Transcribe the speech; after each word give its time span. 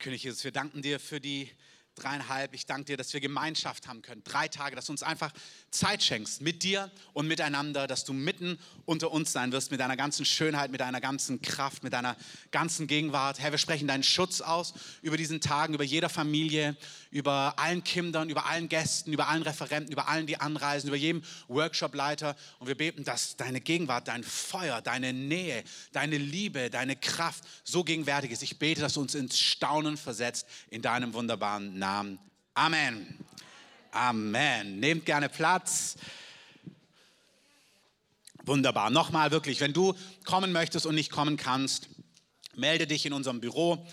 König 0.00 0.22
Jesus, 0.22 0.44
wir 0.44 0.50
danken 0.50 0.80
dir 0.80 0.98
für 0.98 1.20
die 1.20 1.50
dreieinhalb. 1.94 2.54
Ich 2.54 2.66
danke 2.66 2.84
dir, 2.86 2.96
dass 2.96 3.12
wir 3.12 3.20
Gemeinschaft 3.20 3.86
haben 3.86 4.02
können. 4.02 4.22
Drei 4.24 4.48
Tage, 4.48 4.74
dass 4.74 4.86
du 4.86 4.92
uns 4.92 5.02
einfach 5.02 5.32
Zeit 5.70 6.02
schenkst 6.02 6.40
mit 6.40 6.62
dir 6.62 6.90
und 7.12 7.28
miteinander, 7.28 7.86
dass 7.86 8.04
du 8.04 8.12
mitten 8.12 8.58
unter 8.86 9.10
uns 9.10 9.32
sein 9.32 9.52
wirst 9.52 9.70
mit 9.70 9.80
deiner 9.80 9.96
ganzen 9.96 10.24
Schönheit, 10.24 10.70
mit 10.70 10.80
deiner 10.80 11.00
ganzen 11.00 11.42
Kraft, 11.42 11.82
mit 11.82 11.92
deiner 11.92 12.16
ganzen 12.50 12.86
Gegenwart. 12.86 13.38
Herr, 13.38 13.50
wir 13.50 13.58
sprechen 13.58 13.86
deinen 13.86 14.02
Schutz 14.02 14.40
aus 14.40 14.74
über 15.02 15.16
diesen 15.16 15.40
Tagen, 15.40 15.74
über 15.74 15.84
jeder 15.84 16.08
Familie, 16.08 16.76
über 17.10 17.54
allen 17.58 17.84
Kindern, 17.84 18.30
über 18.30 18.46
allen 18.46 18.68
Gästen, 18.68 19.12
über 19.12 19.28
allen 19.28 19.42
Referenten, 19.42 19.92
über 19.92 20.08
allen, 20.08 20.26
die 20.26 20.40
anreisen, 20.40 20.88
über 20.88 20.96
jedem 20.96 21.22
Workshopleiter. 21.48 22.36
Und 22.58 22.68
wir 22.68 22.76
beten, 22.76 23.04
dass 23.04 23.36
deine 23.36 23.60
Gegenwart, 23.60 24.08
dein 24.08 24.24
Feuer, 24.24 24.80
deine 24.80 25.12
Nähe, 25.12 25.62
deine 25.92 26.18
Liebe, 26.18 26.70
deine 26.70 26.96
Kraft 26.96 27.44
so 27.64 27.84
gegenwärtig 27.84 28.30
ist. 28.30 28.42
Ich 28.42 28.58
bete, 28.58 28.80
dass 28.80 28.94
du 28.94 29.00
uns 29.00 29.14
ins 29.14 29.38
Staunen 29.38 29.96
versetzt 29.96 30.46
in 30.70 30.82
deinem 30.82 31.12
wunderbaren 31.14 31.78
Namen. 31.78 31.89
Amen. 32.54 33.18
Amen. 33.90 34.78
Nehmt 34.78 35.06
gerne 35.06 35.28
Platz. 35.28 35.96
Wunderbar. 38.44 38.90
Nochmal 38.90 39.32
wirklich, 39.32 39.60
wenn 39.60 39.72
du 39.72 39.94
kommen 40.24 40.52
möchtest 40.52 40.86
und 40.86 40.94
nicht 40.94 41.10
kommen 41.10 41.36
kannst, 41.36 41.88
melde 42.54 42.86
dich 42.86 43.06
in 43.06 43.12
unserem 43.12 43.40
Büro. 43.40 43.84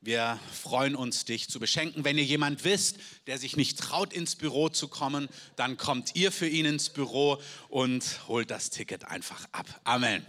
Wir 0.00 0.40
freuen 0.52 0.96
uns, 0.96 1.24
dich 1.24 1.48
zu 1.48 1.60
beschenken. 1.60 2.04
Wenn 2.04 2.18
ihr 2.18 2.24
jemand 2.24 2.64
wisst, 2.64 2.98
der 3.28 3.38
sich 3.38 3.56
nicht 3.56 3.78
traut, 3.78 4.12
ins 4.12 4.34
Büro 4.34 4.68
zu 4.68 4.88
kommen, 4.88 5.28
dann 5.54 5.76
kommt 5.76 6.16
ihr 6.16 6.32
für 6.32 6.48
ihn 6.48 6.66
ins 6.66 6.90
Büro 6.90 7.40
und 7.68 8.26
holt 8.26 8.50
das 8.50 8.70
Ticket 8.70 9.04
einfach 9.04 9.46
ab. 9.52 9.80
Amen. 9.84 10.26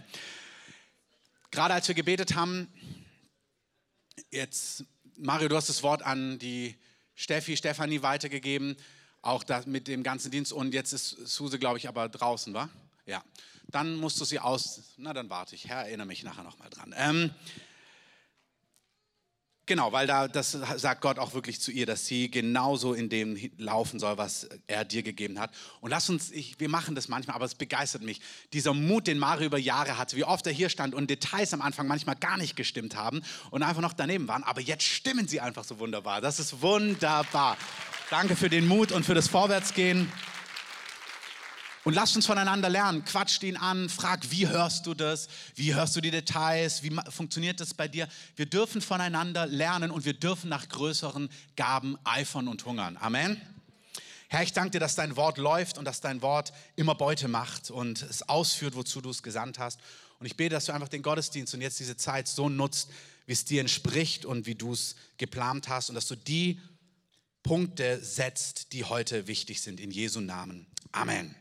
Gerade 1.50 1.74
als 1.74 1.88
wir 1.88 1.96
gebetet 1.96 2.36
haben, 2.36 2.68
jetzt, 4.30 4.84
Mario, 5.16 5.48
du 5.48 5.56
hast 5.56 5.68
das 5.68 5.82
Wort 5.82 6.02
an 6.02 6.38
die 6.38 6.76
Steffi, 7.18 7.56
Stefanie 7.56 8.00
weitergegeben, 8.02 8.76
auch 9.22 9.42
das 9.42 9.66
mit 9.66 9.88
dem 9.88 10.04
ganzen 10.04 10.30
Dienst. 10.30 10.52
Und 10.52 10.72
jetzt 10.72 10.92
ist 10.92 11.10
Suse, 11.26 11.58
glaube 11.58 11.76
ich, 11.76 11.88
aber 11.88 12.08
draußen, 12.08 12.54
war? 12.54 12.70
Ja. 13.06 13.24
Dann 13.66 13.96
musst 13.96 14.20
du 14.20 14.24
sie 14.24 14.38
aus. 14.38 14.94
Na, 14.98 15.12
dann 15.12 15.28
warte 15.28 15.56
ich. 15.56 15.68
Herr, 15.68 15.84
erinnere 15.84 16.06
mich 16.06 16.22
nachher 16.22 16.44
nochmal 16.44 16.70
dran. 16.70 16.94
Ähm, 16.96 17.30
Genau, 19.68 19.92
weil 19.92 20.06
da 20.06 20.28
das 20.28 20.52
sagt 20.52 21.02
Gott 21.02 21.18
auch 21.18 21.34
wirklich 21.34 21.60
zu 21.60 21.70
ihr, 21.70 21.84
dass 21.84 22.06
sie 22.06 22.30
genauso 22.30 22.94
in 22.94 23.10
dem 23.10 23.38
laufen 23.58 24.00
soll, 24.00 24.16
was 24.16 24.48
er 24.66 24.86
dir 24.86 25.02
gegeben 25.02 25.38
hat. 25.38 25.50
Und 25.82 25.90
lass 25.90 26.08
uns, 26.08 26.30
ich, 26.30 26.58
wir 26.58 26.70
machen 26.70 26.94
das 26.94 27.08
manchmal, 27.08 27.36
aber 27.36 27.44
es 27.44 27.54
begeistert 27.54 28.00
mich. 28.02 28.22
Dieser 28.54 28.72
Mut, 28.72 29.06
den 29.06 29.18
Mario 29.18 29.44
über 29.44 29.58
Jahre 29.58 29.98
hatte, 29.98 30.16
wie 30.16 30.24
oft 30.24 30.46
er 30.46 30.54
hier 30.54 30.70
stand 30.70 30.94
und 30.94 31.10
Details 31.10 31.52
am 31.52 31.60
Anfang 31.60 31.86
manchmal 31.86 32.16
gar 32.16 32.38
nicht 32.38 32.56
gestimmt 32.56 32.96
haben 32.96 33.20
und 33.50 33.62
einfach 33.62 33.82
noch 33.82 33.92
daneben 33.92 34.26
waren, 34.26 34.42
aber 34.42 34.62
jetzt 34.62 34.84
stimmen 34.84 35.28
sie 35.28 35.42
einfach 35.42 35.64
so 35.64 35.78
wunderbar. 35.78 36.22
Das 36.22 36.40
ist 36.40 36.62
wunderbar. 36.62 37.58
Danke 38.08 38.36
für 38.36 38.48
den 38.48 38.66
Mut 38.66 38.90
und 38.90 39.04
für 39.04 39.14
das 39.14 39.28
Vorwärtsgehen. 39.28 40.10
Und 41.88 41.94
lasst 41.94 42.16
uns 42.16 42.26
voneinander 42.26 42.68
lernen. 42.68 43.02
Quatscht 43.06 43.42
ihn 43.42 43.56
an, 43.56 43.88
frag, 43.88 44.30
wie 44.30 44.46
hörst 44.46 44.84
du 44.84 44.92
das? 44.92 45.26
Wie 45.54 45.74
hörst 45.74 45.96
du 45.96 46.02
die 46.02 46.10
Details? 46.10 46.82
Wie 46.82 46.94
funktioniert 47.08 47.60
das 47.60 47.72
bei 47.72 47.88
dir? 47.88 48.06
Wir 48.36 48.44
dürfen 48.44 48.82
voneinander 48.82 49.46
lernen 49.46 49.90
und 49.90 50.04
wir 50.04 50.12
dürfen 50.12 50.50
nach 50.50 50.68
größeren 50.68 51.30
Gaben 51.56 51.96
eifern 52.04 52.46
und 52.46 52.66
hungern. 52.66 52.98
Amen. 52.98 53.40
Herr, 54.28 54.42
ich 54.42 54.52
danke 54.52 54.72
dir, 54.72 54.80
dass 54.80 54.96
dein 54.96 55.16
Wort 55.16 55.38
läuft 55.38 55.78
und 55.78 55.86
dass 55.86 56.02
dein 56.02 56.20
Wort 56.20 56.52
immer 56.76 56.94
Beute 56.94 57.26
macht 57.26 57.70
und 57.70 58.02
es 58.02 58.20
ausführt, 58.28 58.76
wozu 58.76 59.00
du 59.00 59.08
es 59.08 59.22
gesandt 59.22 59.58
hast. 59.58 59.80
Und 60.18 60.26
ich 60.26 60.36
bete, 60.36 60.50
dass 60.50 60.66
du 60.66 60.72
einfach 60.72 60.90
den 60.90 61.00
Gottesdienst 61.00 61.54
und 61.54 61.62
jetzt 61.62 61.80
diese 61.80 61.96
Zeit 61.96 62.28
so 62.28 62.50
nutzt, 62.50 62.90
wie 63.24 63.32
es 63.32 63.46
dir 63.46 63.62
entspricht 63.62 64.26
und 64.26 64.44
wie 64.44 64.56
du 64.56 64.74
es 64.74 64.94
geplant 65.16 65.70
hast 65.70 65.88
und 65.88 65.94
dass 65.94 66.06
du 66.06 66.16
die 66.16 66.60
Punkte 67.42 67.98
setzt, 68.04 68.74
die 68.74 68.84
heute 68.84 69.26
wichtig 69.26 69.62
sind. 69.62 69.80
In 69.80 69.90
Jesu 69.90 70.20
Namen. 70.20 70.66
Amen. 70.92 71.34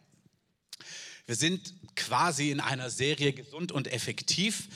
Wir 1.27 1.35
sind 1.35 1.73
quasi 1.97 2.51
in 2.51 2.61
einer 2.61 2.89
Serie 2.89 3.33
gesund 3.33 3.73
und 3.73 3.91
effektiv. 3.91 4.69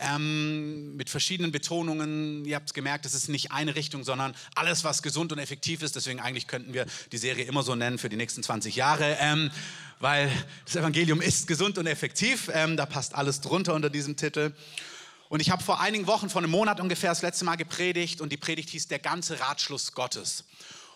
Ähm, 0.00 0.96
mit 0.96 1.10
verschiedenen 1.10 1.52
Betonungen. 1.52 2.44
Ihr 2.46 2.56
habt 2.56 2.72
gemerkt, 2.72 3.04
es 3.04 3.14
ist 3.14 3.28
nicht 3.28 3.50
eine 3.50 3.74
Richtung, 3.74 4.04
sondern 4.04 4.34
alles, 4.54 4.84
was 4.84 5.02
gesund 5.02 5.32
und 5.32 5.38
effektiv 5.38 5.82
ist. 5.82 5.96
Deswegen 5.96 6.20
eigentlich 6.20 6.46
könnten 6.46 6.72
wir 6.72 6.86
die 7.10 7.18
Serie 7.18 7.44
immer 7.44 7.62
so 7.62 7.74
nennen 7.74 7.98
für 7.98 8.08
die 8.08 8.16
nächsten 8.16 8.42
20 8.42 8.76
Jahre, 8.76 9.18
ähm, 9.20 9.50
weil 9.98 10.30
das 10.64 10.76
Evangelium 10.76 11.20
ist 11.20 11.46
gesund 11.46 11.76
und 11.78 11.86
effektiv. 11.86 12.48
Ähm, 12.54 12.76
da 12.76 12.86
passt 12.86 13.14
alles 13.14 13.40
drunter 13.40 13.74
unter 13.74 13.90
diesem 13.90 14.16
Titel. 14.16 14.54
Und 15.28 15.40
ich 15.40 15.50
habe 15.50 15.62
vor 15.62 15.80
einigen 15.80 16.06
Wochen, 16.06 16.30
vor 16.30 16.40
einem 16.40 16.52
Monat 16.52 16.80
ungefähr, 16.80 17.10
das 17.10 17.20
letzte 17.22 17.44
Mal 17.44 17.56
gepredigt 17.56 18.22
und 18.22 18.32
die 18.32 18.38
Predigt 18.38 18.70
hieß 18.70 18.86
Der 18.88 19.00
ganze 19.00 19.40
Ratschluss 19.40 19.92
Gottes. 19.92 20.44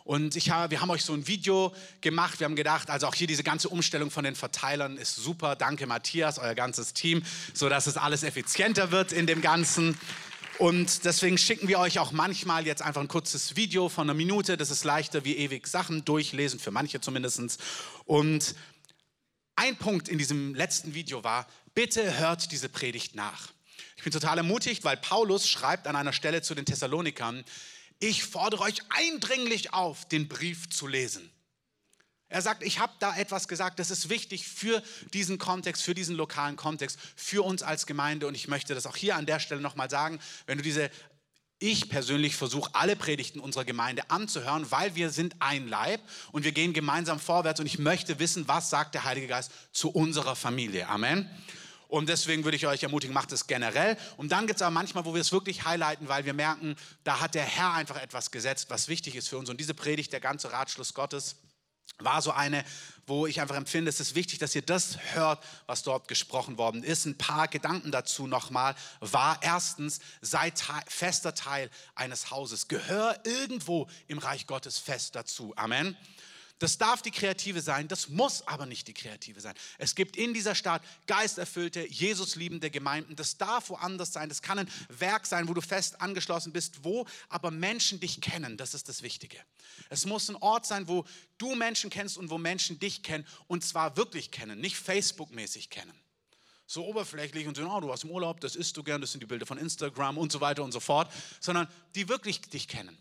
Und 0.05 0.37
ich 0.37 0.51
habe, 0.51 0.71
wir 0.71 0.81
haben 0.81 0.91
euch 0.91 1.05
so 1.05 1.13
ein 1.13 1.27
Video 1.27 1.75
gemacht. 2.01 2.41
Wir 2.41 2.45
haben 2.47 2.57
gedacht, 2.57 2.91
also 2.91 3.07
auch 3.07 3.15
hier 3.15 3.27
diese 3.27 3.45
ganze 3.45 3.69
Umstellung 3.69 4.11
von 4.11 4.25
den 4.25 4.35
Verteilern 4.35 4.97
ist 4.97 5.17
super. 5.17 5.57
Danke 5.57 5.87
Matthias, 5.87 6.39
euer 6.39 6.55
ganzes 6.55 6.93
Team, 6.93 7.23
so 7.55 7.69
dass 7.69 7.87
es 7.87 7.97
alles 7.97 8.23
effizienter 8.23 8.91
wird 8.91 9.12
in 9.12 9.27
dem 9.27 9.41
Ganzen. 9.41 9.97
Und 10.59 11.05
deswegen 11.05 11.39
schicken 11.39 11.67
wir 11.69 11.79
euch 11.79 11.99
auch 11.99 12.12
manchmal 12.12 12.67
jetzt 12.67 12.83
einfach 12.83 13.01
ein 13.01 13.09
kurzes 13.09 13.57
Video 13.57 13.89
von 13.89 14.09
einer 14.09 14.15
Minute. 14.15 14.57
Das 14.57 14.71
ist 14.71 14.85
leichter 14.85 15.25
wie 15.25 15.37
ewig 15.37 15.67
Sachen 15.67 16.05
durchlesen, 16.05 16.61
für 16.61 16.71
manche 16.71 17.01
zumindest. 17.01 17.59
Und 18.05 18.55
ein 19.57 19.77
Punkt 19.77 20.09
in 20.09 20.19
diesem 20.19 20.55
letzten 20.55 20.95
Video 20.95 21.25
war, 21.25 21.47
bitte 21.75 22.19
hört 22.19 22.53
diese 22.53 22.69
Predigt 22.69 23.15
nach. 23.15 23.53
Ich 23.97 24.03
bin 24.03 24.12
total 24.12 24.39
ermutigt, 24.39 24.85
weil 24.85 24.97
Paulus 24.97 25.49
schreibt 25.49 25.87
an 25.87 25.97
einer 25.97 26.12
Stelle 26.12 26.43
zu 26.43 26.55
den 26.55 26.65
Thessalonikern, 26.65 27.45
ich 28.03 28.25
fordere 28.25 28.63
euch 28.63 28.81
eindringlich 28.89 29.73
auf, 29.73 30.09
den 30.09 30.29
Brief 30.29 30.69
zu 30.71 30.89
lesen. 30.89 31.31
Er 32.29 32.43
sagt, 32.43 32.63
ich 32.63 32.79
habe 32.79 32.93
da 32.99 33.15
etwas 33.15 33.47
gesagt, 33.47 33.79
das 33.79 33.91
ist 33.91 34.09
wichtig 34.09 34.49
für 34.49 34.83
diesen 35.13 35.39
Kontext, 35.39 35.83
für 35.83 35.95
diesen 35.95 36.17
lokalen 36.17 36.57
Kontext, 36.57 36.99
für 37.15 37.45
uns 37.45 37.62
als 37.62 37.87
Gemeinde. 37.87 38.27
Und 38.27 38.35
ich 38.35 38.49
möchte 38.49 38.75
das 38.75 38.87
auch 38.87 38.97
hier 38.97 39.17
an 39.17 39.27
der 39.27 39.39
Stelle 39.39 39.61
nochmal 39.61 39.91
sagen, 39.91 40.19
wenn 40.47 40.59
du 40.59 40.65
diese, 40.65 40.91
ich 41.59 41.91
persönlich 41.91 42.35
versuche 42.35 42.75
alle 42.75 42.97
Predigten 42.97 43.39
unserer 43.39 43.65
Gemeinde 43.65 44.11
anzuhören, 44.11 44.69
weil 44.71 44.95
wir 44.97 45.11
sind 45.11 45.37
ein 45.39 45.69
Leib 45.69 46.01
und 46.33 46.45
wir 46.45 46.53
gehen 46.53 46.73
gemeinsam 46.73 47.21
vorwärts 47.21 47.61
und 47.61 47.67
ich 47.67 47.79
möchte 47.79 48.19
wissen, 48.19 48.49
was 48.49 48.71
sagt 48.71 48.95
der 48.95 49.05
Heilige 49.05 49.29
Geist 49.29 49.53
zu 49.71 49.91
unserer 49.91 50.35
Familie. 50.35 50.89
Amen. 50.89 51.31
Und 51.93 52.09
deswegen 52.09 52.43
würde 52.45 52.57
ich 52.57 52.67
euch 52.67 52.83
ermutigen, 52.83 53.13
macht 53.13 53.33
es 53.33 53.47
generell. 53.47 53.99
Und 54.17 54.33
dann 54.33 54.47
gibt 54.47 54.57
es 54.57 54.63
aber 54.63 54.71
manchmal, 54.71 55.05
wo 55.05 55.13
wir 55.13 55.21
es 55.21 55.31
wirklich 55.31 55.67
highlighten, 55.67 56.09
weil 56.09 56.25
wir 56.25 56.33
merken, 56.33 56.75
da 57.05 57.21
hat 57.21 57.35
der 57.35 57.45
Herr 57.45 57.75
einfach 57.75 58.01
etwas 58.01 58.31
gesetzt, 58.31 58.71
was 58.71 58.89
wichtig 58.89 59.15
ist 59.15 59.29
für 59.29 59.37
uns. 59.37 59.51
Und 59.51 59.61
diese 59.61 59.75
Predigt, 59.75 60.11
der 60.11 60.21
ganze 60.21 60.53
Ratschluss 60.53 60.95
Gottes, 60.95 61.37
war 61.99 62.23
so 62.23 62.31
eine, 62.31 62.65
wo 63.07 63.27
ich 63.27 63.43
einfach 63.43 63.57
empfinde, 63.57 63.91
es 63.91 64.01
ist 64.01 64.15
wichtig, 64.15 64.39
dass 64.39 64.55
ihr 64.55 64.63
das 64.63 64.97
hört, 65.13 65.45
was 65.67 65.83
dort 65.83 66.09
gesprochen 66.09 66.57
worden 66.57 66.83
ist. 66.83 67.05
Ein 67.05 67.19
paar 67.19 67.47
Gedanken 67.47 67.91
dazu 67.91 68.27
nochmal 68.27 68.75
war 69.01 69.39
erstens, 69.43 70.01
sei 70.23 70.51
fester 70.87 71.35
Teil 71.35 71.69
eines 71.95 72.31
Hauses. 72.31 72.69
Gehör 72.69 73.21
irgendwo 73.25 73.87
im 74.09 74.17
Reich 74.17 74.47
Gottes 74.47 74.79
fest 74.79 75.15
dazu. 75.15 75.53
Amen. 75.57 75.95
Das 76.62 76.78
darf 76.78 77.03
die 77.03 77.11
Kreative 77.11 77.61
sein, 77.61 77.89
das 77.89 78.09
muss 78.09 78.47
aber 78.47 78.67
nicht 78.67 78.87
die 78.87 78.95
Kreative 78.95 79.41
sein. 79.41 79.56
Es 79.78 79.97
gibt 79.97 80.17
in 80.17 80.33
dieser 80.33 80.55
Stadt 80.55 80.81
geisterfüllte, 81.09 81.84
Jesus-liebende 81.89 82.71
Gemeinden. 82.71 83.17
Das 83.17 83.37
darf 83.37 83.71
woanders 83.71 84.12
sein. 84.12 84.28
Das 84.28 84.43
kann 84.43 84.61
ein 84.61 84.71
Werk 84.89 85.27
sein, 85.27 85.49
wo 85.49 85.55
du 85.55 85.61
fest 85.61 86.00
angeschlossen 86.00 86.53
bist, 86.53 86.84
wo 86.84 87.05
aber 87.28 87.50
Menschen 87.50 87.99
dich 87.99 88.21
kennen. 88.21 88.56
Das 88.56 88.75
ist 88.75 88.89
das 88.89 89.03
Wichtige. 89.03 89.39
Es 89.91 90.06
muss 90.06 90.28
ein 90.28 90.37
Ort 90.37 90.65
sein, 90.65 90.87
wo 90.87 91.05
du 91.37 91.56
Menschen 91.56 91.91
kennst 91.91 92.17
und 92.17 92.31
wo 92.31 92.39
Menschen 92.39 92.79
dich 92.79 93.03
kennen. 93.03 93.27
Und 93.49 93.65
zwar 93.65 93.97
wirklich 93.97 94.31
kennen, 94.31 94.61
nicht 94.61 94.77
Facebook-mäßig 94.77 95.69
kennen 95.69 95.99
so 96.69 96.87
oberflächlich 96.87 97.47
und 97.49 97.56
so, 97.56 97.69
oh, 97.69 97.81
du 97.81 97.89
warst 97.89 98.05
im 98.05 98.11
Urlaub, 98.11 98.41
das 98.41 98.56
isst 98.56 98.77
du 98.79 98.83
gern, 98.83 99.00
das 99.03 99.12
sind 99.12 99.21
die 99.21 99.27
Bilder 99.27 99.44
von 99.44 99.59
Instagram 99.59 100.17
und 100.17 100.33
so 100.33 100.41
weiter 100.41 100.62
und 100.62 100.73
so 100.73 100.81
fort, 100.81 101.12
sondern 101.39 101.69
die 101.97 102.09
wirklich 102.09 102.41
dich 102.41 102.67
kennen 102.67 102.97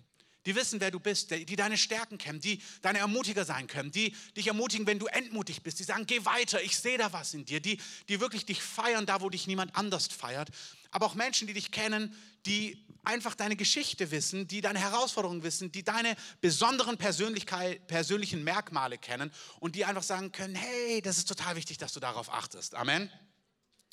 die 0.45 0.55
wissen, 0.55 0.79
wer 0.79 0.91
du 0.91 0.99
bist, 0.99 1.31
die 1.31 1.55
deine 1.55 1.77
Stärken 1.77 2.17
kennen, 2.17 2.39
die 2.39 2.61
deine 2.81 2.99
Ermutiger 2.99 3.45
sein 3.45 3.67
können, 3.67 3.91
die 3.91 4.15
dich 4.35 4.47
ermutigen, 4.47 4.87
wenn 4.87 4.99
du 4.99 5.05
entmutig 5.07 5.61
bist, 5.61 5.79
die 5.79 5.83
sagen, 5.83 6.05
geh 6.07 6.25
weiter, 6.25 6.61
ich 6.61 6.77
sehe 6.77 6.97
da 6.97 7.13
was 7.13 7.33
in 7.33 7.45
dir, 7.45 7.59
die, 7.59 7.79
die 8.09 8.19
wirklich 8.19 8.45
dich 8.45 8.61
feiern, 8.61 9.05
da 9.05 9.21
wo 9.21 9.29
dich 9.29 9.47
niemand 9.47 9.75
anders 9.75 10.07
feiert. 10.07 10.49
Aber 10.89 11.05
auch 11.05 11.15
Menschen, 11.15 11.47
die 11.47 11.53
dich 11.53 11.71
kennen, 11.71 12.15
die 12.45 12.85
einfach 13.03 13.35
deine 13.35 13.55
Geschichte 13.55 14.11
wissen, 14.11 14.47
die 14.47 14.61
deine 14.61 14.79
Herausforderungen 14.79 15.43
wissen, 15.43 15.71
die 15.71 15.83
deine 15.83 16.15
besonderen 16.41 16.97
Persönlichkeit, 16.97 17.87
persönlichen 17.87 18.43
Merkmale 18.43 18.97
kennen 18.97 19.31
und 19.59 19.75
die 19.75 19.85
einfach 19.85 20.03
sagen 20.03 20.31
können, 20.31 20.55
hey, 20.55 21.01
das 21.01 21.17
ist 21.17 21.27
total 21.27 21.55
wichtig, 21.55 21.77
dass 21.77 21.93
du 21.93 21.99
darauf 21.99 22.31
achtest. 22.31 22.75
Amen. 22.75 23.11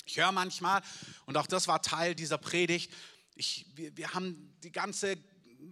Ich 0.05 0.17
höre 0.17 0.31
manchmal, 0.31 0.81
und 1.25 1.37
auch 1.37 1.47
das 1.47 1.67
war 1.67 1.81
Teil 1.81 2.15
dieser 2.15 2.37
Predigt, 2.37 2.91
ich, 3.35 3.67
wir, 3.75 3.95
wir 3.95 4.13
haben 4.13 4.53
die 4.63 4.71
ganze 4.71 5.17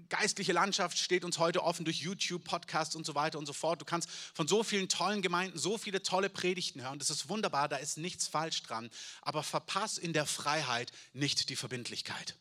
geistliche 0.09 0.53
Landschaft 0.53 0.97
steht 0.97 1.23
uns 1.23 1.37
heute 1.37 1.63
offen 1.63 1.85
durch 1.85 1.99
YouTube, 1.99 2.43
Podcasts 2.43 2.95
und 2.95 3.05
so 3.05 3.15
weiter 3.15 3.37
und 3.37 3.45
so 3.45 3.53
fort. 3.53 3.81
Du 3.81 3.85
kannst 3.85 4.09
von 4.33 4.47
so 4.47 4.63
vielen 4.63 4.89
tollen 4.89 5.21
Gemeinden 5.21 5.57
so 5.57 5.77
viele 5.77 6.01
tolle 6.01 6.29
Predigten 6.29 6.81
hören. 6.81 6.99
Das 6.99 7.09
ist 7.09 7.29
wunderbar, 7.29 7.67
da 7.69 7.77
ist 7.77 7.97
nichts 7.97 8.27
falsch 8.27 8.63
dran. 8.63 8.89
Aber 9.21 9.43
verpass 9.43 9.97
in 9.97 10.13
der 10.13 10.25
Freiheit 10.25 10.91
nicht 11.13 11.49
die 11.49 11.55
Verbindlichkeit. 11.55 12.35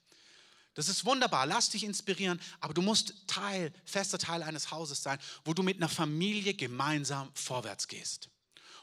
Das 0.74 0.88
ist 0.88 1.06
wunderbar, 1.06 1.46
lass 1.46 1.70
dich 1.70 1.84
inspirieren, 1.84 2.38
aber 2.60 2.74
du 2.74 2.82
musst 2.82 3.14
Teil, 3.26 3.72
fester 3.86 4.18
Teil 4.18 4.42
eines 4.42 4.70
Hauses 4.70 5.02
sein, 5.02 5.18
wo 5.44 5.54
du 5.54 5.62
mit 5.62 5.78
einer 5.78 5.88
Familie 5.88 6.52
gemeinsam 6.52 7.30
vorwärts 7.32 7.88
gehst. 7.88 8.28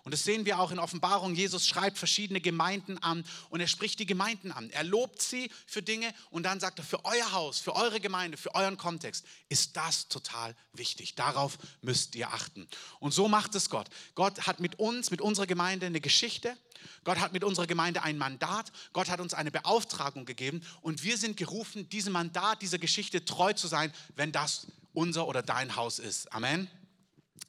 Und 0.06 0.12
das 0.12 0.24
sehen 0.24 0.46
wir 0.46 0.60
auch 0.60 0.72
in 0.72 0.80
Offenbarung. 0.80 1.34
Jesus 1.34 1.66
schreibt 1.66 1.98
verschiedene 1.98 2.42
Gemeinden 2.42 2.98
an 2.98 3.24
und 3.50 3.62
er 3.62 3.68
spricht 3.68 4.00
die 4.00 4.06
Gemeinden 4.06 4.52
an. 4.52 4.70
Er 4.72 4.84
lobt 4.84 5.22
sie 5.22 5.50
für 5.66 5.82
Dinge 5.82 6.14
und 6.30 6.44
dann 6.44 6.60
sagt 6.60 6.80
er, 6.80 6.84
für 6.84 7.06
euer 7.06 7.32
Haus, 7.32 7.60
für 7.60 7.74
eure 7.74 8.02
Gemeinde, 8.02 8.38
für 8.38 8.54
euren 8.54 8.78
Kontext 8.78 9.26
ist 9.48 9.78
das 9.78 10.10
total 10.10 10.56
wichtig. 10.74 11.16
Darauf 11.16 11.58
müsst 11.82 12.16
ihr 12.16 12.34
achten. 12.34 12.68
Und 13.00 13.14
so 13.14 13.30
macht 13.30 13.56
es 13.56 13.70
Gott. 13.70 13.88
Gott 14.14 14.46
hat 14.46 14.60
mit 14.60 14.78
uns, 14.78 15.10
mit 15.10 15.22
unserer 15.22 15.48
Gemeinde 15.48 15.86
eine 15.86 16.02
Geschichte. 16.02 16.58
Gott 17.06 17.20
hat 17.20 17.32
mit 17.32 17.46
unserer 17.46 17.68
Gemeinde 17.68 18.04
ein 18.04 18.18
Mandat. 18.18 18.74
Gott 18.92 19.10
hat 19.10 19.22
uns 19.22 19.34
eine 19.34 19.52
Beauftragung 19.52 20.26
gegeben 20.26 20.62
und 20.82 21.04
wir 21.04 21.18
sind 21.18 21.38
gerufen, 21.38 21.88
diesem 21.88 22.12
Mandat, 22.12 22.62
dieser 22.62 22.78
Geschichte 22.78 23.24
treu 23.24 23.54
zu 23.54 23.70
sein, 23.70 23.94
wenn 24.16 24.34
das 24.34 24.68
unser 24.94 25.28
oder 25.30 25.42
dein 25.42 25.78
Haus 25.78 26.00
ist. 26.00 26.34
Amen. 26.34 26.70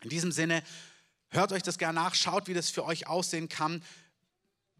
In 0.02 0.10
diesem 0.10 0.30
Sinne 0.30 0.62
Hört 1.34 1.50
euch 1.50 1.64
das 1.64 1.78
gerne 1.78 1.96
nach, 1.96 2.14
schaut, 2.14 2.46
wie 2.46 2.54
das 2.54 2.70
für 2.70 2.84
euch 2.84 3.08
aussehen 3.08 3.48
kann. 3.48 3.82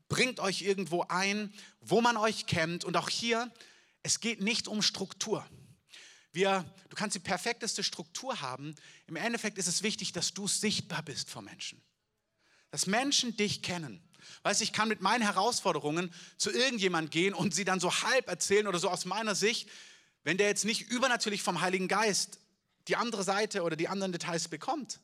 Bringt 0.09 0.39
euch 0.39 0.62
irgendwo 0.62 1.03
ein, 1.09 1.53
wo 1.81 2.01
man 2.01 2.17
euch 2.17 2.47
kennt. 2.47 2.85
Und 2.85 2.97
auch 2.97 3.09
hier, 3.09 3.53
es 4.05 4.21
geht 4.21 4.41
nicht 4.41 4.69
um 4.69 4.81
Struktur. 4.81 5.45
Wir, 6.31 6.65
du 6.91 6.95
kannst 6.95 7.17
die 7.17 7.21
perfekteste 7.21 7.83
Struktur 7.83 8.41
haben. 8.41 8.77
Im 9.09 9.17
Endeffekt 9.17 9.59
ist 9.59 9.67
es 9.67 9.83
wichtig, 9.83 10.12
dass 10.12 10.33
du 10.33 10.47
sichtbar 10.47 11.03
bist 11.03 11.29
vor 11.29 11.43
Menschen. 11.43 11.83
Dass 12.71 12.87
Menschen 12.87 13.37
dich 13.37 13.62
kennen. 13.62 14.01
Weißt 14.45 14.61
du, 14.61 14.65
ich 14.65 14.73
kann 14.73 14.87
mit 14.87 15.01
meinen 15.01 15.23
Herausforderungen 15.23 16.15
zu 16.37 16.53
irgendjemand 16.53 17.11
gehen 17.11 17.35
und 17.35 17.53
sie 17.53 17.65
dann 17.65 17.81
so 17.81 17.93
halb 17.93 18.29
erzählen 18.29 18.69
oder 18.69 18.79
so 18.79 18.91
aus 18.91 19.06
meiner 19.06 19.35
Sicht, 19.35 19.69
wenn 20.23 20.39
der 20.39 20.47
jetzt 20.47 20.65
nicht 20.65 20.83
übernatürlich 20.83 21.43
vom 21.43 21.61
Heiligen 21.62 21.89
Geist 21.89 22.39
die 22.87 22.95
andere 22.95 23.25
Seite 23.25 23.62
oder 23.65 23.75
die 23.75 23.89
anderen 23.89 24.12
Details 24.12 24.47
bekommt, 24.47 25.01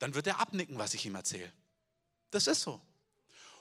dann 0.00 0.14
wird 0.14 0.26
er 0.26 0.40
abnicken, 0.40 0.78
was 0.78 0.94
ich 0.94 1.06
ihm 1.06 1.14
erzähle. 1.14 1.52
Das 2.30 2.48
ist 2.48 2.62
so. 2.62 2.80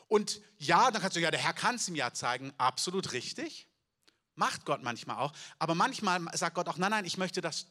Und 0.08 0.42
ja, 0.58 0.90
dann 0.90 1.02
kannst 1.02 1.16
du 1.16 1.22
ja, 1.22 1.30
der 1.30 1.40
Herr 1.40 1.54
kann 1.54 1.76
es 1.76 1.88
ihm 1.88 1.96
ja 1.96 2.12
zeigen, 2.14 2.52
absolut 2.58 3.12
richtig. 3.12 3.68
Macht 4.34 4.66
Gott 4.66 4.82
manchmal 4.82 5.18
auch. 5.18 5.34
Aber 5.60 5.76
manchmal 5.76 6.26
sagt 6.36 6.56
Gott 6.56 6.68
auch, 6.68 6.78
nein, 6.78 6.92
nein, 6.92 7.06
ich 7.06 7.18
möchte 7.18 7.42
das, 7.42 7.68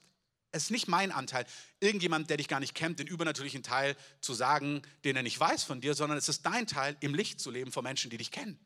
es 0.53 0.65
ist 0.65 0.71
nicht 0.71 0.87
mein 0.87 1.11
Anteil, 1.11 1.47
irgendjemand, 1.81 2.31
der 2.31 2.37
dich 2.37 2.47
gar 2.47 2.61
nicht 2.61 2.75
kennt, 2.75 3.01
den 3.01 3.07
übernatürlichen 3.07 3.63
Teil 3.63 3.97
zu 4.21 4.35
sagen, 4.35 4.83
den 5.05 5.17
er 5.17 5.23
nicht 5.23 5.41
weiß 5.41 5.65
von 5.65 5.81
dir, 5.81 5.95
sondern 5.95 6.17
es 6.17 6.29
ist 6.29 6.47
dein 6.47 6.67
Teil, 6.67 6.97
im 7.01 7.15
Licht 7.15 7.41
zu 7.41 7.51
leben 7.51 7.73
vor 7.73 7.83
Menschen, 7.83 8.11
die 8.11 8.19
dich 8.19 8.31
kennen. 8.31 8.59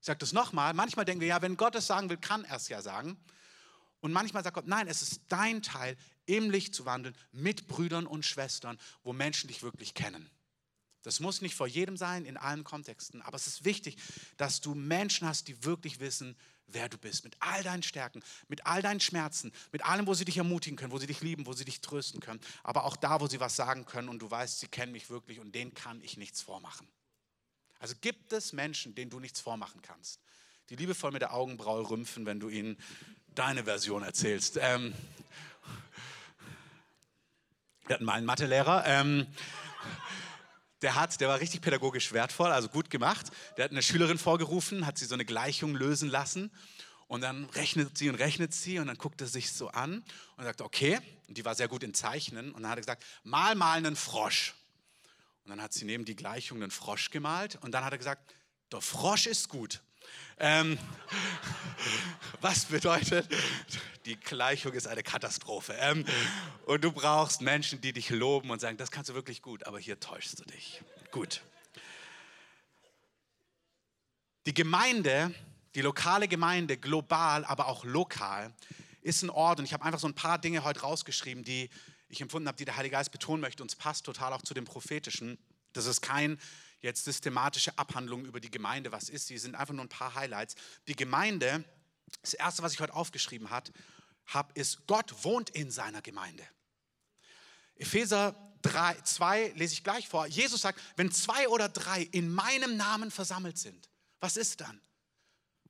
Ich 0.00 0.06
sage 0.06 0.18
das 0.20 0.32
nochmal, 0.32 0.72
manchmal 0.72 1.04
denken 1.04 1.20
wir, 1.20 1.28
ja, 1.28 1.42
wenn 1.42 1.56
Gott 1.56 1.74
es 1.74 1.86
sagen 1.86 2.08
will, 2.08 2.16
kann 2.16 2.44
er 2.44 2.56
es 2.56 2.68
ja 2.68 2.80
sagen. 2.80 3.18
Und 4.00 4.12
manchmal 4.12 4.44
sagt 4.44 4.54
Gott, 4.54 4.68
nein, 4.68 4.86
es 4.86 5.02
ist 5.02 5.22
dein 5.28 5.62
Teil, 5.62 5.96
im 6.28 6.50
Licht 6.50 6.74
zu 6.74 6.84
wandeln 6.84 7.16
mit 7.32 7.66
Brüdern 7.66 8.06
und 8.06 8.24
Schwestern, 8.24 8.78
wo 9.02 9.12
Menschen 9.12 9.48
dich 9.48 9.62
wirklich 9.62 9.94
kennen. 9.94 10.30
Das 11.02 11.20
muss 11.20 11.40
nicht 11.40 11.54
vor 11.54 11.66
jedem 11.66 11.96
sein, 11.96 12.26
in 12.26 12.36
allen 12.36 12.64
Kontexten, 12.64 13.22
aber 13.22 13.36
es 13.36 13.46
ist 13.46 13.64
wichtig, 13.64 13.96
dass 14.36 14.60
du 14.60 14.74
Menschen 14.74 15.26
hast, 15.26 15.48
die 15.48 15.64
wirklich 15.64 16.00
wissen, 16.00 16.36
wer 16.66 16.88
du 16.88 16.98
bist, 16.98 17.24
mit 17.24 17.34
all 17.40 17.62
deinen 17.62 17.82
Stärken, 17.82 18.22
mit 18.48 18.66
all 18.66 18.82
deinen 18.82 19.00
Schmerzen, 19.00 19.52
mit 19.72 19.84
allem, 19.86 20.06
wo 20.06 20.12
sie 20.12 20.26
dich 20.26 20.36
ermutigen 20.36 20.76
können, 20.76 20.92
wo 20.92 20.98
sie 20.98 21.06
dich 21.06 21.22
lieben, 21.22 21.46
wo 21.46 21.54
sie 21.54 21.64
dich 21.64 21.80
trösten 21.80 22.20
können, 22.20 22.40
aber 22.62 22.84
auch 22.84 22.96
da, 22.96 23.20
wo 23.20 23.26
sie 23.26 23.40
was 23.40 23.56
sagen 23.56 23.86
können 23.86 24.10
und 24.10 24.20
du 24.20 24.30
weißt, 24.30 24.60
sie 24.60 24.68
kennen 24.68 24.92
mich 24.92 25.08
wirklich 25.08 25.40
und 25.40 25.54
denen 25.54 25.72
kann 25.72 26.02
ich 26.02 26.18
nichts 26.18 26.42
vormachen. 26.42 26.86
Also 27.78 27.94
gibt 28.00 28.32
es 28.32 28.52
Menschen, 28.52 28.94
denen 28.94 29.10
du 29.10 29.20
nichts 29.20 29.40
vormachen 29.40 29.80
kannst, 29.80 30.20
die 30.68 30.76
liebevoll 30.76 31.12
mit 31.12 31.22
der 31.22 31.32
Augenbraue 31.32 31.88
rümpfen, 31.88 32.26
wenn 32.26 32.40
du 32.40 32.50
ihnen 32.50 32.76
deine 33.34 33.64
Version 33.64 34.02
erzählst. 34.02 34.58
Ähm, 34.60 34.92
wir 37.88 37.94
hatten 37.94 38.04
mal 38.04 38.14
einen 38.14 38.26
Mathelehrer, 38.26 38.84
ähm, 38.86 39.26
der 40.82 40.94
hat, 40.94 41.20
der 41.20 41.28
war 41.28 41.40
richtig 41.40 41.62
pädagogisch 41.62 42.12
wertvoll, 42.12 42.52
also 42.52 42.68
gut 42.68 42.90
gemacht. 42.90 43.32
Der 43.56 43.64
hat 43.64 43.72
eine 43.72 43.82
Schülerin 43.82 44.18
vorgerufen, 44.18 44.86
hat 44.86 44.98
sie 44.98 45.06
so 45.06 45.14
eine 45.14 45.24
Gleichung 45.24 45.74
lösen 45.74 46.08
lassen 46.08 46.52
und 47.08 47.22
dann 47.22 47.46
rechnet 47.46 47.96
sie 47.98 48.08
und 48.10 48.14
rechnet 48.16 48.54
sie 48.54 48.78
und 48.78 48.86
dann 48.86 48.98
guckt 48.98 49.20
er 49.20 49.26
sich 49.26 49.52
so 49.52 49.68
an 49.68 50.04
und 50.36 50.44
sagt, 50.44 50.60
okay, 50.60 51.00
und 51.26 51.36
die 51.38 51.44
war 51.44 51.54
sehr 51.54 51.66
gut 51.66 51.82
in 51.82 51.94
Zeichnen 51.94 52.52
und 52.52 52.62
dann 52.62 52.70
hat 52.70 52.78
er 52.78 52.82
gesagt, 52.82 53.04
mal 53.24 53.54
mal 53.54 53.78
einen 53.78 53.96
Frosch. 53.96 54.54
Und 55.44 55.50
dann 55.50 55.62
hat 55.62 55.72
sie 55.72 55.86
neben 55.86 56.04
die 56.04 56.14
Gleichung 56.14 56.62
einen 56.62 56.70
Frosch 56.70 57.10
gemalt 57.10 57.58
und 57.62 57.72
dann 57.72 57.84
hat 57.84 57.92
er 57.92 57.98
gesagt, 57.98 58.34
der 58.70 58.82
Frosch 58.82 59.26
ist 59.26 59.48
gut. 59.48 59.80
Ähm, 60.40 60.78
was 62.40 62.66
bedeutet, 62.66 63.28
die 64.04 64.16
Gleichung 64.16 64.72
ist 64.72 64.86
eine 64.86 65.02
Katastrophe. 65.02 65.74
Ähm, 65.80 66.04
und 66.66 66.84
du 66.84 66.92
brauchst 66.92 67.42
Menschen, 67.42 67.80
die 67.80 67.92
dich 67.92 68.10
loben 68.10 68.50
und 68.50 68.60
sagen, 68.60 68.76
das 68.76 68.90
kannst 68.90 69.10
du 69.10 69.14
wirklich 69.14 69.42
gut, 69.42 69.66
aber 69.66 69.78
hier 69.78 70.00
täuschst 70.00 70.38
du 70.38 70.44
dich. 70.44 70.82
Gut. 71.10 71.42
Die 74.46 74.54
Gemeinde, 74.54 75.34
die 75.74 75.82
lokale 75.82 76.28
Gemeinde, 76.28 76.76
global, 76.76 77.44
aber 77.44 77.66
auch 77.66 77.84
lokal, 77.84 78.54
ist 79.02 79.22
ein 79.22 79.30
Ort, 79.30 79.58
und 79.58 79.64
ich 79.64 79.72
habe 79.72 79.84
einfach 79.84 80.00
so 80.00 80.06
ein 80.06 80.14
paar 80.14 80.38
Dinge 80.38 80.64
heute 80.64 80.80
rausgeschrieben, 80.80 81.44
die 81.44 81.68
ich 82.08 82.20
empfunden 82.20 82.48
habe, 82.48 82.56
die 82.56 82.64
der 82.64 82.76
Heilige 82.76 82.94
Geist 82.94 83.12
betonen 83.12 83.40
möchte, 83.40 83.62
und 83.62 83.70
es 83.70 83.76
passt 83.76 84.06
total 84.06 84.32
auch 84.32 84.42
zu 84.42 84.54
dem 84.54 84.64
Prophetischen. 84.64 85.38
Das 85.72 85.86
ist 85.86 86.00
kein 86.00 86.38
jetzt 86.80 87.04
systematische 87.04 87.76
Abhandlungen 87.78 88.26
über 88.26 88.40
die 88.40 88.50
Gemeinde, 88.50 88.92
was 88.92 89.08
ist 89.08 89.26
sie, 89.26 89.38
sind 89.38 89.54
einfach 89.54 89.74
nur 89.74 89.84
ein 89.84 89.88
paar 89.88 90.14
Highlights. 90.14 90.54
Die 90.86 90.96
Gemeinde, 90.96 91.64
das 92.22 92.34
erste, 92.34 92.62
was 92.62 92.72
ich 92.72 92.80
heute 92.80 92.94
aufgeschrieben 92.94 93.50
habe, 93.50 93.72
ist, 94.54 94.86
Gott 94.86 95.24
wohnt 95.24 95.50
in 95.50 95.70
seiner 95.70 96.02
Gemeinde. 96.02 96.46
Epheser 97.76 98.34
3, 98.62 99.00
2 99.02 99.48
lese 99.56 99.74
ich 99.74 99.84
gleich 99.84 100.08
vor. 100.08 100.26
Jesus 100.26 100.62
sagt, 100.62 100.80
wenn 100.96 101.12
zwei 101.12 101.48
oder 101.48 101.68
drei 101.68 102.02
in 102.02 102.32
meinem 102.32 102.76
Namen 102.76 103.10
versammelt 103.10 103.58
sind, 103.58 103.88
was 104.20 104.36
ist 104.36 104.60
dann? 104.60 104.80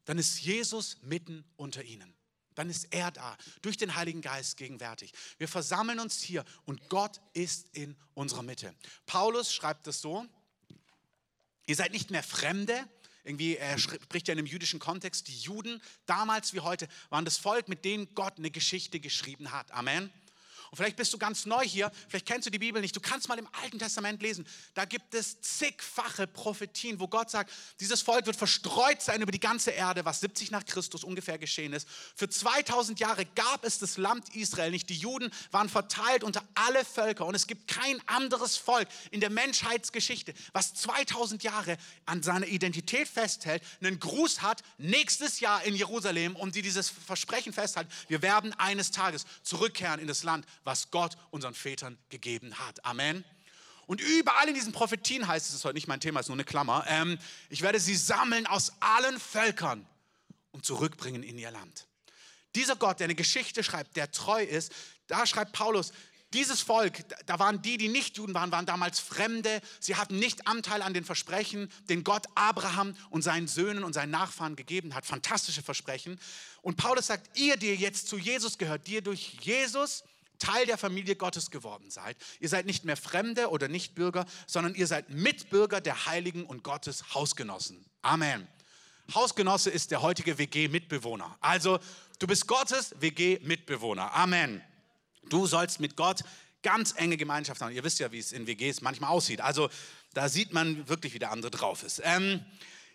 Dann 0.04 0.18
ist 0.18 0.40
Jesus 0.40 0.96
mitten 1.02 1.44
unter 1.56 1.84
ihnen. 1.84 2.14
Dann 2.54 2.70
ist 2.70 2.92
er 2.92 3.10
da, 3.10 3.36
durch 3.62 3.76
den 3.76 3.94
Heiligen 3.94 4.20
Geist 4.20 4.56
gegenwärtig. 4.56 5.12
Wir 5.36 5.46
versammeln 5.46 6.00
uns 6.00 6.20
hier 6.20 6.44
und 6.64 6.88
Gott 6.88 7.20
ist 7.34 7.68
in 7.76 7.96
unserer 8.14 8.42
Mitte. 8.42 8.74
Paulus 9.06 9.54
schreibt 9.54 9.86
es 9.86 10.00
so, 10.00 10.26
Ihr 11.68 11.76
seid 11.76 11.92
nicht 11.92 12.10
mehr 12.10 12.22
Fremde. 12.22 12.88
Irgendwie, 13.24 13.56
er 13.56 13.76
spricht 13.76 14.26
ja 14.26 14.32
in 14.32 14.38
einem 14.38 14.46
jüdischen 14.46 14.80
Kontext. 14.80 15.28
Die 15.28 15.38
Juden, 15.38 15.82
damals 16.06 16.54
wie 16.54 16.60
heute, 16.60 16.88
waren 17.10 17.26
das 17.26 17.36
Volk, 17.36 17.68
mit 17.68 17.84
dem 17.84 18.14
Gott 18.14 18.38
eine 18.38 18.50
Geschichte 18.50 19.00
geschrieben 19.00 19.52
hat. 19.52 19.70
Amen. 19.72 20.10
Und 20.70 20.76
vielleicht 20.76 20.96
bist 20.96 21.12
du 21.12 21.18
ganz 21.18 21.46
neu 21.46 21.64
hier, 21.64 21.90
vielleicht 22.08 22.26
kennst 22.26 22.46
du 22.46 22.50
die 22.50 22.58
Bibel 22.58 22.80
nicht. 22.80 22.94
Du 22.94 23.00
kannst 23.00 23.28
mal 23.28 23.38
im 23.38 23.48
Alten 23.62 23.78
Testament 23.78 24.22
lesen. 24.22 24.46
Da 24.74 24.84
gibt 24.84 25.14
es 25.14 25.40
zigfache 25.40 26.26
Prophetien, 26.26 27.00
wo 27.00 27.08
Gott 27.08 27.30
sagt, 27.30 27.52
dieses 27.80 28.02
Volk 28.02 28.26
wird 28.26 28.36
verstreut 28.36 29.02
sein 29.02 29.22
über 29.22 29.32
die 29.32 29.40
ganze 29.40 29.70
Erde, 29.70 30.04
was 30.04 30.20
70 30.20 30.50
nach 30.50 30.64
Christus 30.64 31.04
ungefähr 31.04 31.38
geschehen 31.38 31.72
ist. 31.72 31.88
Für 32.14 32.28
2000 32.28 33.00
Jahre 33.00 33.24
gab 33.34 33.64
es 33.64 33.78
das 33.78 33.96
Land 33.96 34.34
Israel 34.34 34.70
nicht. 34.70 34.88
Die 34.90 34.96
Juden 34.96 35.30
waren 35.50 35.68
verteilt 35.68 36.24
unter 36.24 36.46
alle 36.54 36.84
Völker 36.84 37.26
und 37.26 37.34
es 37.34 37.46
gibt 37.46 37.68
kein 37.68 38.00
anderes 38.06 38.56
Volk 38.56 38.88
in 39.10 39.20
der 39.20 39.30
Menschheitsgeschichte, 39.30 40.34
was 40.52 40.74
2000 40.74 41.42
Jahre 41.42 41.76
an 42.06 42.22
seiner 42.22 42.46
Identität 42.46 43.08
festhält, 43.08 43.62
einen 43.80 43.98
Gruß 43.98 44.42
hat 44.42 44.62
nächstes 44.78 45.40
Jahr 45.40 45.62
in 45.64 45.74
Jerusalem 45.74 46.36
und 46.36 46.54
die 46.54 46.62
dieses 46.62 46.90
Versprechen 46.90 47.52
festhalten. 47.52 47.90
Wir 48.08 48.22
werden 48.22 48.52
eines 48.54 48.90
Tages 48.90 49.26
zurückkehren 49.42 50.00
in 50.00 50.06
das 50.06 50.22
Land, 50.22 50.46
was 50.68 50.90
Gott 50.90 51.16
unseren 51.30 51.54
Vätern 51.54 51.96
gegeben 52.10 52.58
hat. 52.58 52.84
Amen. 52.84 53.24
Und 53.86 54.02
überall 54.02 54.48
in 54.48 54.54
diesen 54.54 54.70
Prophetien 54.70 55.26
heißt 55.26 55.46
es, 55.46 55.52
das 55.52 55.60
ist 55.60 55.64
heute 55.64 55.76
nicht 55.76 55.88
mein 55.88 55.98
Thema, 55.98 56.20
ist 56.20 56.28
nur 56.28 56.36
eine 56.36 56.44
Klammer, 56.44 56.84
ähm, 56.88 57.18
ich 57.48 57.62
werde 57.62 57.80
sie 57.80 57.96
sammeln 57.96 58.46
aus 58.46 58.72
allen 58.80 59.18
Völkern 59.18 59.86
und 60.52 60.66
zurückbringen 60.66 61.22
in 61.22 61.38
ihr 61.38 61.50
Land. 61.50 61.86
Dieser 62.54 62.76
Gott, 62.76 63.00
der 63.00 63.06
eine 63.06 63.14
Geschichte 63.14 63.64
schreibt, 63.64 63.96
der 63.96 64.10
treu 64.10 64.42
ist, 64.42 64.74
da 65.06 65.24
schreibt 65.24 65.52
Paulus, 65.52 65.92
dieses 66.34 66.60
Volk, 66.60 67.02
da 67.24 67.38
waren 67.38 67.62
die, 67.62 67.78
die 67.78 67.88
nicht 67.88 68.18
Juden 68.18 68.34
waren, 68.34 68.52
waren 68.52 68.66
damals 68.66 69.00
Fremde. 69.00 69.62
Sie 69.80 69.96
hatten 69.96 70.18
nicht 70.18 70.46
Anteil 70.46 70.82
an 70.82 70.92
den 70.92 71.06
Versprechen, 71.06 71.72
den 71.88 72.04
Gott 72.04 72.26
Abraham 72.34 72.94
und 73.08 73.22
seinen 73.22 73.48
Söhnen 73.48 73.84
und 73.84 73.94
seinen 73.94 74.10
Nachfahren 74.10 74.54
gegeben 74.54 74.94
hat. 74.94 75.06
Fantastische 75.06 75.62
Versprechen. 75.62 76.20
Und 76.60 76.76
Paulus 76.76 77.06
sagt, 77.06 77.38
ihr, 77.38 77.56
die 77.56 77.72
jetzt 77.72 78.08
zu 78.08 78.18
Jesus 78.18 78.58
gehört, 78.58 78.86
die 78.86 78.96
ihr 78.96 79.02
durch 79.02 79.38
Jesus 79.40 80.04
Teil 80.38 80.66
der 80.66 80.78
Familie 80.78 81.16
Gottes 81.16 81.50
geworden 81.50 81.90
seid. 81.90 82.16
Ihr 82.40 82.48
seid 82.48 82.66
nicht 82.66 82.84
mehr 82.84 82.96
Fremde 82.96 83.50
oder 83.50 83.68
Nichtbürger, 83.68 84.26
sondern 84.46 84.74
ihr 84.74 84.86
seid 84.86 85.10
Mitbürger 85.10 85.80
der 85.80 86.06
Heiligen 86.06 86.44
und 86.44 86.62
Gottes 86.62 87.14
Hausgenossen. 87.14 87.84
Amen. 88.02 88.46
Hausgenosse 89.14 89.70
ist 89.70 89.90
der 89.90 90.02
heutige 90.02 90.38
WG-Mitbewohner. 90.38 91.36
Also 91.40 91.78
du 92.18 92.26
bist 92.26 92.46
Gottes 92.46 92.94
WG-Mitbewohner. 93.00 94.12
Amen. 94.14 94.62
Du 95.28 95.46
sollst 95.46 95.80
mit 95.80 95.96
Gott 95.96 96.22
ganz 96.62 96.94
enge 96.96 97.16
Gemeinschaft 97.16 97.60
haben. 97.60 97.74
Ihr 97.74 97.84
wisst 97.84 97.98
ja, 98.00 98.12
wie 98.12 98.18
es 98.18 98.32
in 98.32 98.46
WGs 98.46 98.80
manchmal 98.80 99.10
aussieht. 99.10 99.40
Also 99.40 99.70
da 100.14 100.28
sieht 100.28 100.52
man 100.52 100.88
wirklich, 100.88 101.14
wie 101.14 101.18
der 101.18 101.30
andere 101.30 101.50
drauf 101.50 101.82
ist. 101.82 102.00
Ähm, 102.04 102.44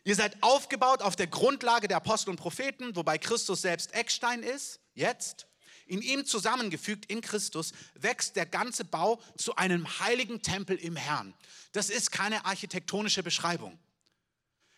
Ihr 0.06 0.16
seid 0.16 0.36
aufgebaut 0.44 1.02
auf 1.02 1.16
der 1.16 1.28
Grundlage 1.28 1.88
der 1.88 1.98
Apostel 1.98 2.32
und 2.32 2.36
Propheten, 2.36 2.96
wobei 2.96 3.18
Christus 3.18 3.62
selbst 3.62 3.94
Eckstein 3.94 4.44
ist, 4.44 4.82
jetzt. 4.94 5.48
In 5.86 6.02
ihm 6.02 6.26
zusammengefügt, 6.26 7.06
in 7.12 7.22
Christus, 7.22 7.74
wächst 7.96 8.36
der 8.36 8.46
ganze 8.46 8.86
Bau 8.86 9.22
zu 9.38 9.56
einem 9.56 10.00
heiligen 10.00 10.42
Tempel 10.42 10.78
im 10.78 10.96
Herrn. 10.96 11.34
Das 11.72 11.90
ist 11.90 12.12
keine 12.12 12.46
architektonische 12.46 13.24
Beschreibung. 13.24 13.78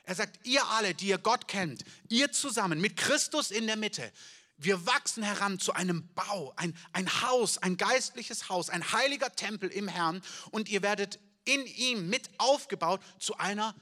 Er 0.03 0.15
sagt, 0.15 0.45
ihr 0.45 0.65
alle, 0.67 0.93
die 0.93 1.07
ihr 1.07 1.17
Gott 1.17 1.47
kennt, 1.47 1.83
ihr 2.09 2.31
zusammen 2.31 2.79
mit 2.79 2.95
Christus 2.95 3.51
in 3.51 3.65
der 3.65 3.75
Mitte, 3.75 4.11
wir 4.57 4.85
wachsen 4.85 5.23
heran 5.23 5.59
zu 5.59 5.73
einem 5.73 6.07
Bau, 6.13 6.53
ein, 6.55 6.77
ein 6.93 7.21
Haus, 7.21 7.57
ein 7.57 7.75
geistliches 7.75 8.47
Haus, 8.49 8.69
ein 8.69 8.91
heiliger 8.93 9.35
Tempel 9.35 9.69
im 9.69 9.87
Herrn 9.87 10.21
und 10.51 10.69
ihr 10.69 10.81
werdet 10.81 11.19
in 11.43 11.65
ihm 11.65 12.09
mit 12.09 12.29
aufgebaut 12.37 13.01
zu 13.19 13.37
einer 13.37 13.75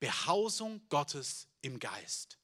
Behausung 0.00 0.82
Gottes 0.88 1.46
im 1.60 1.78
Geist. 1.78 2.38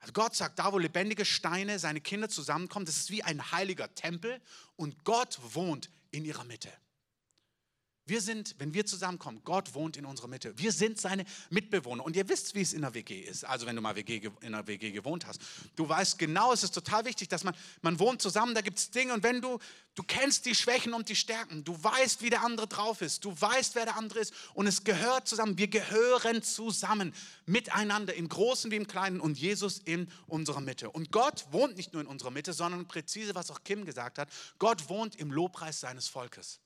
Also 0.00 0.12
Gott 0.12 0.34
sagt, 0.34 0.58
da 0.58 0.72
wo 0.72 0.78
lebendige 0.78 1.24
Steine, 1.24 1.78
seine 1.78 2.00
Kinder 2.00 2.28
zusammenkommen, 2.28 2.86
das 2.86 2.96
ist 2.96 3.10
wie 3.10 3.22
ein 3.22 3.50
heiliger 3.50 3.92
Tempel 3.94 4.40
und 4.76 5.04
Gott 5.04 5.38
wohnt 5.54 5.90
in 6.10 6.24
ihrer 6.24 6.44
Mitte. 6.44 6.72
Wir 8.08 8.22
sind, 8.22 8.54
wenn 8.58 8.72
wir 8.72 8.86
zusammenkommen, 8.86 9.42
Gott 9.44 9.74
wohnt 9.74 9.98
in 9.98 10.06
unserer 10.06 10.28
Mitte. 10.28 10.58
Wir 10.58 10.72
sind 10.72 10.98
seine 10.98 11.26
Mitbewohner. 11.50 12.04
Und 12.04 12.16
ihr 12.16 12.26
wisst, 12.28 12.54
wie 12.54 12.62
es 12.62 12.72
in 12.72 12.80
der 12.80 12.94
WG 12.94 13.20
ist. 13.20 13.44
Also 13.44 13.66
wenn 13.66 13.76
du 13.76 13.82
mal 13.82 13.96
WG, 13.96 14.30
in 14.40 14.52
der 14.52 14.66
WG 14.66 14.92
gewohnt 14.92 15.26
hast. 15.26 15.40
Du 15.76 15.86
weißt 15.86 16.18
genau, 16.18 16.52
es 16.52 16.62
ist 16.62 16.72
total 16.72 17.04
wichtig, 17.04 17.28
dass 17.28 17.44
man, 17.44 17.54
man 17.82 17.98
wohnt 17.98 18.22
zusammen, 18.22 18.54
da 18.54 18.62
gibt 18.62 18.78
es 18.78 18.90
Dinge. 18.90 19.12
Und 19.12 19.22
wenn 19.22 19.42
du, 19.42 19.58
du 19.94 20.02
kennst 20.02 20.46
die 20.46 20.54
Schwächen 20.54 20.94
und 20.94 21.10
die 21.10 21.16
Stärken, 21.16 21.64
du 21.64 21.76
weißt, 21.82 22.22
wie 22.22 22.30
der 22.30 22.42
andere 22.42 22.66
drauf 22.66 23.02
ist, 23.02 23.24
du 23.26 23.38
weißt, 23.38 23.74
wer 23.74 23.84
der 23.84 23.96
andere 23.96 24.20
ist. 24.20 24.32
Und 24.54 24.66
es 24.66 24.84
gehört 24.84 25.28
zusammen. 25.28 25.58
Wir 25.58 25.68
gehören 25.68 26.42
zusammen 26.42 27.12
miteinander, 27.44 28.14
im 28.14 28.28
Großen 28.28 28.70
wie 28.70 28.76
im 28.76 28.86
Kleinen. 28.86 29.20
Und 29.20 29.38
Jesus 29.38 29.80
in 29.80 30.10
unserer 30.26 30.62
Mitte. 30.62 30.90
Und 30.90 31.12
Gott 31.12 31.46
wohnt 31.50 31.76
nicht 31.76 31.92
nur 31.92 32.00
in 32.00 32.08
unserer 32.08 32.30
Mitte, 32.30 32.54
sondern 32.54 32.88
präzise, 32.88 33.34
was 33.34 33.50
auch 33.50 33.62
Kim 33.64 33.84
gesagt 33.84 34.18
hat, 34.18 34.30
Gott 34.58 34.88
wohnt 34.88 35.16
im 35.16 35.30
Lobpreis 35.30 35.80
seines 35.80 36.08
Volkes. 36.08 36.60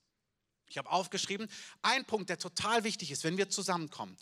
Ich 0.73 0.77
habe 0.79 0.89
aufgeschrieben, 0.89 1.47
ein 1.83 2.03
Punkt, 2.03 2.31
der 2.31 2.39
total 2.39 2.83
wichtig 2.83 3.11
ist, 3.11 3.23
wenn 3.23 3.37
wir 3.37 3.47
zusammenkommen. 3.47 4.17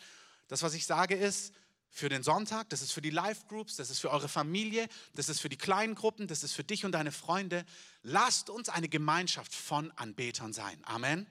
Das, 0.49 0.63
was 0.63 0.73
ich 0.73 0.85
sage, 0.85 1.15
ist, 1.15 1.53
für 1.89 2.09
den 2.09 2.23
Sonntag, 2.23 2.69
das 2.69 2.81
ist 2.81 2.91
für 2.91 3.01
die 3.01 3.09
Live-Groups, 3.09 3.77
das 3.77 3.89
ist 3.89 3.99
für 3.99 4.11
eure 4.11 4.27
Familie, 4.27 4.89
das 5.15 5.29
ist 5.29 5.39
für 5.39 5.47
die 5.47 5.55
kleinen 5.55 5.95
Gruppen, 5.95 6.27
das 6.27 6.43
ist 6.43 6.51
für 6.51 6.65
dich 6.65 6.83
und 6.83 6.91
deine 6.91 7.13
Freunde. 7.13 7.65
Lasst 8.03 8.49
uns 8.49 8.67
eine 8.67 8.89
Gemeinschaft 8.89 9.55
von 9.55 9.91
Anbetern 9.91 10.51
sein. 10.51 10.77
Amen. 10.83 11.25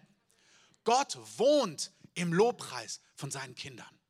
Gott 0.84 1.18
wohnt 1.36 1.92
im 2.14 2.32
Lobpreis 2.32 3.02
von 3.14 3.30
seinen 3.30 3.54
Kindern. 3.54 4.00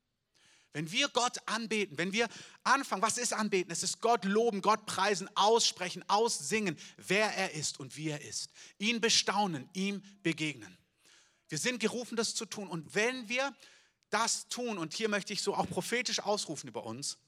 Wenn 0.72 0.92
wir 0.92 1.08
Gott 1.08 1.38
anbeten, 1.46 1.98
wenn 1.98 2.12
wir 2.12 2.28
anfangen, 2.62 3.02
was 3.02 3.18
ist 3.18 3.32
anbeten? 3.32 3.72
Es 3.72 3.82
ist 3.82 4.00
Gott 4.00 4.24
loben, 4.24 4.62
Gott 4.62 4.86
preisen, 4.86 5.28
aussprechen, 5.34 6.08
aussingen, 6.08 6.78
wer 6.98 7.34
er 7.36 7.54
ist 7.54 7.80
und 7.80 7.96
wie 7.96 8.10
er 8.10 8.20
ist. 8.20 8.50
Ihn 8.78 9.00
bestaunen, 9.00 9.68
ihm 9.72 10.04
begegnen. 10.22 10.78
Wir 11.50 11.58
sind 11.58 11.80
gerufen, 11.80 12.16
das 12.16 12.34
zu 12.34 12.46
tun. 12.46 12.68
Und 12.68 12.94
wenn 12.94 13.28
wir 13.28 13.54
das 14.08 14.48
tun, 14.48 14.78
und 14.78 14.94
hier 14.94 15.08
möchte 15.08 15.32
ich 15.32 15.42
so 15.42 15.54
auch 15.54 15.68
prophetisch 15.68 16.20
ausrufen 16.20 16.68
über 16.68 16.86
uns, 16.86 17.18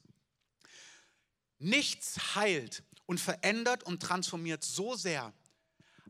nichts 1.59 2.35
heilt 2.37 2.85
und 3.07 3.19
verändert 3.19 3.83
und 3.83 4.01
transformiert 4.01 4.65
so 4.65 4.95
sehr 4.95 5.33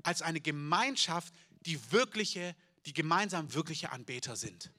als 0.02 0.20
eine 0.20 0.40
Gemeinschaft, 0.40 1.32
die 1.62 1.90
wirkliche, 1.90 2.54
die 2.84 2.92
gemeinsam 2.92 3.54
wirkliche 3.54 3.92
Anbeter 3.92 4.36
sind. 4.36 4.70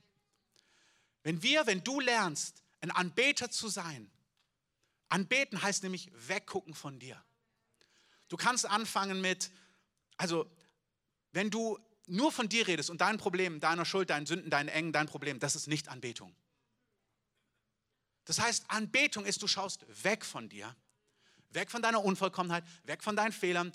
Wenn 1.23 1.41
wir, 1.41 1.65
wenn 1.65 1.83
du 1.83 1.99
lernst, 1.99 2.61
ein 2.81 2.91
Anbeter 2.91 3.49
zu 3.49 3.67
sein, 3.67 4.11
anbeten 5.09 5.61
heißt 5.61 5.81
nämlich 5.81 6.11
weggucken 6.13 6.75
von 6.75 6.99
dir. 6.99 7.23
Du 8.27 8.37
kannst 8.37 8.67
anfangen 8.67 9.21
mit, 9.21 9.49
also 10.17 10.51
wenn 11.31 11.49
du 11.49 11.79
nur 12.07 12.31
von 12.31 12.49
dir 12.49 12.67
redest 12.67 12.89
und 12.89 13.01
deinen 13.01 13.17
Problemen, 13.17 13.59
deiner 13.59 13.85
Schuld, 13.85 14.09
deinen 14.09 14.25
Sünden, 14.25 14.49
deinen 14.49 14.69
Engen, 14.69 14.91
dein 14.91 15.07
Problem, 15.07 15.39
das 15.39 15.55
ist 15.55 15.67
nicht 15.67 15.87
Anbetung. 15.87 16.35
Das 18.25 18.39
heißt, 18.39 18.65
Anbetung 18.69 19.25
ist, 19.25 19.41
du 19.41 19.47
schaust 19.47 19.85
weg 20.03 20.23
von 20.23 20.49
dir, 20.49 20.75
weg 21.51 21.69
von 21.69 21.81
deiner 21.81 22.03
Unvollkommenheit, 22.03 22.63
weg 22.83 23.03
von 23.03 23.15
deinen 23.15 23.31
Fehlern, 23.31 23.71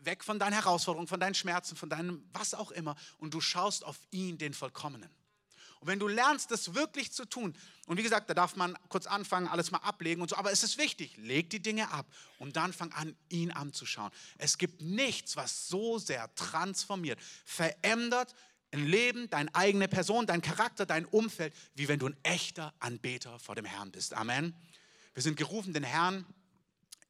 weg 0.00 0.22
von 0.22 0.38
deinen 0.38 0.52
Herausforderungen, 0.52 1.08
von 1.08 1.20
deinen 1.20 1.34
Schmerzen, 1.34 1.76
von 1.76 1.88
deinem 1.88 2.28
was 2.32 2.54
auch 2.54 2.70
immer 2.70 2.96
und 3.18 3.34
du 3.34 3.40
schaust 3.40 3.84
auf 3.84 3.98
ihn, 4.10 4.38
den 4.38 4.54
Vollkommenen. 4.54 5.10
Und 5.80 5.88
wenn 5.88 5.98
du 5.98 6.08
lernst, 6.08 6.50
das 6.50 6.74
wirklich 6.74 7.12
zu 7.12 7.24
tun, 7.24 7.56
und 7.86 7.98
wie 7.98 8.02
gesagt, 8.02 8.28
da 8.28 8.34
darf 8.34 8.56
man 8.56 8.76
kurz 8.88 9.06
anfangen, 9.06 9.46
alles 9.46 9.70
mal 9.70 9.78
ablegen 9.78 10.22
und 10.22 10.30
so, 10.30 10.36
aber 10.36 10.50
es 10.50 10.62
ist 10.62 10.78
wichtig, 10.78 11.16
leg 11.18 11.50
die 11.50 11.60
Dinge 11.60 11.90
ab 11.92 12.06
und 12.38 12.56
dann 12.56 12.72
fang 12.72 12.92
an, 12.92 13.16
ihn 13.28 13.52
anzuschauen. 13.52 14.10
Es 14.38 14.58
gibt 14.58 14.80
nichts, 14.80 15.36
was 15.36 15.68
so 15.68 15.98
sehr 15.98 16.34
transformiert, 16.34 17.20
verändert 17.44 18.34
ein 18.72 18.86
Leben, 18.86 19.30
deine 19.30 19.54
eigene 19.54 19.88
Person, 19.88 20.26
dein 20.26 20.42
Charakter, 20.42 20.86
dein 20.86 21.06
Umfeld, 21.06 21.54
wie 21.74 21.88
wenn 21.88 21.98
du 21.98 22.06
ein 22.06 22.16
echter 22.22 22.74
Anbeter 22.80 23.38
vor 23.38 23.54
dem 23.54 23.64
Herrn 23.64 23.90
bist. 23.90 24.14
Amen. 24.14 24.54
Wir 25.14 25.22
sind 25.22 25.36
gerufen, 25.36 25.72
den 25.72 25.84
Herrn 25.84 26.26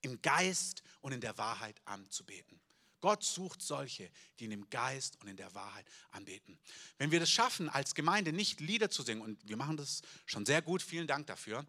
im 0.00 0.20
Geist 0.22 0.82
und 1.00 1.12
in 1.12 1.20
der 1.20 1.36
Wahrheit 1.38 1.80
anzubeten. 1.84 2.60
Gott 3.06 3.22
sucht 3.22 3.62
solche, 3.62 4.10
die 4.40 4.46
ihn 4.46 4.50
im 4.50 4.68
Geist 4.68 5.16
und 5.22 5.28
in 5.28 5.36
der 5.36 5.54
Wahrheit 5.54 5.86
anbeten. 6.10 6.58
Wenn 6.98 7.12
wir 7.12 7.20
das 7.20 7.30
schaffen, 7.30 7.68
als 7.68 7.94
Gemeinde 7.94 8.32
nicht 8.32 8.58
Lieder 8.58 8.90
zu 8.90 9.04
singen, 9.04 9.20
und 9.20 9.38
wir 9.48 9.56
machen 9.56 9.76
das 9.76 10.02
schon 10.24 10.44
sehr 10.44 10.60
gut, 10.60 10.82
vielen 10.82 11.06
Dank 11.06 11.28
dafür, 11.28 11.64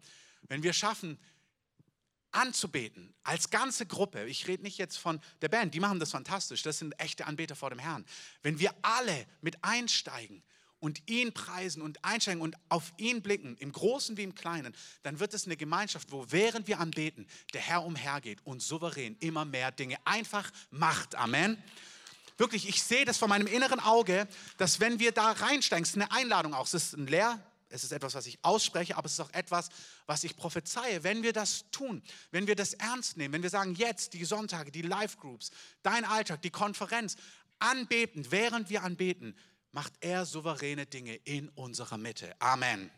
wenn 0.48 0.64
wir 0.64 0.72
schaffen, 0.72 1.16
anzubeten, 2.32 3.14
als 3.22 3.50
ganze 3.50 3.86
Gruppe, 3.86 4.26
ich 4.26 4.48
rede 4.48 4.64
nicht 4.64 4.78
jetzt 4.78 4.96
von 4.96 5.20
der 5.40 5.48
Band, 5.48 5.74
die 5.74 5.78
machen 5.78 6.00
das 6.00 6.10
fantastisch, 6.10 6.62
das 6.62 6.80
sind 6.80 6.98
echte 6.98 7.24
Anbeter 7.24 7.54
vor 7.54 7.70
dem 7.70 7.78
Herrn. 7.78 8.04
Wenn 8.42 8.58
wir 8.58 8.74
alle 8.82 9.24
mit 9.40 9.62
einsteigen 9.62 10.42
und 10.80 11.02
ihn 11.08 11.32
preisen 11.32 11.82
und 11.82 12.04
einsteigen 12.04 12.40
und 12.40 12.56
auf 12.68 12.92
ihn 12.96 13.22
blicken, 13.22 13.56
im 13.58 13.72
Großen 13.72 14.16
wie 14.16 14.22
im 14.22 14.34
Kleinen, 14.34 14.74
dann 15.02 15.20
wird 15.20 15.34
es 15.34 15.46
eine 15.46 15.56
Gemeinschaft, 15.56 16.12
wo 16.12 16.26
während 16.28 16.68
wir 16.68 16.80
anbeten, 16.80 17.26
der 17.52 17.60
Herr 17.60 17.84
umhergeht 17.84 18.40
und 18.44 18.62
souverän 18.62 19.16
immer 19.20 19.44
mehr 19.44 19.72
Dinge 19.72 19.96
einfach 20.04 20.50
macht. 20.70 21.14
Amen. 21.14 21.62
Wirklich, 22.36 22.68
ich 22.68 22.82
sehe 22.82 23.04
das 23.04 23.18
vor 23.18 23.28
meinem 23.28 23.48
inneren 23.48 23.80
Auge, 23.80 24.28
dass 24.58 24.78
wenn 24.78 25.00
wir 25.00 25.12
da 25.12 25.32
reinsteigen, 25.32 25.82
es 25.82 25.90
ist 25.90 25.96
eine 25.96 26.12
Einladung 26.12 26.54
auch, 26.54 26.66
es 26.66 26.74
ist 26.74 26.92
ein 26.92 27.08
Lehr, 27.08 27.44
es 27.70 27.84
ist 27.84 27.92
etwas, 27.92 28.14
was 28.14 28.26
ich 28.26 28.38
ausspreche, 28.42 28.96
aber 28.96 29.06
es 29.06 29.12
ist 29.12 29.20
auch 29.20 29.32
etwas, 29.32 29.68
was 30.06 30.24
ich 30.24 30.36
prophezeie. 30.36 31.02
Wenn 31.02 31.22
wir 31.22 31.32
das 31.32 31.64
tun, 31.70 32.02
wenn 32.30 32.46
wir 32.46 32.56
das 32.56 32.74
ernst 32.74 33.16
nehmen, 33.16 33.34
wenn 33.34 33.42
wir 33.42 33.50
sagen, 33.50 33.74
jetzt 33.74 34.14
die 34.14 34.24
Sonntage, 34.24 34.70
die 34.70 34.82
Live-Groups, 34.82 35.50
dein 35.82 36.04
Alltag, 36.04 36.40
die 36.42 36.50
Konferenz, 36.50 37.16
anbeten, 37.58 38.30
während 38.30 38.70
wir 38.70 38.84
anbeten, 38.84 39.36
macht 39.78 39.92
er 40.00 40.26
souveräne 40.26 40.86
Dinge 40.86 41.14
in 41.22 41.50
unserer 41.50 41.98
Mitte. 41.98 42.34
Amen. 42.40 42.90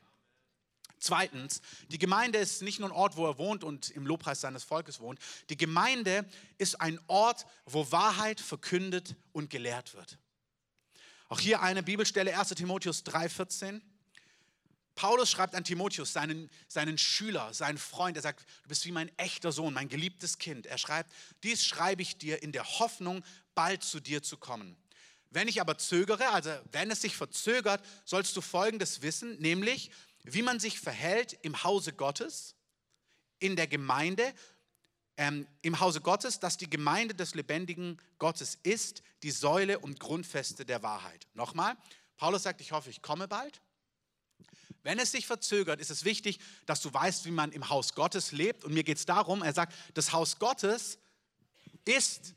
Zweitens, 0.99 1.61
die 1.89 1.99
Gemeinde 1.99 2.39
ist 2.39 2.63
nicht 2.63 2.81
nur 2.81 2.89
ein 2.89 2.95
Ort, 2.97 3.19
wo 3.19 3.27
er 3.27 3.37
wohnt 3.37 3.65
und 3.65 3.91
im 3.91 4.07
Lobpreis 4.07 4.41
seines 4.41 4.65
Volkes 4.65 4.99
wohnt. 4.99 5.21
Die 5.51 5.59
Gemeinde 5.59 6.27
ist 6.57 6.81
ein 6.81 6.99
Ort, 7.07 7.45
wo 7.67 7.93
Wahrheit 7.93 8.41
verkündet 8.41 9.15
und 9.33 9.51
gelehrt 9.51 9.93
wird. 9.93 10.17
Auch 11.29 11.39
hier 11.39 11.61
eine 11.61 11.83
Bibelstelle, 11.83 12.39
1 12.39 12.49
Timotheus 12.55 13.05
3,14. 13.05 13.83
Paulus 14.95 15.31
schreibt 15.31 15.55
an 15.55 15.65
Timotheus, 15.65 16.15
seinen, 16.15 16.49
seinen 16.67 16.97
Schüler, 16.97 17.53
seinen 17.53 17.77
Freund, 17.77 18.17
er 18.17 18.23
sagt, 18.23 18.47
du 18.63 18.71
bist 18.71 18.87
wie 18.87 18.93
mein 18.93 19.11
echter 19.19 19.53
Sohn, 19.53 19.75
mein 19.75 19.91
geliebtes 19.91 20.39
Kind. 20.39 20.65
Er 20.65 20.79
schreibt, 20.79 21.13
dies 21.43 21.63
schreibe 21.63 22.01
ich 22.01 22.17
dir 22.17 22.43
in 22.43 22.53
der 22.53 22.65
Hoffnung, 22.65 23.23
bald 23.55 23.85
zu 23.85 24.01
dir 24.01 24.23
zu 24.23 24.39
kommen. 24.39 24.79
Wenn 25.31 25.49
ich 25.49 25.61
aber 25.61 25.79
zögere, 25.79 26.31
also 26.31 26.51
wenn 26.73 26.91
es 26.91 27.03
sich 27.03 27.17
verzögert, 27.17 27.85
sollst 28.05 28.37
du 28.37 28.41
Folgendes 28.41 29.03
wissen, 29.03 29.39
nämlich 29.39 29.91
wie 30.25 30.43
man 30.43 30.61
sich 30.61 30.81
verhält 30.81 31.39
im 31.43 31.63
Hause 31.63 31.93
Gottes, 31.93 32.57
in 33.39 33.57
der 33.57 33.67
Gemeinde, 33.67 34.35
ähm, 35.17 35.47
im 35.63 35.81
Hause 35.81 36.01
Gottes, 36.01 36.41
dass 36.41 36.57
die 36.57 36.69
Gemeinde 36.69 37.15
des 37.15 37.35
lebendigen 37.35 38.01
Gottes 38.19 38.59
ist, 38.63 39.03
die 39.23 39.31
Säule 39.31 39.79
und 39.79 40.01
Grundfeste 40.01 40.65
der 40.65 40.83
Wahrheit. 40.83 41.27
Nochmal, 41.35 41.77
Paulus 42.17 42.43
sagt, 42.43 42.61
ich 42.61 42.73
hoffe, 42.73 42.91
ich 42.91 43.01
komme 43.01 43.29
bald. 43.29 43.63
Wenn 44.83 44.99
es 44.99 45.13
sich 45.13 45.27
verzögert, 45.27 45.81
ist 45.81 45.91
es 45.91 46.05
wichtig, 46.05 46.41
dass 46.67 46.81
du 46.81 46.93
weißt, 46.93 47.25
wie 47.27 47.31
man 47.31 47.53
im 47.53 47.69
Haus 47.69 47.95
Gottes 47.95 48.33
lebt. 48.33 48.65
Und 48.65 48.73
mir 48.73 48.83
geht 48.83 48.99
es 48.99 49.07
darum, 49.07 49.43
er 49.43 49.53
sagt, 49.53 49.75
das 49.95 50.13
Haus 50.13 50.39
Gottes 50.39 50.99
ist 51.85 52.35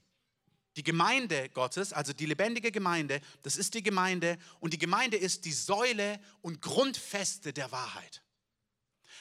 die 0.75 0.83
Gemeinde 0.83 1.49
Gottes, 1.49 1.93
also 1.93 2.13
die 2.13 2.25
lebendige 2.25 2.71
Gemeinde, 2.71 3.21
das 3.43 3.57
ist 3.57 3.73
die 3.73 3.83
Gemeinde 3.83 4.37
und 4.59 4.73
die 4.73 4.79
Gemeinde 4.79 5.17
ist 5.17 5.45
die 5.45 5.51
Säule 5.51 6.19
und 6.41 6.61
Grundfeste 6.61 7.53
der 7.53 7.71
Wahrheit. 7.71 8.23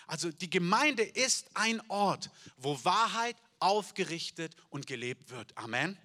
Also 0.06 0.30
die 0.30 0.50
Gemeinde 0.50 1.02
ist 1.02 1.50
ein 1.54 1.80
Ort, 1.88 2.30
wo 2.56 2.82
Wahrheit 2.84 3.36
aufgerichtet 3.58 4.56
und 4.70 4.86
gelebt 4.86 5.30
wird. 5.30 5.56
Amen. 5.56 5.96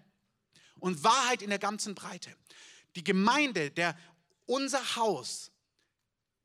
Und 0.80 1.04
Wahrheit 1.04 1.42
in 1.42 1.50
der 1.50 1.60
ganzen 1.60 1.96
Breite. 1.96 2.36
Die 2.96 3.04
Gemeinde, 3.04 3.72
der 3.72 3.98
unser 4.46 4.96
Haus 4.96 5.52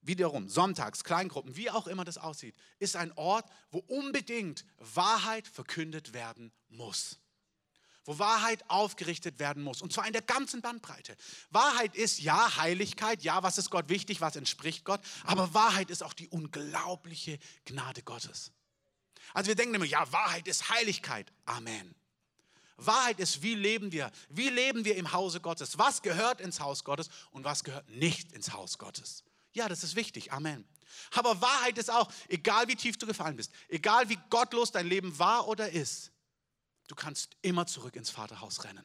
wiederum, 0.02 0.48
sonntags, 0.48 1.04
Kleingruppen, 1.04 1.56
wie 1.56 1.70
auch 1.70 1.86
immer 1.86 2.04
das 2.04 2.18
aussieht, 2.18 2.56
ist 2.78 2.96
ein 2.96 3.12
Ort, 3.12 3.48
wo 3.70 3.78
unbedingt 3.78 4.64
Wahrheit 4.78 5.46
verkündet 5.46 6.12
werden 6.12 6.52
muss. 6.68 7.18
Wo 8.04 8.18
Wahrheit 8.18 8.68
aufgerichtet 8.68 9.38
werden 9.38 9.62
muss. 9.62 9.80
Und 9.80 9.92
zwar 9.92 10.06
in 10.06 10.12
der 10.12 10.22
ganzen 10.22 10.60
Bandbreite. 10.60 11.16
Wahrheit 11.50 11.94
ist 11.94 12.20
ja 12.20 12.56
Heiligkeit, 12.56 13.22
ja, 13.22 13.42
was 13.42 13.58
ist 13.58 13.70
Gott 13.70 13.88
wichtig, 13.88 14.20
was 14.20 14.36
entspricht 14.36 14.84
Gott. 14.84 15.00
Aber 15.24 15.54
Wahrheit 15.54 15.90
ist 15.90 16.02
auch 16.02 16.12
die 16.12 16.28
unglaubliche 16.28 17.38
Gnade 17.64 18.02
Gottes. 18.02 18.50
Also 19.34 19.48
wir 19.48 19.54
denken 19.54 19.74
immer, 19.74 19.84
ja, 19.84 20.10
Wahrheit 20.12 20.48
ist 20.48 20.68
Heiligkeit. 20.68 21.32
Amen. 21.44 21.94
Wahrheit 22.76 23.20
ist, 23.20 23.42
wie 23.42 23.54
leben 23.54 23.92
wir? 23.92 24.10
Wie 24.28 24.48
leben 24.48 24.84
wir 24.84 24.96
im 24.96 25.12
Hause 25.12 25.40
Gottes? 25.40 25.78
Was 25.78 26.02
gehört 26.02 26.40
ins 26.40 26.60
Haus 26.60 26.84
Gottes 26.84 27.08
und 27.30 27.44
was 27.44 27.64
gehört 27.64 27.88
nicht 27.88 28.32
ins 28.32 28.52
Haus 28.52 28.78
Gottes? 28.78 29.24
Ja, 29.52 29.68
das 29.68 29.84
ist 29.84 29.96
wichtig. 29.96 30.32
Amen. 30.32 30.66
Aber 31.12 31.40
Wahrheit 31.40 31.78
ist 31.78 31.90
auch, 31.90 32.10
egal 32.28 32.68
wie 32.68 32.76
tief 32.76 32.98
du 32.98 33.06
gefallen 33.06 33.36
bist, 33.36 33.52
egal 33.68 34.08
wie 34.08 34.18
gottlos 34.30 34.72
dein 34.72 34.86
Leben 34.86 35.18
war 35.18 35.48
oder 35.48 35.70
ist, 35.70 36.10
du 36.92 36.96
kannst 36.96 37.38
immer 37.40 37.66
zurück 37.66 37.96
ins 37.96 38.10
Vaterhaus 38.10 38.64
rennen. 38.64 38.84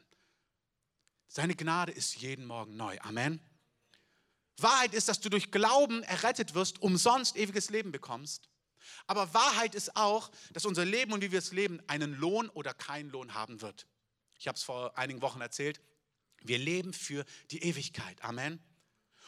Seine 1.28 1.56
Gnade 1.56 1.92
ist 1.92 2.16
jeden 2.16 2.46
Morgen 2.46 2.78
neu. 2.78 2.98
Amen. 3.02 3.42
Wahrheit 4.56 4.94
ist, 4.94 5.10
dass 5.10 5.20
du 5.20 5.30
durch 5.30 5.52
Glauben 5.52 6.04
errettet 6.04 6.56
wirst, 6.56 6.82
umsonst 6.82 7.36
ewiges 7.36 7.70
Leben 7.70 7.92
bekommst. 7.92 8.50
Aber 9.08 9.34
Wahrheit 9.34 9.76
ist 9.76 9.98
auch, 9.98 10.32
dass 10.54 10.66
unser 10.66 10.86
Leben 10.86 11.12
und 11.12 11.22
wie 11.22 11.34
wir 11.34 11.40
es 11.40 11.52
leben 11.52 11.82
einen 11.88 12.14
Lohn 12.14 12.48
oder 12.48 12.74
keinen 12.74 13.10
Lohn 13.10 13.34
haben 13.34 13.62
wird. 13.62 13.86
Ich 14.40 14.48
habe 14.48 14.56
es 14.56 14.64
vor 14.64 14.98
einigen 14.98 15.22
Wochen 15.22 15.42
erzählt. 15.42 15.82
Wir 16.42 16.60
leben 16.60 16.94
für 16.94 17.26
die 17.52 17.62
Ewigkeit. 17.62 18.24
Amen. 18.24 18.64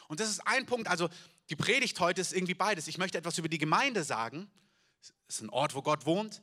Und 0.08 0.20
das 0.20 0.30
ist 0.30 0.46
ein 0.46 0.64
Punkt, 0.64 0.88
also 0.88 1.10
die 1.50 1.56
Predigt 1.56 2.00
heute 2.00 2.22
ist 2.22 2.32
irgendwie 2.32 2.54
beides. 2.54 2.88
Ich 2.88 2.96
möchte 2.96 3.18
etwas 3.18 3.36
über 3.36 3.50
die 3.50 3.58
Gemeinde 3.58 4.04
sagen. 4.04 4.50
Es 5.28 5.36
ist 5.36 5.42
ein 5.42 5.50
Ort, 5.50 5.74
wo 5.74 5.82
Gott 5.82 6.06
wohnt. 6.06 6.40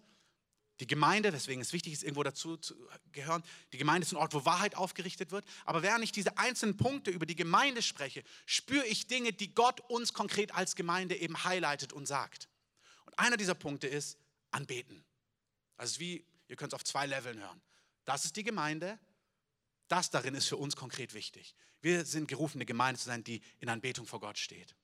Die 0.79 0.87
Gemeinde, 0.87 1.33
weswegen 1.33 1.61
es 1.61 1.73
wichtig 1.73 1.93
ist, 1.93 2.03
irgendwo 2.03 2.23
dazu 2.23 2.57
zu 2.57 2.75
gehören, 3.11 3.43
die 3.73 3.77
Gemeinde 3.77 4.05
ist 4.05 4.13
ein 4.13 4.17
Ort, 4.17 4.33
wo 4.33 4.45
Wahrheit 4.45 4.75
aufgerichtet 4.75 5.31
wird. 5.31 5.45
Aber 5.65 5.81
während 5.81 6.03
ich 6.03 6.11
diese 6.11 6.37
einzelnen 6.37 6.77
Punkte 6.77 7.09
über 7.09 7.25
die 7.25 7.35
Gemeinde 7.35 7.81
spreche, 7.81 8.23
spüre 8.45 8.85
ich 8.85 9.07
Dinge, 9.07 9.33
die 9.33 9.53
Gott 9.53 9.81
uns 9.89 10.13
konkret 10.13 10.53
als 10.53 10.75
Gemeinde 10.75 11.15
eben 11.15 11.43
highlightet 11.43 11.93
und 11.93 12.05
sagt. 12.05 12.47
Und 13.05 13.17
einer 13.17 13.37
dieser 13.37 13.55
Punkte 13.55 13.87
ist 13.87 14.17
Anbeten. 14.51 15.03
Also 15.77 15.99
wie, 15.99 16.25
ihr 16.47 16.55
könnt 16.55 16.73
es 16.73 16.75
auf 16.75 16.83
zwei 16.83 17.07
Leveln 17.07 17.39
hören. 17.39 17.61
Das 18.05 18.25
ist 18.25 18.35
die 18.35 18.43
Gemeinde 18.43 18.99
das 19.87 20.09
darin 20.09 20.35
ist 20.35 20.47
für 20.47 20.57
uns 20.57 20.75
konkret 20.75 21.13
wichtig. 21.13 21.55
Wir 21.81 22.05
sind 22.05 22.27
gerufen, 22.27 22.57
eine 22.57 22.65
Gemeinde 22.65 22.99
zu 22.99 23.05
sein, 23.05 23.23
die 23.23 23.41
in 23.59 23.69
Anbetung 23.69 24.05
vor 24.05 24.19
Gott 24.19 24.37
steht. 24.37 24.75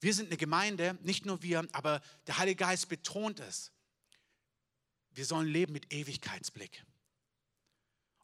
Wir 0.00 0.14
sind 0.14 0.26
eine 0.26 0.36
Gemeinde, 0.36 0.96
nicht 1.02 1.26
nur 1.26 1.42
wir, 1.42 1.66
aber 1.72 2.00
der 2.26 2.38
Heilige 2.38 2.56
Geist 2.56 2.88
betont 2.88 3.40
es. 3.40 3.72
Wir 5.18 5.26
sollen 5.26 5.48
leben 5.48 5.72
mit 5.72 5.92
Ewigkeitsblick. 5.92 6.84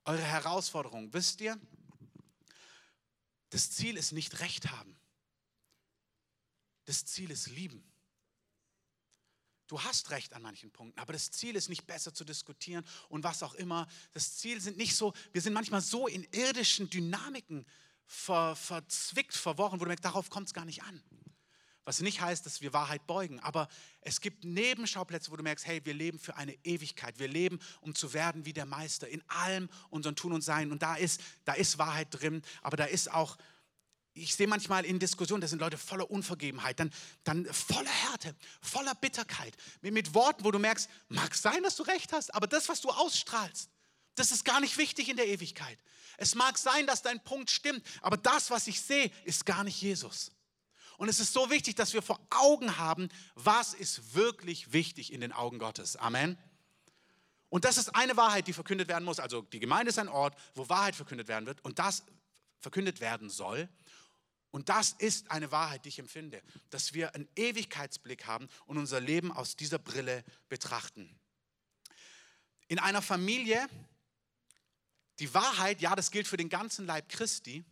Eure 0.04 0.22
Herausforderung, 0.22 1.12
wisst 1.12 1.40
ihr, 1.40 1.60
das 3.50 3.72
Ziel 3.72 3.96
ist 3.96 4.12
nicht 4.12 4.38
Recht 4.38 4.70
haben. 4.70 4.96
Das 6.84 7.04
Ziel 7.04 7.32
ist 7.32 7.48
lieben. 7.48 7.82
Du 9.66 9.82
hast 9.82 10.10
recht 10.10 10.34
an 10.34 10.42
manchen 10.42 10.70
Punkten, 10.70 11.00
aber 11.00 11.12
das 11.12 11.32
Ziel 11.32 11.56
ist 11.56 11.68
nicht 11.68 11.84
besser 11.84 12.14
zu 12.14 12.24
diskutieren 12.24 12.86
und 13.08 13.24
was 13.24 13.42
auch 13.42 13.54
immer. 13.54 13.88
Das 14.12 14.36
Ziel 14.36 14.60
sind 14.60 14.76
nicht 14.76 14.94
so, 14.94 15.14
wir 15.32 15.42
sind 15.42 15.52
manchmal 15.52 15.80
so 15.80 16.06
in 16.06 16.22
irdischen 16.30 16.88
Dynamiken 16.90 17.66
ver, 18.06 18.54
verzwickt, 18.54 19.34
verworren, 19.34 19.80
wo 19.80 19.84
du 19.84 19.88
merkst, 19.88 20.04
darauf 20.04 20.30
kommt 20.30 20.46
es 20.46 20.54
gar 20.54 20.64
nicht 20.64 20.84
an. 20.84 21.02
Was 21.84 22.00
nicht 22.00 22.20
heißt, 22.20 22.46
dass 22.46 22.62
wir 22.62 22.72
Wahrheit 22.72 23.06
beugen, 23.06 23.40
aber 23.40 23.68
es 24.00 24.20
gibt 24.20 24.44
Nebenschauplätze, 24.44 25.30
wo 25.30 25.36
du 25.36 25.42
merkst, 25.42 25.66
hey, 25.66 25.84
wir 25.84 25.92
leben 25.92 26.18
für 26.18 26.36
eine 26.36 26.54
Ewigkeit. 26.64 27.18
Wir 27.18 27.28
leben, 27.28 27.58
um 27.80 27.94
zu 27.94 28.14
werden 28.14 28.46
wie 28.46 28.54
der 28.54 28.64
Meister 28.64 29.06
in 29.08 29.22
allem 29.28 29.68
unseren 29.90 30.16
Tun 30.16 30.32
und 30.32 30.42
Sein. 30.42 30.72
Und 30.72 30.82
da 30.82 30.94
ist, 30.94 31.20
da 31.44 31.52
ist 31.52 31.76
Wahrheit 31.76 32.08
drin, 32.10 32.42
aber 32.62 32.76
da 32.76 32.84
ist 32.84 33.12
auch 33.12 33.36
ich 34.14 34.36
sehe 34.36 34.46
manchmal 34.46 34.84
in 34.84 35.00
Diskussionen, 35.00 35.40
da 35.40 35.48
sind 35.48 35.58
Leute 35.58 35.76
voller 35.76 36.08
Unvergebenheit, 36.08 36.78
dann, 36.78 36.92
dann 37.24 37.44
voller 37.52 37.90
Härte, 37.90 38.34
voller 38.60 38.94
Bitterkeit, 38.94 39.56
mit, 39.80 39.92
mit 39.92 40.14
Worten, 40.14 40.44
wo 40.44 40.52
du 40.52 40.60
merkst, 40.60 40.88
mag 41.08 41.34
sein, 41.34 41.62
dass 41.64 41.74
du 41.76 41.82
recht 41.82 42.12
hast, 42.12 42.32
aber 42.32 42.46
das, 42.46 42.68
was 42.68 42.80
du 42.80 42.90
ausstrahlst, 42.90 43.68
das 44.14 44.30
ist 44.30 44.44
gar 44.44 44.60
nicht 44.60 44.78
wichtig 44.78 45.08
in 45.08 45.16
der 45.16 45.26
Ewigkeit. 45.26 45.78
Es 46.16 46.36
mag 46.36 46.56
sein, 46.58 46.86
dass 46.86 47.02
dein 47.02 47.22
Punkt 47.24 47.50
stimmt, 47.50 47.84
aber 48.00 48.16
das, 48.16 48.50
was 48.50 48.68
ich 48.68 48.80
sehe, 48.80 49.10
ist 49.24 49.44
gar 49.44 49.64
nicht 49.64 49.82
Jesus. 49.82 50.30
Und 50.96 51.08
es 51.08 51.20
ist 51.20 51.32
so 51.32 51.50
wichtig, 51.50 51.74
dass 51.74 51.92
wir 51.92 52.02
vor 52.02 52.20
Augen 52.30 52.78
haben, 52.78 53.08
was 53.34 53.74
ist 53.74 54.14
wirklich 54.14 54.72
wichtig 54.72 55.12
in 55.12 55.20
den 55.20 55.32
Augen 55.32 55.58
Gottes. 55.58 55.96
Amen. 55.96 56.38
Und 57.48 57.64
das 57.64 57.78
ist 57.78 57.94
eine 57.94 58.16
Wahrheit, 58.16 58.46
die 58.48 58.52
verkündet 58.52 58.88
werden 58.88 59.04
muss. 59.04 59.20
Also 59.20 59.42
die 59.42 59.60
Gemeinde 59.60 59.90
ist 59.90 59.98
ein 59.98 60.08
Ort, 60.08 60.36
wo 60.54 60.68
Wahrheit 60.68 60.96
verkündet 60.96 61.28
werden 61.28 61.46
wird 61.46 61.64
und 61.64 61.78
das 61.78 62.04
verkündet 62.58 63.00
werden 63.00 63.30
soll. 63.30 63.68
Und 64.50 64.68
das 64.68 64.92
ist 64.92 65.30
eine 65.30 65.50
Wahrheit, 65.50 65.84
die 65.84 65.88
ich 65.88 65.98
empfinde, 65.98 66.40
dass 66.70 66.94
wir 66.94 67.14
einen 67.14 67.28
Ewigkeitsblick 67.34 68.26
haben 68.26 68.48
und 68.66 68.78
unser 68.78 69.00
Leben 69.00 69.32
aus 69.32 69.56
dieser 69.56 69.78
Brille 69.78 70.24
betrachten. 70.48 71.12
In 72.68 72.78
einer 72.78 73.02
Familie, 73.02 73.66
die 75.18 75.32
Wahrheit, 75.34 75.80
ja, 75.80 75.94
das 75.96 76.10
gilt 76.10 76.28
für 76.28 76.36
den 76.36 76.48
ganzen 76.48 76.86
Leib 76.86 77.08
Christi, 77.08 77.64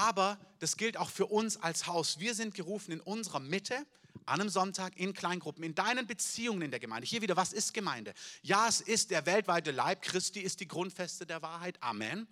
aber 0.00 0.38
das 0.58 0.76
gilt 0.76 0.96
auch 0.96 1.10
für 1.10 1.26
uns 1.26 1.56
als 1.56 1.86
Haus. 1.86 2.18
Wir 2.18 2.34
sind 2.34 2.54
gerufen 2.54 2.92
in 2.92 3.00
unserer 3.00 3.40
Mitte, 3.40 3.86
an 4.26 4.40
einem 4.40 4.48
Sonntag 4.48 4.96
in 4.96 5.12
Kleingruppen, 5.12 5.62
in 5.64 5.74
deinen 5.74 6.06
Beziehungen 6.06 6.62
in 6.62 6.70
der 6.70 6.80
Gemeinde. 6.80 7.06
Hier 7.06 7.22
wieder, 7.22 7.36
was 7.36 7.52
ist 7.52 7.74
Gemeinde? 7.74 8.14
Ja, 8.42 8.68
es 8.68 8.80
ist 8.80 9.10
der 9.10 9.26
weltweite 9.26 9.70
Leib 9.70 10.02
Christi, 10.02 10.40
ist 10.40 10.60
die 10.60 10.68
Grundfeste 10.68 11.26
der 11.26 11.42
Wahrheit. 11.42 11.82
Amen. 11.82 12.26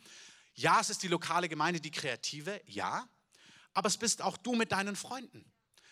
Ja, 0.54 0.81
es 0.81 0.90
ist 0.90 1.02
die 1.02 1.09
lokale 1.09 1.48
Gemeinde, 1.48 1.81
die 1.81 1.90
kreative. 1.90 2.61
Ja 2.66 3.09
aber 3.78 3.87
es 3.87 3.96
bist 3.96 4.22
auch 4.22 4.37
du 4.37 4.57
mit 4.57 4.72
deinen 4.72 4.96
Freunden. 4.96 5.44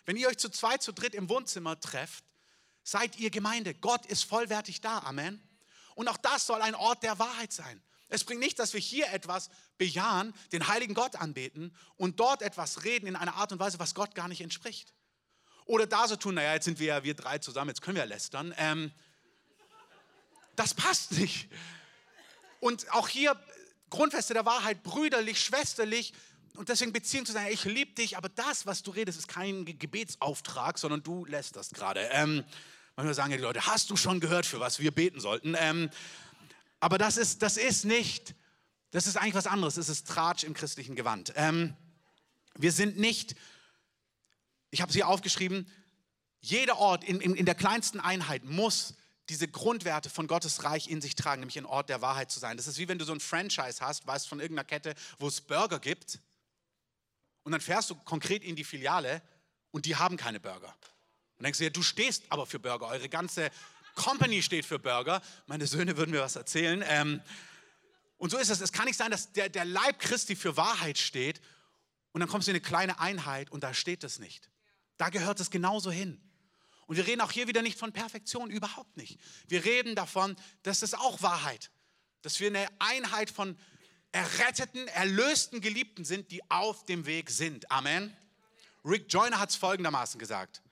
Wenn 0.06 0.16
ihr 0.16 0.26
euch 0.26 0.38
zu 0.38 0.48
zweit, 0.48 0.82
zu 0.82 0.92
dritt 0.92 1.14
im 1.14 1.28
Wohnzimmer 1.28 1.78
trefft, 1.78 2.24
seid 2.82 3.16
ihr 3.16 3.30
Gemeinde. 3.30 3.74
Gott 3.74 4.06
ist 4.06 4.24
vollwertig 4.24 4.80
da. 4.80 4.98
Amen. 5.00 5.40
Und 5.94 6.08
auch 6.08 6.16
das 6.16 6.46
soll 6.46 6.62
ein 6.62 6.74
Ort 6.74 7.04
der 7.04 7.20
Wahrheit 7.20 7.52
sein. 7.52 7.80
Es 8.08 8.24
bringt 8.24 8.40
nicht, 8.40 8.58
dass 8.58 8.72
wir 8.72 8.80
hier 8.80 9.12
etwas 9.12 9.50
bejahen, 9.78 10.32
den 10.52 10.68
heiligen 10.68 10.94
Gott 10.94 11.16
anbeten 11.16 11.74
und 11.96 12.20
dort 12.20 12.42
etwas 12.42 12.84
reden 12.84 13.06
in 13.06 13.16
einer 13.16 13.34
Art 13.34 13.52
und 13.52 13.58
Weise, 13.58 13.78
was 13.78 13.94
Gott 13.94 14.14
gar 14.14 14.28
nicht 14.28 14.40
entspricht. 14.40 14.92
Oder 15.64 15.86
da 15.86 16.06
so 16.06 16.14
tun, 16.14 16.34
naja, 16.34 16.54
jetzt 16.54 16.64
sind 16.64 16.78
wir 16.78 16.86
ja 16.86 17.04
wir 17.04 17.14
drei 17.14 17.38
zusammen, 17.38 17.70
jetzt 17.70 17.82
können 17.82 17.96
wir 17.96 18.06
lästern. 18.06 18.54
Ähm, 18.56 18.92
das 20.54 20.74
passt 20.74 21.12
nicht. 21.12 21.48
Und 22.60 22.90
auch 22.92 23.08
hier 23.08 23.38
Grundfeste 23.90 24.34
der 24.34 24.46
Wahrheit, 24.46 24.82
brüderlich, 24.82 25.40
schwesterlich, 25.40 26.12
und 26.56 26.68
deswegen 26.68 26.92
Beziehung 26.92 27.26
zu 27.26 27.32
sagen, 27.32 27.48
ich 27.50 27.64
liebe 27.64 27.92
dich, 27.92 28.16
aber 28.16 28.28
das, 28.28 28.66
was 28.66 28.82
du 28.82 28.90
redest, 28.90 29.18
ist 29.18 29.28
kein 29.28 29.64
Gebetsauftrag, 29.64 30.78
sondern 30.78 31.02
du 31.02 31.24
lässt 31.26 31.56
das 31.56 31.70
gerade. 31.70 32.00
Ähm, 32.12 32.44
manchmal 32.96 33.14
sagen 33.14 33.30
ja 33.30 33.36
die 33.36 33.42
Leute, 33.42 33.66
hast 33.66 33.90
du 33.90 33.96
schon 33.96 34.20
gehört, 34.20 34.46
für 34.46 34.60
was 34.60 34.78
wir 34.78 34.90
beten 34.90 35.20
sollten? 35.20 35.54
Ähm, 35.58 35.90
aber 36.86 36.98
das 36.98 37.16
ist, 37.16 37.42
das 37.42 37.56
ist 37.56 37.84
nicht, 37.84 38.36
das 38.92 39.08
ist 39.08 39.16
eigentlich 39.16 39.34
was 39.34 39.48
anderes. 39.48 39.74
Das 39.74 39.88
ist 39.88 40.06
Tratsch 40.06 40.44
im 40.44 40.54
christlichen 40.54 40.94
Gewand. 40.94 41.32
Ähm, 41.34 41.76
wir 42.54 42.70
sind 42.70 42.96
nicht, 42.96 43.34
ich 44.70 44.80
habe 44.80 44.90
es 44.90 44.94
hier 44.94 45.08
aufgeschrieben, 45.08 45.68
jeder 46.38 46.78
Ort 46.78 47.02
in, 47.02 47.20
in, 47.20 47.34
in 47.34 47.44
der 47.44 47.56
kleinsten 47.56 47.98
Einheit 47.98 48.44
muss 48.44 48.94
diese 49.28 49.48
Grundwerte 49.48 50.10
von 50.10 50.28
Gottes 50.28 50.62
Reich 50.62 50.86
in 50.86 51.00
sich 51.00 51.16
tragen, 51.16 51.40
nämlich 51.40 51.58
ein 51.58 51.66
Ort 51.66 51.88
der 51.88 52.02
Wahrheit 52.02 52.30
zu 52.30 52.38
sein. 52.38 52.56
Das 52.56 52.68
ist 52.68 52.78
wie 52.78 52.86
wenn 52.86 53.00
du 53.00 53.04
so 53.04 53.12
ein 53.12 53.18
Franchise 53.18 53.84
hast, 53.84 54.06
weißt 54.06 54.28
von 54.28 54.38
irgendeiner 54.38 54.64
Kette, 54.64 54.94
wo 55.18 55.26
es 55.26 55.40
Burger 55.40 55.80
gibt 55.80 56.20
und 57.42 57.50
dann 57.50 57.60
fährst 57.60 57.90
du 57.90 57.96
konkret 57.96 58.44
in 58.44 58.54
die 58.54 58.62
Filiale 58.62 59.22
und 59.72 59.86
die 59.86 59.96
haben 59.96 60.16
keine 60.16 60.38
Burger. 60.38 60.72
Und 61.36 61.42
denkst 61.42 61.58
du, 61.58 61.64
ja, 61.64 61.70
du 61.70 61.82
stehst 61.82 62.22
aber 62.28 62.46
für 62.46 62.60
Burger, 62.60 62.86
eure 62.86 63.08
ganze 63.08 63.50
Company 63.96 64.42
steht 64.42 64.64
für 64.64 64.78
Burger. 64.78 65.20
Meine 65.46 65.66
Söhne 65.66 65.96
würden 65.96 66.12
mir 66.12 66.20
was 66.20 66.36
erzählen. 66.36 66.84
Ähm, 66.86 67.20
und 68.18 68.30
so 68.30 68.38
ist 68.38 68.50
es. 68.50 68.60
Es 68.60 68.72
kann 68.72 68.84
nicht 68.84 68.96
sein, 68.96 69.10
dass 69.10 69.32
der, 69.32 69.48
der 69.48 69.64
Leib 69.64 69.98
Christi 69.98 70.36
für 70.36 70.56
Wahrheit 70.56 70.98
steht 70.98 71.40
und 72.12 72.20
dann 72.20 72.28
kommst 72.28 72.46
du 72.46 72.52
in 72.52 72.56
eine 72.56 72.62
kleine 72.62 73.00
Einheit 73.00 73.50
und 73.50 73.64
da 73.64 73.74
steht 73.74 74.04
es 74.04 74.18
nicht. 74.18 74.50
Da 74.96 75.10
gehört 75.10 75.40
es 75.40 75.50
genauso 75.50 75.90
hin. 75.90 76.20
Und 76.86 76.96
wir 76.96 77.06
reden 77.06 77.20
auch 77.20 77.32
hier 77.32 77.48
wieder 77.48 77.62
nicht 77.62 77.78
von 77.78 77.92
Perfektion, 77.92 78.48
überhaupt 78.48 78.96
nicht. 78.96 79.18
Wir 79.48 79.64
reden 79.64 79.96
davon, 79.96 80.36
dass 80.62 80.82
es 80.82 80.94
auch 80.94 81.20
Wahrheit, 81.20 81.70
dass 82.22 82.38
wir 82.38 82.46
eine 82.46 82.68
Einheit 82.78 83.28
von 83.28 83.58
erretteten, 84.12 84.86
erlösten 84.88 85.60
Geliebten 85.60 86.04
sind, 86.04 86.30
die 86.30 86.48
auf 86.48 86.86
dem 86.86 87.06
Weg 87.06 87.28
sind. 87.28 87.70
Amen. 87.70 88.16
Rick 88.84 89.12
Joyner 89.12 89.40
hat 89.40 89.50
es 89.50 89.56
folgendermaßen 89.56 90.18
gesagt. 90.18 90.62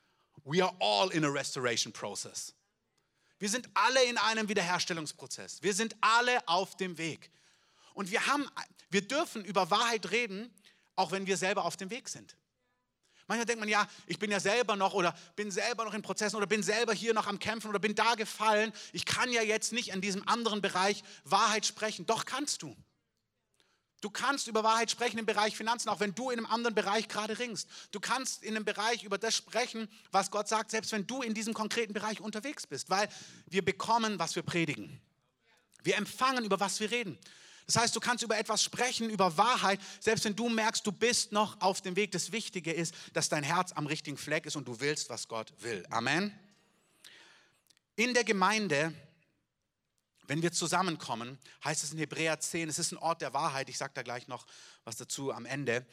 We 0.45 0.63
are 0.63 0.75
all 0.79 1.11
in 1.11 1.25
a 1.25 1.29
restoration 1.29 1.93
process. 1.93 2.55
Wir 3.39 3.49
sind 3.49 3.69
alle 3.75 4.03
in 4.05 4.17
einem 4.19 4.49
Wiederherstellungsprozess. 4.49 5.63
Wir 5.63 5.75
sind 5.75 5.97
alle 6.01 6.47
auf 6.49 6.77
dem 6.77 6.99
Weg. 6.99 7.31
Und 7.95 8.11
wir, 8.11 8.27
haben, 8.27 8.49
wir 8.91 9.07
dürfen 9.07 9.45
über 9.45 9.71
Wahrheit 9.71 10.11
reden, 10.11 10.53
auch 10.97 11.13
wenn 11.13 11.27
wir 11.27 11.37
selber 11.37 11.65
auf 11.65 11.77
dem 11.77 11.91
Weg 11.91 12.09
sind. 12.09 12.37
Manchmal 13.27 13.47
denkt 13.47 13.61
man, 13.61 13.69
ja, 13.69 13.89
ich 14.07 14.19
bin 14.19 14.31
ja 14.31 14.39
selber 14.39 14.77
noch 14.77 14.93
oder 14.93 15.17
bin 15.35 15.51
selber 15.51 15.85
noch 15.85 15.95
in 15.95 16.03
Prozessen 16.03 16.37
oder 16.37 16.47
bin 16.47 16.63
selber 16.63 16.93
hier 16.93 17.15
noch 17.15 17.27
am 17.27 17.39
Kämpfen 17.39 17.69
oder 17.69 17.79
bin 17.79 17.95
da 17.95 18.15
gefallen. 18.17 18.73
Ich 18.93 19.07
kann 19.07 19.33
ja 19.33 19.43
jetzt 19.43 19.73
nicht 19.73 19.89
in 19.89 20.01
diesem 20.03 20.27
anderen 20.29 20.61
Bereich 20.61 21.03
Wahrheit 21.25 21.65
sprechen. 21.65 22.05
Doch 22.05 22.27
kannst 22.27 22.63
du. 22.63 22.77
Du 24.05 24.11
kannst 24.11 24.49
über 24.49 24.63
Wahrheit 24.63 24.91
sprechen 24.91 25.17
im 25.17 25.25
Bereich 25.25 25.57
Finanzen, 25.57 25.89
auch 25.89 25.99
wenn 25.99 26.15
du 26.15 26.29
in 26.29 26.37
einem 26.37 26.45
anderen 26.45 26.75
Bereich 26.75 27.09
gerade 27.09 27.39
ringst. 27.39 27.67
Du 27.91 28.01
kannst 28.01 28.43
in 28.43 28.55
einem 28.55 28.67
Bereich 28.67 29.03
über 29.03 29.17
das 29.17 29.35
sprechen, 29.35 29.89
was 30.13 30.31
Gott 30.31 30.47
sagt, 30.47 30.73
selbst 30.73 30.93
wenn 30.93 31.07
du 31.07 31.23
in 31.23 31.33
diesem 31.33 31.55
konkreten 31.55 31.95
Bereich 31.95 32.21
unterwegs 32.21 32.67
bist, 32.67 32.91
weil 32.91 33.09
wir 33.47 33.65
bekommen, 33.65 34.19
was 34.19 34.37
wir 34.37 34.43
predigen. 34.43 35.01
Wir 35.83 35.97
empfangen, 35.97 36.45
über 36.45 36.61
was 36.61 36.81
wir 36.81 36.91
reden. 36.91 37.19
Das 37.65 37.77
heißt, 37.77 37.97
du 37.97 38.01
kannst 38.01 38.23
über 38.23 38.37
etwas 38.37 38.63
sprechen, 38.63 39.09
über 39.09 39.39
Wahrheit, 39.39 39.81
selbst 40.01 40.27
wenn 40.27 40.37
du 40.37 40.51
merkst, 40.51 40.87
du 40.87 40.93
bist 40.93 41.33
noch 41.33 41.59
auf 41.63 41.81
dem 41.81 41.97
Weg. 41.97 42.13
Das 42.13 42.31
Wichtige 42.31 42.75
ist, 42.75 42.95
dass 43.15 43.31
dein 43.31 43.43
Herz 43.43 43.73
am 43.73 43.87
richtigen 43.87 44.19
Fleck 44.19 44.45
ist 44.45 44.57
und 44.57 44.69
du 44.69 44.81
willst, 44.81 45.09
was 45.09 45.29
Gott 45.29 45.55
will. 45.61 45.83
Amen. 45.89 46.39
In 47.97 48.13
der 48.13 48.25
Gemeinde, 48.25 48.93
wenn 50.27 50.43
wir 50.43 50.53
zusammenkommen, 50.53 51.39
heißt 51.65 51.85
es 51.85 51.93
in 51.93 51.99
Hebräer 51.99 52.41
10, 52.41 52.69
es 52.69 52.79
ist 52.79 52.93
ein 52.93 52.99
Ort 52.99 53.23
der 53.23 53.35
Wahrheit. 53.35 53.69
Ich 53.69 53.79
sage 53.79 53.93
da 53.95 54.03
gleich 54.03 54.29
noch 54.29 54.47
was 54.85 54.97
dazu 54.97 55.33
am 55.33 55.47
Ende. 55.47 55.87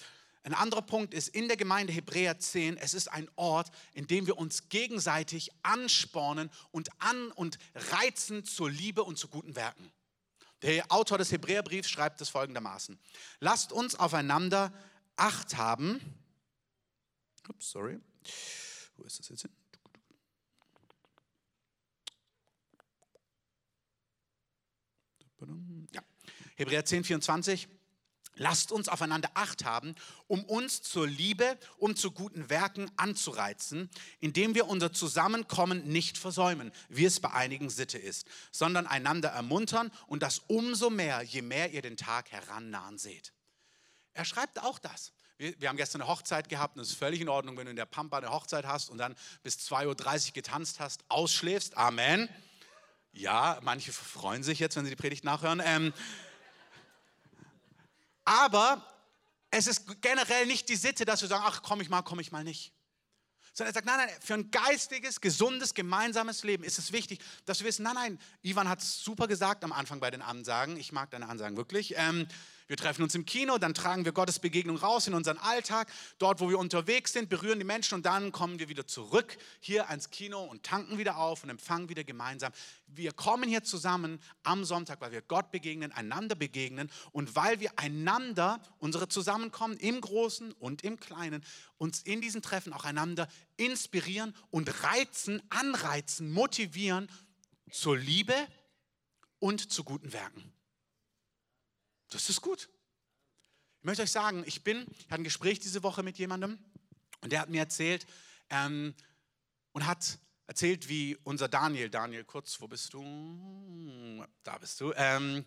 Ein 0.44 0.54
anderer 0.56 0.82
Punkt 0.82 1.14
ist, 1.14 1.28
in 1.30 1.48
der 1.48 1.58
Gemeinde 1.58 1.94
Hebräer 1.94 2.40
10, 2.40 2.78
es 2.78 2.94
ist 2.94 3.08
ein 3.10 3.30
Ort, 3.36 3.72
in 3.94 4.08
dem 4.08 4.26
wir 4.26 4.38
uns 4.38 4.70
gegenseitig 4.70 5.52
anspornen 5.62 6.50
und 6.72 6.90
an 7.00 7.32
und 7.32 7.60
reizen 7.76 8.44
zur 8.44 8.72
Liebe 8.72 9.04
und 9.04 9.18
zu 9.18 9.28
guten 9.28 9.56
Werken. 9.56 9.92
Der 10.64 10.92
Autor 10.92 11.18
des 11.18 11.32
Hebräerbriefs 11.32 11.90
schreibt 11.90 12.22
es 12.22 12.30
folgendermaßen. 12.30 13.00
Lasst 13.40 13.72
uns 13.72 13.96
aufeinander 13.96 14.74
Acht 15.16 15.58
haben. 15.58 16.00
Ups, 17.48 17.72
sorry. 17.72 18.00
Wo 18.96 19.04
ist 19.04 19.20
das 19.20 19.30
jetzt 19.30 19.42
hin? 19.42 19.61
Ja. 25.94 26.02
Hebräer 26.56 26.86
10, 26.86 27.04
24. 27.04 27.68
Lasst 28.36 28.72
uns 28.72 28.88
aufeinander 28.88 29.30
Acht 29.34 29.66
haben, 29.66 29.94
um 30.28 30.44
uns 30.46 30.82
zur 30.82 31.06
Liebe 31.06 31.58
und 31.78 32.00
zu 32.00 32.12
guten 32.12 32.50
Werken 32.50 32.90
anzureizen, 32.96 33.90
indem 34.20 34.56
wir 34.56 34.68
unser 34.68 34.94
Zusammenkommen 34.94 35.88
nicht 35.88 36.18
versäumen, 36.18 36.72
wie 36.88 37.06
es 37.06 37.20
bei 37.20 37.32
einigen 37.32 37.70
Sitte 37.70 37.98
ist, 37.98 38.26
sondern 38.52 38.88
einander 38.88 39.30
ermuntern 39.30 39.92
und 40.08 40.24
das 40.24 40.40
umso 40.48 40.90
mehr, 40.90 41.22
je 41.24 41.42
mehr 41.42 41.72
ihr 41.74 41.82
den 41.82 41.98
Tag 41.98 42.32
herannahen 42.32 42.98
seht. 42.98 43.34
Er 44.14 44.26
schreibt 44.26 44.60
auch 44.60 44.80
das. 44.80 45.12
Wir, 45.38 45.60
wir 45.60 45.70
haben 45.70 45.78
gestern 45.78 46.02
eine 46.02 46.10
Hochzeit 46.10 46.48
gehabt 46.48 46.78
und 46.78 46.84
es 46.84 46.90
ist 46.90 46.98
völlig 46.98 47.20
in 47.20 47.30
Ordnung, 47.30 47.58
wenn 47.58 47.66
du 47.66 47.72
in 47.72 47.76
der 47.76 47.86
Pampa 47.86 48.18
eine 48.18 48.32
Hochzeit 48.32 48.66
hast 48.66 48.90
und 48.90 48.98
dann 48.98 49.16
bis 49.44 49.58
2.30 49.58 50.28
Uhr 50.28 50.34
getanzt 50.34 50.80
hast, 50.80 51.04
ausschläfst. 51.10 51.78
Amen. 51.78 52.30
Ja, 53.14 53.60
manche 53.62 53.92
freuen 53.92 54.44
sich 54.44 54.60
jetzt, 54.60 54.76
wenn 54.76 54.86
sie 54.86 54.92
die 54.92 54.96
Predigt 54.96 55.24
nachhören. 55.24 55.62
Ähm, 55.64 55.94
aber 58.24 58.86
es 59.50 59.68
ist 59.68 60.02
generell 60.02 60.46
nicht 60.46 60.70
die 60.70 60.76
Sitte, 60.76 61.04
dass 61.04 61.22
wir 61.22 61.28
sagen, 61.28 61.44
ach, 61.46 61.62
komme 61.62 61.84
ich 61.84 61.90
mal, 61.90 62.02
komme 62.02 62.22
ich 62.22 62.32
mal 62.32 62.44
nicht. 62.44 62.74
Sondern 63.54 63.72
er 63.72 63.74
sagt, 63.74 63.86
nein, 63.86 63.98
nein, 63.98 64.10
für 64.22 64.36
ein 64.36 64.50
geistiges, 64.50 65.20
gesundes, 65.20 65.74
gemeinsames 65.74 66.44
Leben 66.44 66.64
ist 66.64 66.80
es 66.80 66.94
wichtig, 66.94 67.20
dass 67.46 67.60
wir 67.60 67.68
wissen, 67.68 67.84
nein, 67.84 67.96
nein, 67.96 68.20
Ivan 68.44 68.70
hat 68.70 68.80
es 68.80 69.04
super 69.04 69.28
gesagt 69.28 69.66
am 69.66 69.74
Anfang 69.74 70.00
bei 70.00 70.10
den 70.10 70.22
Ansagen. 70.22 70.78
Ich 70.78 70.94
mag 70.94 71.12
deine 71.12 71.28
Ansagen 71.28 71.58
wirklich. 71.58 71.96
Ähm, 71.98 72.28
wir 72.72 72.78
treffen 72.78 73.04
uns 73.04 73.14
im 73.16 73.26
Kino, 73.26 73.58
dann 73.58 73.74
tragen 73.74 74.06
wir 74.06 74.14
Gottes 74.14 74.40
Begegnung 74.40 74.78
raus 74.78 75.06
in 75.06 75.14
unseren 75.14 75.38
Alltag. 75.40 75.92
Dort, 76.20 76.40
wo 76.40 76.50
wir 76.50 76.58
unterwegs 76.58 77.12
sind, 77.12 77.28
berühren 77.28 77.60
die 77.60 77.66
Menschen 77.66 77.96
und 77.96 78.06
dann 78.06 78.32
kommen 78.32 78.60
wir 78.60 78.70
wieder 78.70 78.88
zurück 78.88 79.38
hier 79.60 79.90
ans 79.90 80.10
Kino 80.10 80.42
und 80.42 80.64
tanken 80.64 80.98
wieder 80.98 81.18
auf 81.18 81.44
und 81.44 81.50
empfangen 81.50 81.90
wieder 81.90 82.06
gemeinsam. 82.06 82.54
Wir 82.88 83.12
kommen 83.12 83.50
hier 83.50 83.66
zusammen 83.66 84.22
am 84.44 84.64
Sonntag, 84.64 85.02
weil 85.02 85.12
wir 85.12 85.22
Gott 85.22 85.52
begegnen, 85.52 85.92
einander 85.92 86.34
begegnen 86.34 86.90
und 87.12 87.36
weil 87.36 87.60
wir 87.60 87.78
einander, 87.78 88.62
unsere 88.80 89.10
Zusammenkommen 89.10 89.76
im 89.76 90.00
Großen 90.00 90.54
und 90.54 90.82
im 90.86 90.98
Kleinen, 90.98 91.44
uns 91.78 92.02
in 92.04 92.22
diesen 92.22 92.42
Treffen 92.42 92.72
auch 92.72 92.86
einander 92.86 93.28
inspirieren 93.58 94.34
und 94.50 94.82
reizen, 94.84 95.42
anreizen, 95.50 96.32
motivieren 96.32 97.10
zur 97.70 97.98
Liebe 97.98 98.34
und 99.40 99.74
zu 99.74 99.84
guten 99.84 100.14
Werken. 100.14 100.54
Das 102.12 102.30
ist 102.30 102.42
gut. 102.42 102.70
Ich 103.80 103.86
möchte 103.86 104.04
euch 104.04 104.12
sagen, 104.12 104.44
ich 104.46 104.64
bin, 104.64 104.86
ich 104.92 105.06
hatte 105.06 105.16
ein 105.16 105.24
Gespräch 105.24 105.60
diese 105.60 105.82
Woche 105.82 106.04
mit 106.04 106.20
jemandem 106.20 106.60
und 107.22 107.32
der 107.32 107.40
hat 107.40 107.50
mir 107.50 107.60
erzählt 107.60 108.06
ähm, 108.52 108.94
und 109.72 109.88
hat 109.88 110.20
erzählt, 110.46 110.88
wie 110.90 111.18
unser 111.24 111.48
Daniel, 111.48 111.90
Daniel 111.90 112.24
Kurz, 112.24 112.62
wo 112.62 112.68
bist 112.68 112.94
du? 112.94 114.24
Da 114.44 114.58
bist 114.58 114.80
du. 114.82 114.94
Ähm, 114.96 115.46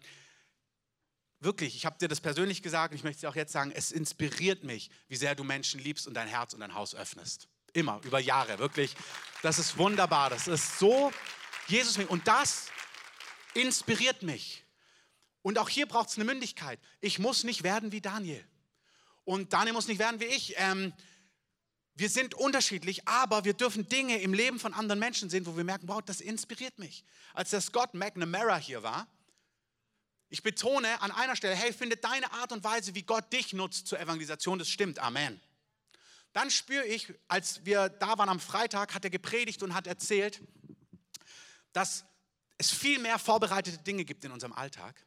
wirklich, 1.39 1.77
ich 1.77 1.87
habe 1.87 1.99
dir 1.99 2.09
das 2.09 2.21
persönlich 2.21 2.63
gesagt 2.63 2.93
und 2.93 2.97
ich 2.97 3.05
möchte 3.05 3.21
dir 3.21 3.29
auch 3.29 3.37
jetzt 3.37 3.53
sagen, 3.53 3.71
es 3.71 3.93
inspiriert 3.93 4.65
mich, 4.65 4.91
wie 5.09 5.17
sehr 5.17 5.35
du 5.35 5.45
Menschen 5.45 5.79
liebst 5.79 6.09
und 6.09 6.15
dein 6.15 6.27
Herz 6.27 6.55
und 6.55 6.61
dein 6.61 6.75
Haus 6.75 6.95
öffnest. 6.95 7.47
Immer, 7.75 8.01
über 8.05 8.19
Jahre, 8.19 8.59
wirklich. 8.59 8.97
Das 9.43 9.59
ist 9.59 9.77
wunderbar. 9.77 10.31
Das 10.31 10.49
ist 10.49 10.79
so 10.79 11.13
Jesus. 11.69 11.99
Und 11.99 12.27
das 12.27 12.69
inspiriert 13.53 14.23
mich. 14.23 14.64
Und 15.45 15.59
auch 15.59 15.69
hier 15.69 15.85
braucht 15.85 16.09
es 16.09 16.17
eine 16.17 16.25
Mündigkeit. 16.25 16.81
Ich 17.03 17.19
muss 17.19 17.45
nicht 17.45 17.65
werden 17.65 17.93
wie 17.93 18.01
Daniel. 18.01 18.43
Und 19.25 19.53
Daniel 19.53 19.75
muss 19.75 19.89
nicht 19.89 19.99
werden 19.99 20.19
wie 20.19 20.25
ich. 20.25 20.55
Ähm, 20.57 20.95
wir 21.97 22.09
sind 22.09 22.33
unterschiedlich, 22.33 23.07
aber 23.07 23.45
wir 23.45 23.53
dürfen 23.53 23.87
Dinge 23.87 24.23
im 24.23 24.33
Leben 24.33 24.59
von 24.59 24.73
anderen 24.73 24.99
Menschen 24.99 25.29
sehen, 25.29 25.45
wo 25.45 25.55
wir 25.55 25.63
merken, 25.63 25.87
wow, 25.87 26.01
das 26.01 26.23
inspiriert 26.23 26.79
mich. 26.79 27.05
Als 27.35 27.51
der 27.51 27.61
Scott 27.61 27.93
McNamara 27.93 28.57
hier 28.57 28.83
war, 28.83 29.07
ich 30.31 30.43
betone 30.43 31.03
an 31.03 31.11
einer 31.11 31.37
Stelle, 31.37 31.55
hey, 31.55 31.75
finde 31.75 31.99
deine 31.99 32.33
Art 32.33 32.51
und 32.51 32.65
Weise, 32.65 32.95
wie 32.95 33.03
Gott 33.03 33.31
dich 33.31 33.53
nutzt 33.53 33.87
zur 33.87 34.01
Evangelisation, 34.01 34.59
das 34.59 34.71
stimmt, 34.71 34.99
Amen. 34.99 35.39
Dann 36.33 36.51
spüre 36.51 36.87
ich, 36.87 37.13
als 37.29 37.67
wir 37.67 37.91
da 37.91 38.17
waren 38.17 38.31
am 38.31 38.41
Freitag, 38.41 38.95
hat 38.95 39.05
er 39.05 39.11
gepredigt 39.11 39.63
und 39.63 39.75
hat 39.75 39.87
erzählt, 39.87 40.41
dass 41.75 42.07
es 42.57 42.71
viel 42.71 42.99
mehr 42.99 43.19
vorbereitete 43.19 43.77
Dinge 43.77 44.07
gibt 44.07 44.25
in 44.25 44.33
unserem 44.33 44.55
Alltag 44.55 45.05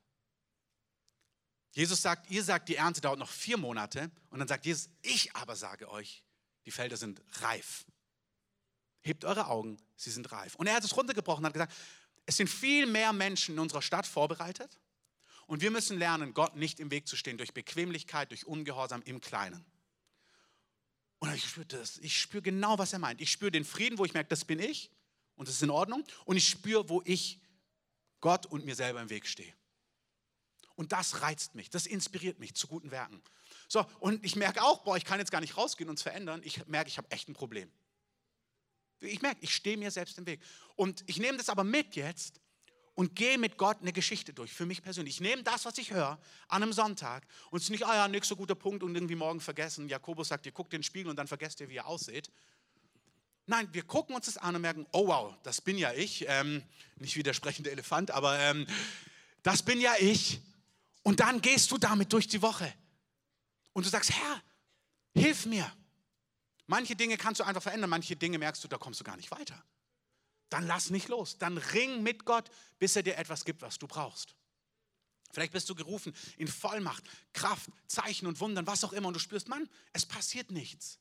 Jesus 1.78 2.02
sagt, 2.02 2.32
ihr 2.32 2.44
sagt, 2.44 2.70
die 2.70 2.76
Ernte 2.76 3.02
dauert 3.02 3.20
noch 3.20 3.30
vier 3.30 3.56
Monate. 3.56 4.10
Und 4.32 4.40
dann 4.40 4.48
sagt 4.48 4.66
Jesus, 4.66 4.90
ich 5.04 5.36
aber 5.36 5.56
sage 5.56 5.92
euch, 5.92 6.24
die 6.66 6.72
Felder 6.72 6.98
sind 6.98 7.22
reif. 7.44 7.86
Hebt 9.04 9.24
eure 9.24 9.46
Augen, 9.46 9.78
sie 9.96 10.10
sind 10.10 10.32
reif. 10.32 10.56
Und 10.56 10.66
er 10.66 10.74
hat 10.74 10.84
es 10.84 10.98
runtergebrochen 10.98 11.42
und 11.42 11.46
hat 11.46 11.54
gesagt, 11.54 11.76
es 12.26 12.36
sind 12.36 12.50
viel 12.50 12.88
mehr 12.88 13.14
Menschen 13.14 13.54
in 13.54 13.60
unserer 13.60 13.84
Stadt 13.84 14.08
vorbereitet. 14.08 14.80
Und 15.46 15.62
wir 15.62 15.70
müssen 15.70 16.00
lernen, 16.00 16.34
Gott 16.34 16.56
nicht 16.56 16.80
im 16.80 16.90
Weg 16.90 17.08
zu 17.08 17.16
stehen 17.16 17.38
durch 17.38 17.54
Bequemlichkeit, 17.54 18.32
durch 18.32 18.48
Ungehorsam 18.48 19.04
im 19.04 19.22
Kleinen. 19.22 19.64
Und 21.20 21.32
ich 21.36 21.44
spüre 21.44 21.68
das. 21.68 22.00
Ich 22.00 22.20
spüre 22.20 22.42
genau, 22.42 22.80
was 22.80 22.92
er 22.92 23.00
meint. 23.00 23.22
Ich 23.22 23.30
spüre 23.30 23.52
den 23.52 23.66
Frieden, 23.66 24.00
wo 24.00 24.06
ich 24.06 24.16
merke, 24.16 24.30
das 24.30 24.46
bin 24.46 24.58
ich 24.58 24.90
und 25.36 25.48
das 25.48 25.54
ist 25.54 25.62
in 25.62 25.70
Ordnung. 25.70 26.04
Und 26.26 26.38
ich 26.38 26.50
spüre, 26.50 26.90
wo 26.90 27.04
ich 27.06 27.40
Gott 28.20 28.48
und 28.48 28.66
mir 28.66 28.74
selber 28.74 29.00
im 29.00 29.12
Weg 29.12 29.28
stehe. 29.28 29.54
Und 30.78 30.92
das 30.92 31.22
reizt 31.24 31.56
mich, 31.56 31.70
das 31.72 31.88
inspiriert 31.88 32.40
mich 32.40 32.54
zu 32.54 32.68
guten 32.68 32.92
Werken. 32.92 33.22
So, 33.68 33.86
und 34.00 34.24
ich 34.24 34.36
merke 34.36 34.64
auch, 34.64 34.84
boah, 34.84 34.96
ich 34.96 35.06
kann 35.06 35.20
jetzt 35.20 35.32
gar 35.32 35.42
nicht 35.42 35.58
rausgehen 35.58 35.90
und 35.90 35.98
es 35.98 36.04
verändern. 36.04 36.42
Ich 36.44 36.66
merke, 36.68 36.88
ich 36.88 37.00
habe 37.00 37.10
echt 37.12 37.28
ein 37.28 37.34
Problem. 37.34 37.70
Ich 39.00 39.22
merke, 39.22 39.40
ich 39.42 39.54
stehe 39.54 39.76
mir 39.76 39.90
selbst 39.92 40.20
im 40.20 40.28
Weg. 40.28 40.40
Und 40.76 41.04
ich 41.08 41.18
nehme 41.18 41.38
das 41.38 41.50
aber 41.50 41.64
mit 41.64 41.96
jetzt 41.96 42.40
und 42.94 43.16
gehe 43.16 43.40
mit 43.40 43.58
Gott 43.58 43.78
eine 43.82 43.92
Geschichte 43.92 44.34
durch, 44.34 44.54
für 44.54 44.68
mich 44.68 44.84
persönlich. 44.84 45.16
Ich 45.16 45.22
nehme 45.22 45.42
das, 45.42 45.66
was 45.66 45.80
ich 45.80 45.92
höre, 45.92 46.20
an 46.48 46.62
einem 46.62 46.74
Sonntag 46.74 47.28
und 47.50 47.58
es 47.58 47.66
ist 47.66 47.70
nicht, 47.72 47.86
ah 47.86 47.96
ja, 47.96 48.08
nächster 48.08 48.36
guter 48.36 48.56
Punkt 48.56 48.84
und 48.84 48.94
irgendwie 48.94 49.16
morgen 49.16 49.42
vergessen. 49.42 49.90
Jakobus 49.90 50.28
sagt, 50.28 50.46
ihr 50.46 50.52
guckt 50.52 50.74
den 50.74 50.84
Spiegel 50.84 51.10
und 51.10 51.16
dann 51.16 51.28
vergesst 51.28 51.60
ihr, 51.60 51.70
wie 51.70 51.76
ihr 51.76 51.88
aussieht. 51.88 52.32
Nein, 53.48 53.68
wir 53.72 53.84
gucken 53.84 54.16
uns 54.16 54.26
das 54.28 54.38
an 54.38 54.56
und 54.56 54.62
merken, 54.62 54.86
oh 54.92 55.08
wow, 55.08 55.36
das 55.42 55.60
bin 55.60 55.78
ja 55.78 55.92
ich. 55.94 56.26
Ähm, 56.28 56.64
nicht 56.98 57.16
wie 57.16 57.24
der 57.24 57.34
sprechende 57.34 57.72
Elefant, 57.72 58.12
aber 58.12 58.38
ähm, 58.40 58.68
das 59.42 59.64
bin 59.64 59.80
ja 59.80 59.96
ich. 60.00 60.42
Und 61.08 61.22
dann 61.22 61.40
gehst 61.40 61.72
du 61.72 61.78
damit 61.78 62.12
durch 62.12 62.28
die 62.28 62.42
Woche. 62.42 62.74
Und 63.72 63.86
du 63.86 63.90
sagst, 63.90 64.12
Herr, 64.12 64.44
hilf 65.16 65.46
mir. 65.46 65.72
Manche 66.66 66.98
Dinge 66.98 67.16
kannst 67.16 67.40
du 67.40 67.46
einfach 67.46 67.64
verändern, 67.64 67.90
manche 67.90 68.18
Dinge 68.18 68.38
merkst 68.38 68.62
du, 68.62 68.68
da 68.68 68.78
kommst 68.78 69.00
du 69.00 69.06
gar 69.06 69.16
nicht 69.16 69.32
weiter. 69.32 69.64
Dann 70.50 70.68
lass 70.68 70.90
nicht 70.90 71.08
los. 71.08 71.38
Dann 71.38 71.58
ring 71.58 72.04
mit 72.04 72.26
Gott, 72.26 72.52
bis 72.78 72.98
er 72.98 73.04
dir 73.04 73.16
etwas 73.16 73.46
gibt, 73.46 73.62
was 73.62 73.80
du 73.80 73.88
brauchst. 73.88 74.36
Vielleicht 75.32 75.54
bist 75.54 75.70
du 75.70 75.76
gerufen 75.76 76.14
in 76.36 76.50
Vollmacht, 76.50 77.06
Kraft, 77.32 77.70
Zeichen 77.88 78.28
und 78.28 78.42
Wundern, 78.42 78.68
was 78.68 78.84
auch 78.84 78.92
immer. 78.92 79.08
Und 79.08 79.14
du 79.14 79.22
spürst, 79.22 79.48
Mann, 79.48 79.70
es 79.94 80.06
passiert 80.06 80.52
nichts. 80.52 81.00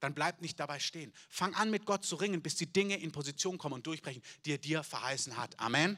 Dann 0.00 0.12
bleib 0.12 0.42
nicht 0.42 0.60
dabei 0.60 0.78
stehen. 0.78 1.10
Fang 1.30 1.54
an, 1.54 1.70
mit 1.70 1.86
Gott 1.86 2.04
zu 2.04 2.16
ringen, 2.16 2.42
bis 2.42 2.56
die 2.56 2.70
Dinge 2.70 2.98
in 2.98 3.12
Position 3.12 3.56
kommen 3.56 3.76
und 3.76 3.86
durchbrechen, 3.86 4.22
die 4.44 4.52
er 4.52 4.58
dir 4.58 4.82
verheißen 4.82 5.38
hat. 5.38 5.58
Amen. 5.58 5.96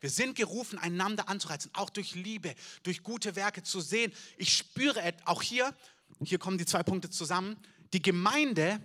Wir 0.00 0.10
sind 0.10 0.36
gerufen, 0.36 0.78
einander 0.78 1.28
anzureizen, 1.28 1.70
auch 1.74 1.90
durch 1.90 2.14
Liebe, 2.14 2.54
durch 2.82 3.02
gute 3.02 3.36
Werke 3.36 3.62
zu 3.62 3.80
sehen. 3.80 4.12
Ich 4.36 4.56
spüre 4.56 5.14
auch 5.24 5.42
hier, 5.42 5.74
hier 6.22 6.38
kommen 6.38 6.58
die 6.58 6.66
zwei 6.66 6.82
Punkte 6.82 7.10
zusammen, 7.10 7.56
Die 7.94 8.02
Gemeinde 8.02 8.80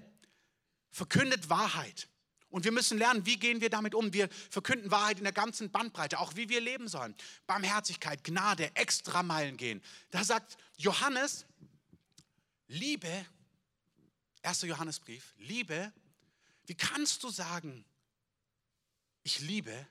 verkündet 0.91 1.49
Wahrheit. 1.49 2.07
Und 2.49 2.65
wir 2.65 2.71
müssen 2.71 2.99
lernen, 2.99 3.25
wie 3.25 3.37
gehen 3.37 3.61
wir 3.61 3.69
damit 3.69 3.95
um. 3.95 4.13
Wir 4.13 4.29
verkünden 4.29 4.91
Wahrheit 4.91 5.17
in 5.17 5.23
der 5.23 5.33
ganzen 5.33 5.71
Bandbreite, 5.71 6.19
auch 6.19 6.35
wie 6.35 6.49
wir 6.49 6.61
leben 6.61 6.87
sollen. 6.87 7.15
Barmherzigkeit, 7.47 8.23
Gnade, 8.23 8.75
Extrameilen 8.75 9.57
gehen. 9.57 9.81
Da 10.11 10.23
sagt 10.23 10.57
Johannes, 10.77 11.45
Liebe, 12.67 13.25
1. 14.43 14.61
Johannesbrief, 14.61 15.33
Liebe, 15.37 15.91
wie 16.65 16.75
kannst 16.75 17.23
du 17.23 17.29
sagen, 17.29 17.85
ich 19.23 19.39
liebe, 19.39 19.87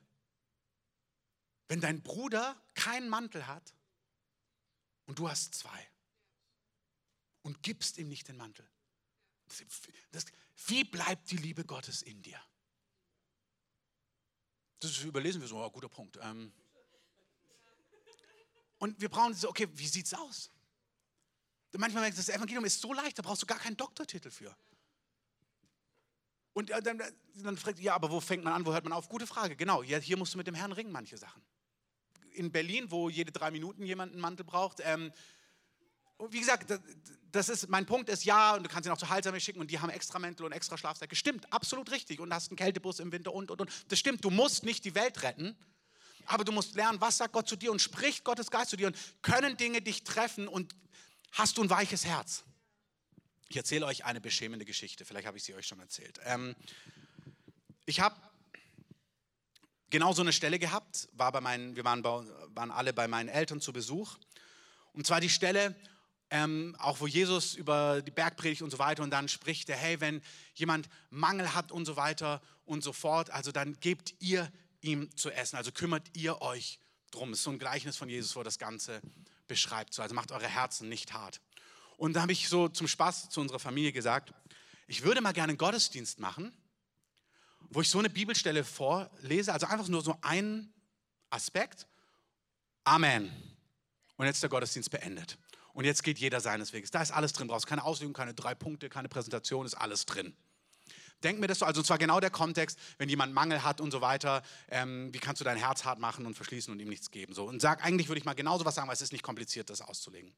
wenn 1.73 1.81
dein 1.81 2.03
Bruder 2.03 2.63
keinen 2.75 3.09
Mantel 3.09 3.47
hat 3.47 3.75
und 5.07 5.19
du 5.19 5.31
hast 5.31 5.55
zwei 5.55 5.91
und 7.41 7.63
gibst 7.63 7.97
ihm 7.97 8.09
nicht 8.09 8.29
den 8.29 8.37
Mantel? 8.37 8.69
Das, 10.11 10.27
wie 10.67 10.85
bleibt 10.85 11.31
die 11.31 11.39
Liebe 11.39 11.65
Gottes 11.65 12.03
in 12.03 12.21
dir? 12.21 12.39
Das 14.81 14.99
überlesen 14.99 15.41
wir 15.41 15.49
so, 15.49 15.65
oh, 15.65 15.71
guter 15.71 15.89
Punkt. 15.89 16.19
Ähm 16.21 16.53
und 18.77 19.01
wir 19.01 19.09
brauchen 19.09 19.33
so, 19.33 19.49
okay, 19.49 19.67
wie 19.73 19.87
sieht 19.87 20.05
es 20.05 20.13
aus? 20.13 20.51
Manchmal 21.73 22.03
merkt 22.03 22.19
das 22.19 22.29
Evangelium 22.29 22.67
ist 22.67 22.83
so 22.83 22.93
leicht, 22.93 23.19
da 23.19 23.23
brauchst 23.23 23.41
du 23.41 23.47
gar 23.47 23.59
keinen 23.59 23.79
Doktortitel 23.79 24.31
für. 24.31 24.55
Und 26.53 26.69
dann, 26.69 27.03
dann 27.37 27.57
fragt, 27.57 27.79
ja, 27.79 27.95
aber 27.95 28.11
wo 28.11 28.21
fängt 28.21 28.45
man 28.45 28.53
an, 28.53 28.67
wo 28.67 28.75
hört 28.75 28.85
man 28.85 28.93
auf? 28.93 29.09
Gute 29.09 29.27
Frage, 29.27 29.57
genau. 29.57 29.83
Ja, 29.83 29.97
hier 29.97 30.19
musst 30.19 30.35
du 30.35 30.37
mit 30.37 30.47
dem 30.47 30.55
Herrn 30.55 30.73
ringen, 30.73 30.93
manche 30.93 31.17
Sachen. 31.17 31.43
In 32.35 32.51
Berlin, 32.51 32.91
wo 32.91 33.09
jede 33.09 33.33
drei 33.33 33.51
Minuten 33.51 33.85
jemand 33.85 34.13
einen 34.13 34.21
Mantel 34.21 34.45
braucht, 34.45 34.81
ähm, 34.85 35.13
wie 36.31 36.41
gesagt, 36.41 36.73
das 37.33 37.49
ist, 37.49 37.69
mein 37.69 37.87
Punkt 37.87 38.09
ist 38.09 38.25
ja, 38.25 38.55
und 38.55 38.63
du 38.63 38.69
kannst 38.69 38.87
ihn 38.87 38.93
auch 38.93 38.99
zu 38.99 39.09
Heilsame 39.09 39.41
schicken 39.41 39.61
und 39.61 39.71
die 39.71 39.81
haben 39.81 39.91
extra 39.91 40.19
Mäntel 40.19 40.47
und 40.47 40.53
extra 40.53 40.79
Schlafsäcke. 40.79 41.17
Stimmt, 41.17 41.53
absolut 41.53 41.91
richtig. 41.91 42.21
Und 42.21 42.33
hast 42.33 42.51
einen 42.51 42.57
Kältebus 42.57 43.01
im 43.01 43.11
Winter 43.11 43.33
und, 43.33 43.51
und, 43.51 43.61
und. 43.61 43.71
Das 43.89 43.99
stimmt, 43.99 44.25
du 44.25 44.31
musst 44.31 44.65
nicht 44.65 44.85
die 44.85 44.95
Welt 44.95 45.23
retten, 45.23 45.57
aber 46.27 46.45
du 46.45 46.53
musst 46.53 46.75
lernen, 46.75 47.01
was 47.01 47.19
sagt 47.19 47.33
Gott 47.33 47.49
zu 47.49 47.57
dir 47.57 47.73
und 47.73 47.81
spricht 47.81 48.25
Gottes 48.25 48.51
Geist 48.51 48.71
zu 48.71 48.77
dir 48.77 48.87
und 48.89 48.97
können 49.23 49.57
Dinge 49.57 49.83
dich 49.83 50.05
treffen 50.05 50.47
und 50.47 50.75
hast 51.33 51.59
du 51.59 51.63
ein 51.63 51.71
weiches 51.71 52.05
Herz. 52.05 52.45
Ich 53.49 53.57
erzähle 53.57 53.87
euch 53.87 54.05
eine 54.05 54.21
beschämende 54.21 54.65
Geschichte, 54.65 55.05
vielleicht 55.05 55.27
habe 55.27 55.39
ich 55.39 55.45
sie 55.45 55.55
euch 55.55 55.67
schon 55.67 55.81
erzählt. 55.81 56.21
Ähm, 56.25 56.55
ich 57.85 58.01
habe 58.01 58.17
genau 59.93 60.13
so 60.15 60.23
eine 60.23 60.33
Stelle 60.33 60.59
gehabt, 60.59 61.09
war 61.13 61.31
bei 61.31 61.41
meinen, 61.41 61.77
wir 61.77 61.85
waren, 61.85 62.03
waren 62.03 62.71
alle 62.71 62.93
bei 62.93 63.07
meinen 63.07 63.29
Eltern 63.29 63.61
zu 63.61 63.73
Besuch. 63.73 64.17
Und 64.95 65.07
zwar 65.07 65.21
die 65.21 65.29
Stelle, 65.29 65.77
ähm, 66.31 66.75
auch 66.79 67.01
wo 67.01 67.07
Jesus 67.07 67.55
über 67.55 68.01
die 68.01 68.11
Bergpredigt 68.11 68.63
und 68.63 68.71
so 68.71 68.79
weiter 68.79 69.03
und 69.03 69.11
dann 69.11 69.29
spricht 69.29 69.69
er, 69.69 69.77
hey, 69.77 70.01
wenn 70.01 70.23
jemand 70.55 70.89
Mangel 71.11 71.55
hat 71.55 71.71
und 71.71 71.85
so 71.85 71.97
weiter 71.97 72.41
und 72.65 72.83
so 72.83 72.95
fort, 72.95 73.31
also 73.31 73.53
dann 73.53 73.79
gebt 73.81 74.15
ihr 74.19 74.51
ihm 74.81 75.15
zu 75.15 75.31
essen, 75.31 75.57
also 75.57 75.71
kümmert 75.73 76.09
ihr 76.17 76.41
euch 76.41 76.81
drum. 77.11 77.31
Das 77.31 77.41
ist 77.41 77.45
so 77.45 77.51
ein 77.51 77.59
Gleichnis 77.59 77.99
von 77.99 78.09
Jesus, 78.09 78.35
wo 78.35 78.43
das 78.43 78.59
Ganze 78.59 79.03
beschreibt. 79.47 79.93
So, 79.93 80.01
also 80.01 80.15
macht 80.15 80.33
eure 80.33 80.49
Herzen 80.49 80.89
nicht 80.89 81.13
hart. 81.13 81.41
Und 81.99 82.15
da 82.15 82.23
habe 82.23 82.33
ich 82.33 82.49
so 82.49 82.69
zum 82.69 82.89
Spaß 82.89 83.29
zu 83.29 83.43
unserer 83.43 83.59
Familie 83.59 83.93
gesagt, 83.93 84.33
ich 84.87 85.03
würde 85.03 85.21
mal 85.21 85.33
gerne 85.33 85.51
einen 85.51 85.59
Gottesdienst 85.59 86.19
machen, 86.19 86.51
wo 87.73 87.81
ich 87.81 87.89
so 87.89 87.99
eine 87.99 88.11
Bibelstelle 88.11 88.65
vorlese, 88.65 89.53
also 89.53 89.67
einfach 89.67 89.89
nur 89.89 90.03
so 90.03 90.17
einen 90.21 90.73
Aspekt. 91.31 91.87
Amen. 92.85 93.33
Und 94.17 94.27
jetzt 94.27 94.43
der 94.43 94.51
Gottesdienst 94.51 94.91
beendet. 94.91 95.39
Und 95.73 95.85
jetzt 95.85 96.03
geht 96.03 96.19
jeder 96.19 96.41
seines 96.41 96.73
Weges. 96.73 96.91
Da 96.91 97.01
ist 97.01 97.11
alles 97.11 97.33
drin. 97.33 97.49
Brauchst 97.49 97.67
keine 97.67 97.85
Auslegung, 97.85 98.13
keine 98.13 98.35
drei 98.35 98.55
Punkte, 98.55 98.89
keine 98.89 99.09
Präsentation, 99.09 99.65
ist 99.65 99.75
alles 99.75 100.05
drin. 100.05 100.37
Denk 101.23 101.39
mir 101.39 101.47
das 101.47 101.61
so, 101.61 101.65
also 101.65 101.83
zwar 101.83 101.99
genau 101.99 102.21
der 102.21 102.31
Kontext, 102.31 102.79
wenn 102.99 103.09
jemand 103.09 103.33
Mangel 103.33 103.63
hat 103.63 103.81
und 103.81 103.91
so 103.91 104.01
weiter, 104.01 104.43
ähm, 104.69 105.15
wie 105.15 105.19
kannst 105.19 105.41
du 105.41 105.45
dein 105.45 105.57
Herz 105.57 105.85
hart 105.85 105.99
machen 105.99 106.27
und 106.27 106.35
verschließen 106.35 106.73
und 106.73 106.81
ihm 106.81 106.89
nichts 106.89 107.11
geben? 107.11 107.33
So. 107.33 107.45
Und 107.45 107.63
sag, 107.63 107.85
eigentlich 107.85 108.09
würde 108.09 108.19
ich 108.19 108.25
mal 108.25 108.35
genauso 108.35 108.65
was 108.65 108.75
sagen, 108.75 108.89
weil 108.89 108.95
es 108.95 109.03
ist 109.03 109.13
nicht 109.13 109.23
kompliziert, 109.23 109.71
das 109.71 109.81
auszulegen. 109.81 110.35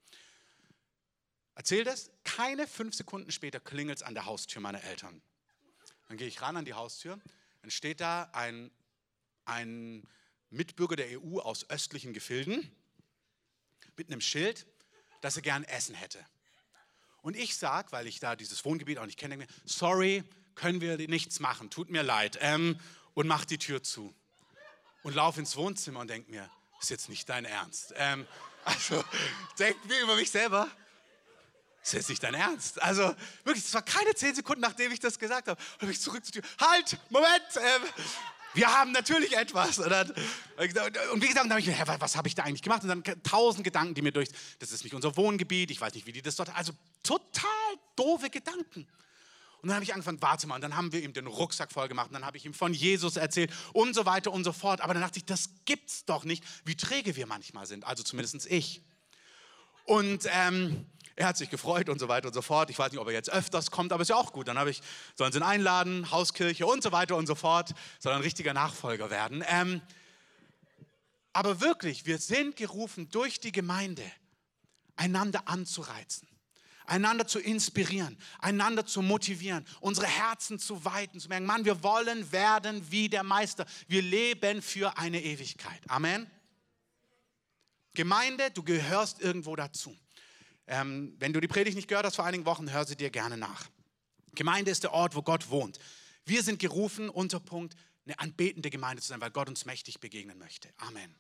Erzähl 1.55 1.85
das, 1.85 2.11
keine 2.23 2.67
fünf 2.67 2.95
Sekunden 2.95 3.31
später 3.33 3.61
klingelt 3.61 3.99
es 3.99 4.03
an 4.03 4.15
der 4.15 4.27
Haustür 4.27 4.61
meiner 4.61 4.83
Eltern. 4.85 5.23
Dann 6.09 6.17
gehe 6.17 6.29
ich 6.29 6.43
ran 6.43 6.57
an 6.57 6.65
die 6.65 6.75
Haustür, 6.75 7.19
dann 7.63 7.71
steht 7.71 8.01
da 8.01 8.31
ein, 8.33 8.71
ein 9.45 10.07
Mitbürger 10.51 10.97
der 10.97 11.21
EU 11.21 11.39
aus 11.39 11.69
östlichen 11.71 12.13
Gefilden 12.13 12.71
mit 13.97 14.11
einem 14.11 14.21
Schild, 14.21 14.67
dass 15.21 15.37
er 15.37 15.43
gern 15.43 15.65
Essen 15.65 15.95
hätte. 15.95 16.25
Und 17.23 17.37
ich 17.37 17.57
sage, 17.57 17.91
weil 17.93 18.07
ich 18.07 18.21
da 18.21 18.37
dieses 18.37 18.65
Wohngebiet 18.65 18.99
auch 18.99 19.07
nicht 19.07 19.19
kenne, 19.19 19.47
sorry, 19.65 20.25
können 20.55 20.81
wir 20.81 20.97
nichts 21.09 21.41
machen, 21.41 21.71
tut 21.71 21.91
mir 21.91 22.03
leid. 22.03 22.39
Ähm, 22.41 22.79
und 23.15 23.27
mach 23.27 23.45
die 23.45 23.59
Tür 23.59 23.83
zu. 23.83 24.15
Und 25.03 25.15
laufe 25.15 25.41
ins 25.41 25.57
Wohnzimmer 25.57 26.01
und 26.01 26.09
denke 26.09 26.31
mir, 26.31 26.51
ist 26.81 26.91
jetzt 26.91 27.09
nicht 27.09 27.29
dein 27.29 27.45
Ernst. 27.45 27.95
Ähm, 27.97 28.27
also, 28.65 29.03
denke 29.59 29.87
mir 29.89 30.03
über 30.03 30.17
mich 30.17 30.31
selber, 30.31 30.69
ist 31.89 31.93
jetzt 31.93 32.09
nicht 32.09 32.23
dein 32.23 32.35
Ernst. 32.35 32.81
Also 32.83 33.15
wirklich, 33.45 33.65
es 33.65 33.75
war 33.75 33.83
keine 33.83 34.15
zehn 34.15 34.35
Sekunden, 34.35 34.63
nachdem 34.63 34.91
ich 34.91 35.01
das 35.01 35.19
gesagt 35.19 35.49
habe. 35.49 35.61
Und 35.81 35.91
ich 35.91 36.01
zurück 36.01 36.25
zur 36.25 36.33
Tür. 36.33 36.43
Halt, 36.59 36.99
Moment, 37.11 37.43
ähm, 37.57 37.83
wir 38.55 38.73
haben 38.73 38.93
natürlich 38.93 39.37
etwas. 39.37 39.79
Und, 39.79 39.91
dann, 39.91 40.11
und 40.11 41.23
wie 41.23 41.29
gesagt, 41.29 41.45
dann 41.45 41.51
habe 41.51 41.61
ich 41.61 41.67
mir, 41.67 41.77
was 41.99 42.17
habe 42.17 42.29
ich 42.29 42.35
da 42.35 42.45
eigentlich 42.45 42.63
gemacht? 42.63 42.83
Und 42.85 42.89
dann 42.89 43.23
tausend 43.23 43.65
Gedanken, 43.65 43.95
die 43.95 44.03
mir 44.03 44.13
durch, 44.13 44.31
das 44.61 44.73
ist 44.73 44.85
nicht 44.85 44.95
unser 44.95 45.17
Wohngebiet, 45.17 45.71
ich 45.71 45.81
weiß 45.81 45.93
nicht, 45.95 46.07
wie 46.07 46.13
die 46.13 46.23
das 46.23 46.37
dort, 46.37 46.55
also 46.57 46.73
total 47.03 47.51
doofe 47.97 48.31
Gedanken. 48.31 48.87
Und 49.61 49.69
dann 49.69 49.75
habe 49.75 49.85
ich 49.85 49.93
angefangen, 49.93 50.21
warte 50.21 50.47
mal, 50.47 50.57
und 50.57 50.61
dann 50.61 50.77
haben 50.77 50.93
wir 50.93 51.03
ihm 51.03 51.13
den 51.13 51.27
Rucksack 51.27 51.73
voll 51.73 51.89
gemacht, 51.89 52.09
und 52.09 52.15
dann 52.15 52.25
habe 52.25 52.37
ich 52.37 52.45
ihm 52.45 52.55
von 52.55 52.75
Jesus 52.75 53.17
erzählt 53.17 53.51
und 53.73 53.95
so 53.95 54.05
weiter 54.07 54.31
und 54.31 54.45
so 54.45 54.53
fort. 54.53 54.81
Aber 54.83 54.93
dann 54.95 55.03
dachte 55.03 55.19
ich, 55.19 55.25
das 55.25 55.49
gibt's 55.65 56.05
doch 56.05 56.25
nicht, 56.25 56.45
wie 56.65 56.77
träge 56.77 57.17
wir 57.17 57.27
manchmal 57.27 57.67
sind, 57.67 57.85
also 57.85 58.03
zumindest 58.03 58.47
ich. 58.47 58.83
Und 59.85 60.29
ähm, 60.31 60.87
er 61.17 61.29
hat 61.29 61.37
sich 61.37 61.49
gefreut 61.49 61.89
und 61.89 61.99
so 61.99 62.09
weiter 62.09 62.29
und 62.29 62.35
so 62.35 62.43
fort. 62.43 62.71
Ich 62.71 62.79
weiß 62.79 62.91
nicht, 62.91 63.01
ob 63.01 63.07
er 63.07 63.13
jetzt 63.13 63.31
öfters 63.31 63.71
kommt, 63.71 63.93
aber 63.93 64.03
ist 64.03 64.09
ja 64.09 64.17
auch 64.17 64.33
gut. 64.33 64.49
Dann 64.49 64.59
habe 64.59 64.71
ich, 64.71 64.83
sollen 65.15 65.33
sie 65.33 65.39
ihn 65.39 65.45
einladen, 65.45 66.11
Hauskirche 66.11 66.67
und 66.67 66.83
so 66.83 66.91
weiter 66.91 67.17
und 67.17 67.27
so 67.27 67.35
fort. 67.35 67.71
Soll 68.01 68.13
ein 68.13 68.21
richtiger 68.21 68.53
Nachfolger 68.53 69.11
werden. 69.11 69.45
Ähm, 69.49 69.81
aber 71.33 71.61
wirklich, 71.61 72.07
wir 72.07 72.19
sind 72.19 72.57
gerufen 72.57 73.11
durch 73.11 73.41
die 73.41 73.53
Gemeinde, 73.53 74.05
einander 74.97 75.43
anzureizen, 75.47 76.29
einander 76.87 77.27
zu 77.27 77.39
inspirieren, 77.39 78.19
einander 78.41 78.85
zu 78.85 79.01
motivieren, 79.01 79.65
unsere 79.81 80.07
Herzen 80.07 80.59
zu 80.59 80.85
weiten, 80.85 81.21
zu 81.21 81.29
merken, 81.29 81.47
Mann, 81.47 81.65
wir 81.65 81.83
wollen 81.83 82.31
werden 82.33 82.91
wie 82.91 83.09
der 83.09 83.23
Meister. 83.23 83.67
Wir 83.87 84.03
leben 84.03 84.63
für 84.63 84.97
eine 84.99 85.23
Ewigkeit. 85.23 85.81
Amen. 85.89 86.29
Gemeinde, 87.95 88.51
du 88.51 88.65
gehörst 88.65 89.21
irgendwo 89.21 89.55
dazu. 89.55 89.97
Ähm, 90.67 91.15
wenn 91.19 91.33
du 91.33 91.41
die 91.41 91.49
Predigt 91.49 91.77
nicht 91.77 91.89
gehört 91.89 92.07
hast 92.07 92.17
vor 92.17 92.25
einigen 92.25 92.47
Wochen, 92.47 92.73
hör 92.73 92.85
sie 92.85 92.97
dir 92.97 93.11
gerne 93.11 93.37
nach. 93.37 93.69
Gemeinde 94.35 94.71
ist 94.71 94.83
der 94.83 94.93
Ort, 94.93 95.15
wo 95.15 95.23
Gott 95.23 95.51
wohnt. 95.51 95.79
Wir 96.25 96.43
sind 96.43 96.59
gerufen, 96.59 97.09
Unterpunkt, 97.09 97.77
eine 98.07 98.19
anbetende 98.19 98.71
Gemeinde 98.71 99.03
zu 99.03 99.09
sein, 99.09 99.21
weil 99.21 99.31
Gott 99.31 99.49
uns 99.49 99.65
mächtig 99.65 100.01
begegnen 100.01 100.39
möchte. 100.39 100.69
Amen. 100.79 101.15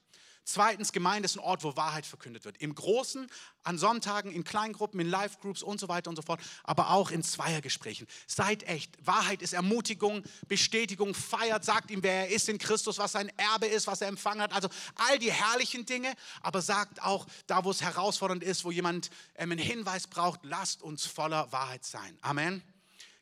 Zweitens, 0.44 0.92
Gemeinde 0.92 1.24
ist 1.24 1.37
ein 1.37 1.40
Ort, 1.40 1.64
wo 1.64 1.74
Wahrheit 1.74 2.04
verkündet 2.04 2.44
wird. 2.44 2.59
Im 2.59 2.74
Großen, 2.74 3.30
an 3.62 3.78
Sonntagen, 3.78 4.30
in 4.30 4.44
Kleingruppen, 4.44 5.00
in 5.00 5.09
Live-Groups 5.09 5.62
und 5.62 5.80
so 5.80 5.88
weiter 5.88 6.11
und 6.11 6.16
so 6.16 6.22
fort, 6.22 6.40
aber 6.64 6.90
auch 6.90 7.11
in 7.11 7.22
Zweiergesprächen. 7.22 8.07
Seid 8.26 8.62
echt. 8.64 8.94
Wahrheit 9.07 9.40
ist 9.40 9.54
Ermutigung, 9.54 10.22
Bestätigung, 10.46 11.14
feiert, 11.14 11.64
sagt 11.64 11.90
ihm, 11.90 12.02
wer 12.02 12.28
er 12.28 12.28
ist 12.28 12.50
in 12.50 12.59
Christus, 12.59 12.98
was 12.98 13.12
sein 13.12 13.33
Erbe 13.38 13.66
ist, 13.66 13.87
was 13.87 14.02
er 14.02 14.09
empfangen 14.09 14.42
hat. 14.42 14.52
Also 14.52 14.68
all 14.96 15.18
die 15.18 15.33
herrlichen 15.33 15.87
Dinge, 15.87 16.12
aber 16.42 16.61
sagt 16.61 17.02
auch, 17.02 17.26
da 17.46 17.64
wo 17.64 17.70
es 17.70 17.80
herausfordernd 17.80 18.42
ist, 18.42 18.64
wo 18.64 18.70
jemand 18.70 19.09
ähm, 19.37 19.52
einen 19.52 19.59
Hinweis 19.59 20.07
braucht, 20.07 20.40
lasst 20.42 20.83
uns 20.83 21.07
voller 21.07 21.50
Wahrheit 21.52 21.85
sein. 21.85 22.18
Amen. 22.20 22.62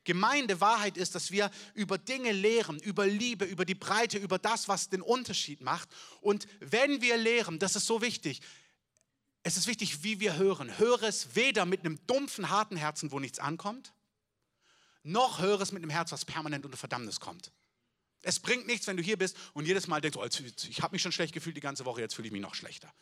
Gemeinde 0.05 0.61
Wahrheit 0.61 0.97
ist, 0.97 1.15
dass 1.15 1.31
wir 1.31 1.51
über 1.75 1.99
Dinge 1.99 2.33
lehren, 2.33 2.79
über 2.81 3.07
Liebe, 3.07 3.45
über 3.45 3.65
die 3.65 3.75
Breite, 3.75 4.19
über 4.19 4.39
das, 4.39 4.69
was 4.69 4.89
den 4.89 5.03
Unterschied 5.03 5.61
macht. 5.61 5.89
Und 6.21 6.47
wenn 6.61 7.01
wir 7.01 7.17
lehren, 7.17 7.59
das 7.59 7.77
ist 7.77 7.87
so 7.87 8.03
wichtig, 8.03 8.41
es 9.45 9.57
ist 9.57 9.67
wichtig, 9.67 10.03
wie 10.03 10.21
wir 10.21 10.37
hören. 10.37 10.79
Höre 10.79 11.03
es 11.03 11.35
weder 11.35 11.67
mit 11.67 11.81
einem 11.81 12.05
dumpfen, 12.07 12.51
harten 12.51 12.77
Herzen, 12.77 13.13
wo 13.13 13.19
nichts 13.19 13.39
ankommt, 13.39 13.93
noch 15.03 15.41
höre 15.41 15.61
es 15.61 15.73
mit 15.73 15.83
einem 15.83 15.91
Herz, 15.91 16.13
was 16.13 16.25
permanent 16.25 16.65
unter 16.65 16.77
Verdammnis 16.77 17.19
kommt. 17.19 17.51
Es 18.23 18.39
bringt 18.39 18.67
nichts, 18.67 18.87
wenn 18.87 18.97
du 18.97 19.03
hier 19.03 19.19
bist 19.19 19.37
und 19.53 19.67
jedes 19.67 19.89
Mal 19.89 20.01
denkst, 20.01 20.17
oh, 20.17 20.25
ich 20.25 20.81
habe 20.81 20.95
mich 20.95 21.03
schon 21.03 21.11
schlecht 21.11 21.35
gefühlt 21.35 21.57
die 21.57 21.61
ganze 21.61 21.85
Woche, 21.85 22.01
jetzt 22.01 22.15
fühle 22.15 22.27
ich 22.27 22.33
mich 22.33 22.41
noch 22.41 22.55
schlechter. 22.55 22.93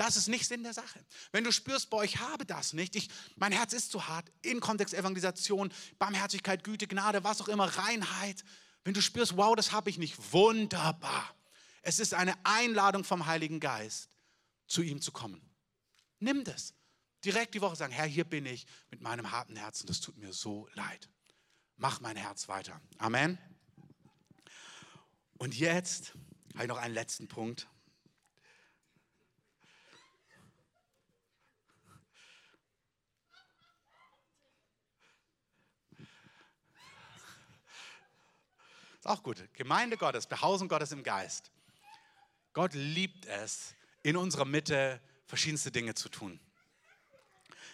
Das 0.00 0.16
ist 0.16 0.28
nicht 0.28 0.48
Sinn 0.48 0.62
der 0.62 0.72
Sache. 0.72 0.98
Wenn 1.30 1.44
du 1.44 1.52
spürst, 1.52 1.90
boah, 1.90 2.02
ich 2.02 2.20
habe 2.20 2.46
das 2.46 2.72
nicht, 2.72 2.96
ich, 2.96 3.10
mein 3.36 3.52
Herz 3.52 3.74
ist 3.74 3.90
zu 3.90 4.08
hart, 4.08 4.32
in 4.40 4.58
Kontext 4.58 4.94
Evangelisation, 4.94 5.70
Barmherzigkeit, 5.98 6.64
Güte, 6.64 6.86
Gnade, 6.86 7.22
was 7.22 7.42
auch 7.42 7.48
immer, 7.48 7.66
Reinheit. 7.66 8.42
Wenn 8.82 8.94
du 8.94 9.02
spürst, 9.02 9.36
wow, 9.36 9.54
das 9.54 9.72
habe 9.72 9.90
ich 9.90 9.98
nicht, 9.98 10.32
wunderbar. 10.32 11.36
Es 11.82 11.98
ist 11.98 12.14
eine 12.14 12.34
Einladung 12.44 13.04
vom 13.04 13.26
Heiligen 13.26 13.60
Geist, 13.60 14.08
zu 14.66 14.80
ihm 14.80 15.02
zu 15.02 15.12
kommen. 15.12 15.42
Nimm 16.18 16.44
das. 16.44 16.72
Direkt 17.22 17.52
die 17.52 17.60
Woche 17.60 17.76
sagen, 17.76 17.92
Herr, 17.92 18.06
hier 18.06 18.24
bin 18.24 18.46
ich 18.46 18.64
mit 18.90 19.02
meinem 19.02 19.30
harten 19.30 19.56
Herzen, 19.56 19.86
das 19.86 20.00
tut 20.00 20.16
mir 20.16 20.32
so 20.32 20.66
leid. 20.72 21.10
Mach 21.76 22.00
mein 22.00 22.16
Herz 22.16 22.48
weiter. 22.48 22.80
Amen. 22.96 23.38
Und 25.36 25.54
jetzt 25.54 26.14
habe 26.54 26.62
ich 26.64 26.68
noch 26.68 26.78
einen 26.78 26.94
letzten 26.94 27.28
Punkt. 27.28 27.68
Ist 39.00 39.06
auch 39.06 39.22
gut. 39.22 39.42
Gemeinde 39.54 39.96
Gottes, 39.96 40.26
Behausung 40.26 40.68
Gottes 40.68 40.92
im 40.92 41.02
Geist. 41.02 41.50
Gott 42.52 42.74
liebt 42.74 43.24
es, 43.24 43.74
in 44.02 44.14
unserer 44.14 44.44
Mitte 44.44 45.00
verschiedenste 45.26 45.70
Dinge 45.70 45.94
zu 45.94 46.10
tun. 46.10 46.38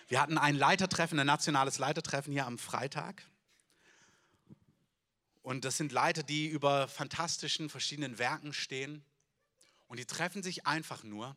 Wir 0.07 0.21
hatten 0.21 0.39
ein 0.39 0.55
Leitertreffen, 0.55 1.19
ein 1.19 1.27
nationales 1.27 1.79
Leitertreffen 1.79 2.33
hier 2.33 2.47
am 2.47 2.59
Freitag. 2.59 3.25
Und 5.43 5.65
das 5.65 5.77
sind 5.77 5.91
Leiter, 5.91 6.23
die 6.23 6.47
über 6.47 6.87
fantastischen 6.87 7.71
verschiedenen 7.71 8.19
Werken 8.19 8.53
stehen. 8.53 9.05
Und 9.89 9.99
die 9.99 10.07
treffen 10.07 10.45
sich 10.45 10.65
einfach 10.65 11.03
nur, 11.03 11.35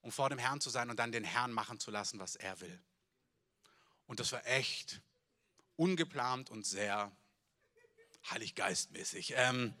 um 0.00 0.10
vor 0.10 0.30
dem 0.30 0.38
Herrn 0.38 0.62
zu 0.62 0.70
sein 0.70 0.88
und 0.88 0.98
dann 0.98 1.12
den 1.12 1.24
Herrn 1.24 1.52
machen 1.52 1.78
zu 1.78 1.90
lassen, 1.90 2.18
was 2.18 2.34
er 2.34 2.62
will. 2.62 2.80
Und 4.06 4.20
das 4.20 4.32
war 4.32 4.46
echt 4.46 5.02
ungeplant 5.76 6.48
und 6.48 6.64
sehr 6.64 7.12
heiliggeistmäßig. 8.30 9.34
Ähm, 9.36 9.74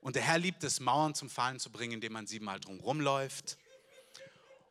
und 0.00 0.16
der 0.16 0.22
Herr 0.22 0.38
liebt 0.38 0.62
es, 0.62 0.80
Mauern 0.80 1.14
zum 1.14 1.28
Fallen 1.28 1.58
zu 1.58 1.70
bringen, 1.70 1.94
indem 1.94 2.12
man 2.12 2.26
siebenmal 2.26 2.60
drum 2.60 2.80
rumläuft. 2.80 3.58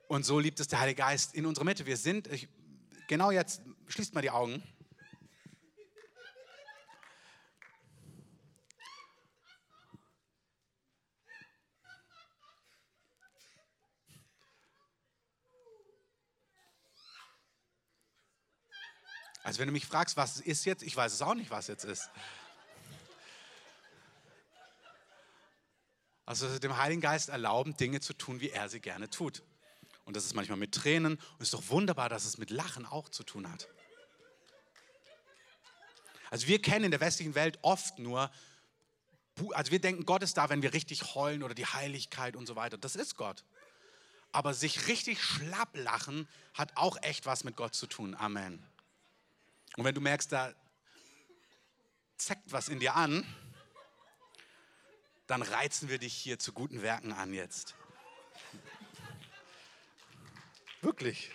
Und 0.08 0.24
so 0.24 0.40
liebt 0.40 0.60
es 0.60 0.68
der 0.68 0.80
Heilige 0.80 1.02
Geist 1.02 1.36
in 1.36 1.46
unserer 1.46 1.66
Mitte. 1.66 1.86
Wir 1.86 1.98
sind, 1.98 2.28
ich, 2.28 2.48
genau 3.08 3.32
jetzt, 3.32 3.62
schließt 3.88 4.14
mal 4.14 4.22
die 4.22 4.32
Augen. 4.32 4.64
Also 19.46 19.60
wenn 19.60 19.68
du 19.68 19.74
mich 19.74 19.86
fragst, 19.86 20.18
was 20.18 20.40
ist 20.40 20.66
jetzt, 20.66 20.82
ich 20.82 20.98
weiß 20.98 21.14
es 21.14 21.22
auch 21.22 21.36
nicht, 21.36 21.52
was 21.52 21.68
jetzt 21.68 21.86
ist. 21.86 22.10
Also 26.26 26.58
dem 26.58 26.78
Heiligen 26.78 27.00
Geist 27.00 27.30
erlauben, 27.30 27.78
Dinge 27.78 28.02
zu 28.02 28.14
tun, 28.14 28.42
wie 28.42 28.50
er 28.50 28.70
sie 28.70 28.80
gerne 28.80 29.08
tut. 29.08 29.44
Und 30.04 30.16
das 30.16 30.26
ist 30.26 30.34
manchmal 30.34 30.58
mit 30.58 30.72
Tränen. 30.72 31.14
Und 31.14 31.36
es 31.38 31.50
ist 31.50 31.54
doch 31.54 31.70
wunderbar, 31.70 32.10
dass 32.10 32.26
es 32.26 32.40
mit 32.40 32.50
Lachen 32.50 32.88
auch 32.88 33.08
zu 33.08 33.22
tun 33.24 33.52
hat. 33.52 33.70
Also 36.32 36.48
wir 36.48 36.60
kennen 36.60 36.86
in 36.86 36.92
der 36.92 37.00
westlichen 37.00 37.36
Welt 37.36 37.60
oft 37.62 38.00
nur, 38.00 38.32
also 39.52 39.72
wir 39.72 39.80
denken, 39.80 40.08
Gott 40.08 40.24
ist 40.24 40.38
da, 40.38 40.50
wenn 40.50 40.64
wir 40.64 40.74
richtig 40.74 41.14
heulen 41.14 41.44
oder 41.44 41.54
die 41.54 41.68
Heiligkeit 41.68 42.36
und 42.36 42.48
so 42.48 42.56
weiter. 42.56 42.80
Das 42.80 42.96
ist 42.96 43.16
Gott. 43.16 43.44
Aber 44.32 44.56
sich 44.56 44.88
richtig 44.88 45.22
schlapp 45.22 45.78
lachen 45.78 46.28
hat 46.56 46.76
auch 46.78 46.98
echt 47.04 47.28
was 47.28 47.44
mit 47.44 47.56
Gott 47.56 47.76
zu 47.76 47.86
tun. 47.86 48.16
Amen. 48.16 48.66
Und 49.78 49.84
wenn 49.84 49.96
du 49.96 50.02
merkst, 50.02 50.32
da 50.32 50.54
zeckt 52.18 52.52
was 52.52 52.70
in 52.70 52.80
dir 52.80 52.96
an, 52.96 53.26
dann 55.28 55.42
reizen 55.42 55.90
wir 55.90 55.98
dich 55.98 56.14
hier 56.14 56.40
zu 56.40 56.54
guten 56.54 56.82
Werken 56.82 57.12
an 57.12 57.34
jetzt. 57.34 57.76
Wirklich. 60.82 61.32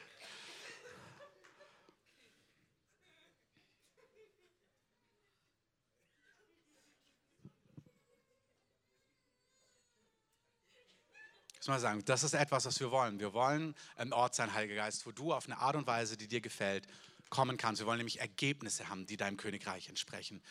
Ich 11.60 11.66
muss 11.66 11.74
mal 11.74 11.80
sagen, 11.80 12.02
das 12.06 12.22
ist 12.22 12.32
etwas, 12.32 12.64
was 12.64 12.80
wir 12.80 12.90
wollen. 12.90 13.20
Wir 13.20 13.34
wollen 13.34 13.74
ein 13.96 14.14
Ort 14.14 14.34
sein, 14.34 14.54
Heiliger 14.54 14.76
Geist, 14.76 15.04
wo 15.04 15.12
du 15.12 15.34
auf 15.34 15.44
eine 15.44 15.58
Art 15.58 15.76
und 15.76 15.86
Weise, 15.86 16.16
die 16.16 16.26
dir 16.26 16.40
gefällt, 16.40 16.86
kommen 17.28 17.58
kannst. 17.58 17.82
Wir 17.82 17.86
wollen 17.86 17.98
nämlich 17.98 18.18
Ergebnisse 18.18 18.88
haben, 18.88 19.04
die 19.04 19.18
deinem 19.18 19.36
Königreich 19.36 19.90
entsprechen. 19.90 20.42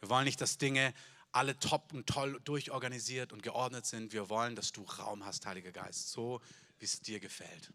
Wir 0.00 0.10
wollen 0.10 0.24
nicht, 0.24 0.40
dass 0.40 0.58
Dinge 0.58 0.92
alle 1.30 1.56
top 1.56 1.92
und 1.92 2.08
toll 2.08 2.40
durchorganisiert 2.42 3.32
und 3.32 3.44
geordnet 3.44 3.86
sind. 3.86 4.12
Wir 4.12 4.28
wollen, 4.28 4.56
dass 4.56 4.72
du 4.72 4.82
Raum 4.82 5.24
hast, 5.24 5.46
Heiliger 5.46 5.70
Geist, 5.70 6.10
so 6.10 6.40
wie 6.80 6.86
es 6.86 7.00
dir 7.00 7.20
gefällt. 7.20 7.72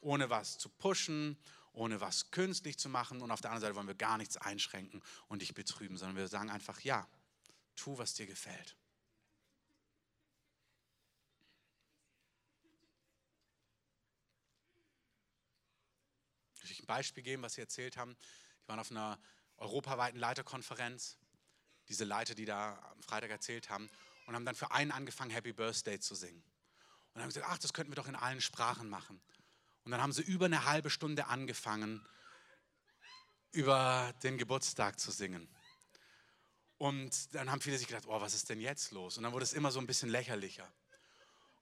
Ohne 0.00 0.30
was 0.30 0.58
zu 0.58 0.68
pushen, 0.68 1.38
ohne 1.72 2.00
was 2.00 2.32
künstlich 2.32 2.80
zu 2.80 2.88
machen. 2.88 3.22
Und 3.22 3.30
auf 3.30 3.40
der 3.40 3.52
anderen 3.52 3.68
Seite 3.68 3.76
wollen 3.76 3.86
wir 3.86 3.94
gar 3.94 4.18
nichts 4.18 4.36
einschränken 4.36 5.02
und 5.28 5.40
dich 5.40 5.54
betrüben, 5.54 5.96
sondern 5.98 6.16
wir 6.16 6.26
sagen 6.26 6.50
einfach, 6.50 6.80
ja, 6.80 7.06
tu, 7.76 7.96
was 7.96 8.14
dir 8.14 8.26
gefällt. 8.26 8.76
Ein 16.84 16.86
Beispiel 16.86 17.22
geben, 17.22 17.42
was 17.42 17.54
Sie 17.54 17.60
erzählt 17.60 17.96
haben. 17.96 18.16
Die 18.62 18.68
waren 18.68 18.78
auf 18.78 18.90
einer 18.90 19.18
europaweiten 19.56 20.18
Leiterkonferenz, 20.18 21.16
diese 21.88 22.04
Leiter, 22.04 22.34
die 22.34 22.44
da 22.44 22.78
am 22.92 23.02
Freitag 23.02 23.30
erzählt 23.30 23.70
haben, 23.70 23.90
und 24.26 24.34
haben 24.34 24.44
dann 24.44 24.54
für 24.54 24.70
einen 24.70 24.90
angefangen, 24.90 25.30
Happy 25.30 25.52
Birthday 25.52 25.98
zu 25.98 26.14
singen. 26.14 26.42
Und 27.12 27.22
haben 27.22 27.28
gesagt, 27.28 27.46
ach, 27.48 27.58
das 27.58 27.72
könnten 27.72 27.92
wir 27.92 27.96
doch 27.96 28.08
in 28.08 28.16
allen 28.16 28.40
Sprachen 28.40 28.88
machen. 28.88 29.20
Und 29.84 29.92
dann 29.92 30.00
haben 30.00 30.12
sie 30.12 30.22
über 30.22 30.46
eine 30.46 30.64
halbe 30.64 30.90
Stunde 30.90 31.26
angefangen, 31.26 32.06
über 33.52 34.12
den 34.22 34.38
Geburtstag 34.38 34.98
zu 34.98 35.10
singen. 35.10 35.48
Und 36.78 37.34
dann 37.34 37.50
haben 37.50 37.60
viele 37.60 37.78
sich 37.78 37.86
gedacht, 37.86 38.06
oh, 38.06 38.20
was 38.20 38.34
ist 38.34 38.48
denn 38.48 38.60
jetzt 38.60 38.90
los? 38.90 39.16
Und 39.16 39.22
dann 39.22 39.32
wurde 39.32 39.44
es 39.44 39.52
immer 39.52 39.70
so 39.70 39.78
ein 39.78 39.86
bisschen 39.86 40.08
lächerlicher. 40.08 40.70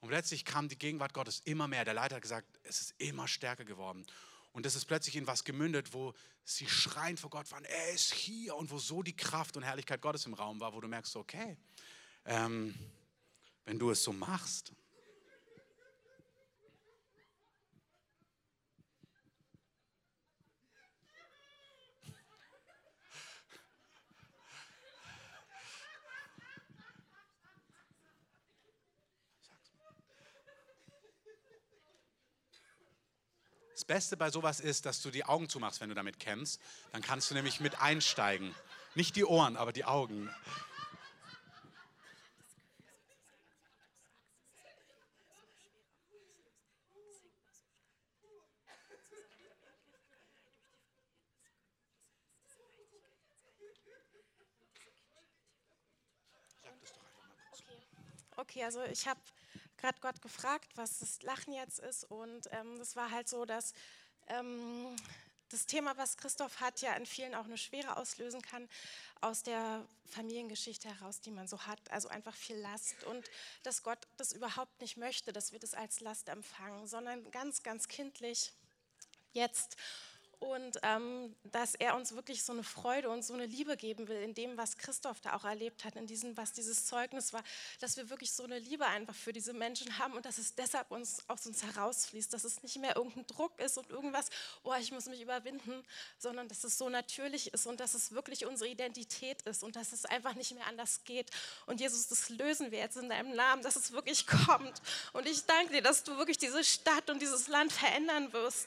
Und 0.01 0.09
plötzlich 0.09 0.45
kam 0.45 0.69
die 0.69 0.79
Gegenwart 0.79 1.15
Gottes 1.15 1.41
immer 1.45 1.69
mehr. 1.69 1.85
Der 1.85 1.95
Leiter 1.95 2.17
hat 2.17 2.23
gesagt, 2.23 2.59
es 2.65 2.81
ist 2.81 2.95
immer 2.99 3.29
stärker 3.29 3.65
geworden. 3.65 4.07
Und 4.53 4.67
das 4.67 4.75
ist 4.75 4.85
plötzlich 4.85 5.17
in 5.17 5.27
was 5.27 5.45
gemündet, 5.45 5.95
wo 5.95 6.13
sie 6.45 6.69
schreien 6.69 7.17
vor 7.17 7.31
Gott 7.31 7.51
waren, 7.51 7.65
er 7.65 7.93
ist 7.93 8.13
hier 8.13 8.55
und 8.57 8.71
wo 8.71 8.79
so 8.79 9.03
die 9.03 9.17
Kraft 9.17 9.57
und 9.57 9.63
Herrlichkeit 9.63 10.01
Gottes 10.03 10.27
im 10.27 10.35
Raum 10.35 10.61
war, 10.61 10.75
wo 10.75 10.81
du 10.81 10.89
merkst, 10.89 11.17
okay, 11.17 11.57
ähm, 12.25 12.75
wenn 13.65 13.79
du 13.79 13.91
es 13.91 14.03
so 14.03 14.13
machst, 14.13 14.73
Das 33.83 33.87
Beste 33.89 34.17
bei 34.17 34.31
sowas 34.31 34.61
ist, 34.61 34.87
dass 34.87 35.03
du 35.03 35.11
die 35.11 35.25
Augen 35.25 35.49
zumachst, 35.49 35.81
wenn 35.81 35.89
du 35.89 35.97
damit 35.97 36.21
kämpfst. 36.21 36.61
Dann 36.93 37.03
kannst 37.03 37.29
du 37.29 37.35
nämlich 37.35 37.59
mit 37.59 37.81
einsteigen. 37.81 38.55
Nicht 38.95 39.17
die 39.17 39.25
Ohren, 39.25 39.57
aber 39.57 39.73
die 39.73 39.85
Augen. 39.85 40.31
Okay, 58.37 58.63
also 58.63 58.85
ich 58.85 59.09
habe 59.09 59.19
gerade 59.83 60.01
Gott 60.01 60.23
gefragt, 60.23 60.71
was 60.77 61.01
das 61.01 61.23
Lachen 61.23 61.53
jetzt 61.53 61.81
ist. 61.81 62.05
Und 62.05 62.49
ähm, 62.53 62.79
das 62.79 62.95
war 62.95 63.11
halt 63.11 63.29
so, 63.29 63.45
dass 63.45 63.75
ähm, 64.29 64.97
das 65.51 65.67
Thema, 65.67 65.97
was 65.99 66.17
Christoph 66.17 66.61
hat, 66.61 66.81
ja 66.81 66.95
in 66.95 67.05
vielen 67.05 67.35
auch 67.35 67.45
eine 67.45 67.59
Schwere 67.59 67.97
auslösen 67.97 68.41
kann, 68.41 68.69
aus 69.21 69.43
der 69.43 69.85
Familiengeschichte 70.07 70.89
heraus, 70.89 71.21
die 71.21 71.33
man 71.33 71.49
so 71.49 71.67
hat. 71.67 71.81
Also 71.91 72.09
einfach 72.09 72.35
viel 72.35 72.57
Last. 72.57 73.03
Und 73.05 73.29
dass 73.65 73.83
Gott 73.83 73.99
das 74.17 74.33
überhaupt 74.33 74.81
nicht 74.81 74.97
möchte, 74.97 75.33
dass 75.33 75.53
wir 75.53 75.59
das 75.59 75.75
als 75.75 76.01
Last 76.01 76.29
empfangen, 76.29 76.87
sondern 76.87 77.29
ganz, 77.33 77.65
ganz 77.65 77.89
kindlich 77.89 78.53
jetzt. 79.33 79.77
Und 80.43 80.79
ähm, 80.83 81.37
dass 81.45 81.77
er 81.77 81.95
uns 81.95 82.17
wirklich 82.17 82.43
so 82.43 82.53
eine 82.53 82.65
Freude 82.65 83.09
und 83.11 83.25
so 83.25 83.33
eine 83.33 83.47
Liebe 83.47 83.77
geben 83.77 84.09
will 84.09 84.21
in 84.23 84.35
dem, 84.35 84.57
was 84.57 84.77
Christoph 84.77 85.21
da 85.21 85.35
auch 85.35 85.45
erlebt 85.45 85.85
hat, 85.85 85.95
in 85.95 86.09
diesem, 86.09 86.37
was 86.37 86.53
dieses 86.53 86.85
Zeugnis 86.85 87.33
war, 87.33 87.45
dass 87.79 87.97
wir 87.97 88.11
wirklich 88.11 88.33
so 88.33 88.43
eine 88.43 88.59
Liebe 88.59 88.85
einfach 88.85 89.15
für 89.15 89.33
diese 89.33 89.53
Menschen 89.53 89.99
haben 89.99 90.15
und 90.15 90.27
dass 90.27 90.39
es 90.39 90.57
deshalb 90.57 90.91
uns 90.91 91.23
aus 91.29 91.47
uns 91.47 91.63
herausfließt, 91.63 92.33
dass 92.33 92.43
es 92.43 92.61
nicht 92.65 92.77
mehr 92.79 92.97
irgendein 92.97 93.25
Druck 93.29 93.57
ist 93.61 93.79
und 93.79 93.89
irgendwas, 93.89 94.31
oh, 94.65 94.75
ich 94.81 94.91
muss 94.91 95.07
mich 95.07 95.23
überwinden, 95.23 95.85
sondern 96.19 96.49
dass 96.49 96.65
es 96.65 96.77
so 96.77 96.89
natürlich 96.89 97.55
ist 97.55 97.67
und 97.67 97.79
dass 97.79 97.95
es 97.95 98.11
wirklich 98.11 98.45
unsere 98.45 98.69
Identität 98.69 99.43
ist 99.43 99.63
und 99.63 99.77
dass 99.77 99.93
es 99.93 100.05
einfach 100.07 100.35
nicht 100.35 100.53
mehr 100.55 100.67
anders 100.67 101.05
geht. 101.05 101.31
Und 101.67 101.81
Jesus, 101.81 102.09
das 102.09 102.31
lösen 102.31 102.73
wir 102.73 102.81
jetzt 102.81 102.97
in 102.97 103.09
deinem 103.09 103.37
Namen, 103.37 103.63
dass 103.63 103.77
es 103.77 103.93
wirklich 103.93 104.27
kommt. 104.27 104.83
Und 105.13 105.27
ich 105.27 105.45
danke 105.47 105.75
dir, 105.75 105.83
dass 105.83 106.03
du 106.03 106.17
wirklich 106.17 106.39
diese 106.39 106.65
Stadt 106.65 107.11
und 107.11 107.23
dieses 107.23 107.47
Land 107.47 107.73
verändern 107.73 108.33
wirst 108.33 108.67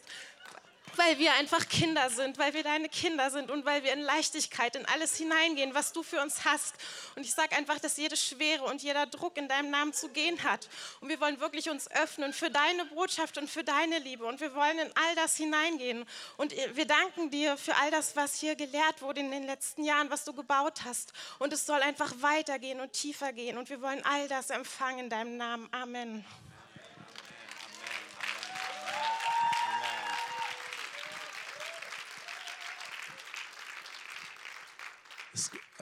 weil 0.95 1.17
wir 1.19 1.33
einfach 1.33 1.67
Kinder 1.67 2.09
sind, 2.09 2.38
weil 2.38 2.53
wir 2.53 2.63
deine 2.63 2.89
Kinder 2.89 3.29
sind 3.29 3.51
und 3.51 3.65
weil 3.65 3.83
wir 3.83 3.93
in 3.93 4.01
Leichtigkeit 4.01 4.75
in 4.75 4.86
alles 4.86 5.17
hineingehen, 5.17 5.73
was 5.73 5.93
du 5.93 6.03
für 6.03 6.21
uns 6.21 6.45
hast. 6.45 6.75
Und 7.15 7.23
ich 7.23 7.33
sage 7.33 7.55
einfach, 7.55 7.79
dass 7.79 7.97
jede 7.97 8.17
Schwere 8.17 8.63
und 8.63 8.81
jeder 8.81 9.05
Druck 9.05 9.38
in 9.38 9.47
deinem 9.47 9.71
Namen 9.71 9.93
zu 9.93 10.09
gehen 10.09 10.41
hat. 10.43 10.69
Und 11.01 11.09
wir 11.09 11.19
wollen 11.19 11.39
wirklich 11.39 11.69
uns 11.69 11.89
öffnen 11.91 12.33
für 12.33 12.49
deine 12.49 12.86
Botschaft 12.86 13.38
und 13.38 13.49
für 13.49 13.63
deine 13.63 13.99
Liebe. 13.99 14.25
Und 14.25 14.39
wir 14.39 14.53
wollen 14.55 14.79
in 14.79 14.91
all 14.95 15.15
das 15.15 15.36
hineingehen. 15.38 16.05
Und 16.38 16.53
wir 16.73 16.86
danken 16.86 17.29
dir 17.29 17.57
für 17.57 17.75
all 17.75 17.91
das, 17.91 18.15
was 18.15 18.39
hier 18.39 18.55
gelehrt 18.55 19.01
wurde 19.01 19.19
in 19.19 19.31
den 19.31 19.45
letzten 19.45 19.83
Jahren, 19.83 20.09
was 20.09 20.23
du 20.23 20.33
gebaut 20.33 20.81
hast. 20.86 21.13
Und 21.39 21.53
es 21.53 21.65
soll 21.65 21.81
einfach 21.81 22.13
weitergehen 22.21 22.79
und 22.79 22.93
tiefer 22.93 23.33
gehen. 23.33 23.57
Und 23.57 23.69
wir 23.69 23.81
wollen 23.81 24.03
all 24.05 24.27
das 24.27 24.49
empfangen 24.49 24.99
in 24.99 25.09
deinem 25.09 25.38
Namen. 25.38 25.67
Amen. 25.71 26.25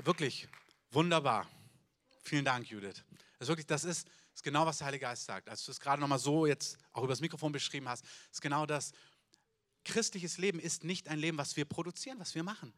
Wirklich 0.06 0.48
wunderbar. 0.92 1.48
Vielen 2.24 2.46
Dank, 2.46 2.70
Judith. 2.70 3.04
Das 3.38 3.46
ist 3.46 3.48
wirklich, 3.48 3.68
das 3.68 3.84
ist, 3.84 4.08
ist 4.34 4.44
genau, 4.44 4.66
was 4.66 4.78
der 4.78 4.88
Heilige 4.88 5.04
Geist 5.04 5.26
sagt. 5.26 5.50
Als 5.50 5.64
du 5.66 5.72
es 5.72 5.80
gerade 5.80 6.02
nochmal 6.02 6.20
so 6.20 6.46
jetzt 6.46 6.78
auch 6.92 7.04
übers 7.04 7.22
Mikrofon 7.22 7.52
beschrieben 7.52 7.88
hast, 7.90 8.06
ist 8.32 8.42
genau 8.42 8.66
das. 8.66 8.92
Christliches 9.86 10.38
Leben 10.38 10.60
ist 10.60 10.84
nicht 10.84 11.08
ein 11.08 11.20
Leben, 11.20 11.38
was 11.38 11.56
wir 11.58 11.66
produzieren, 11.66 12.20
was 12.20 12.36
wir 12.36 12.44
machen, 12.44 12.74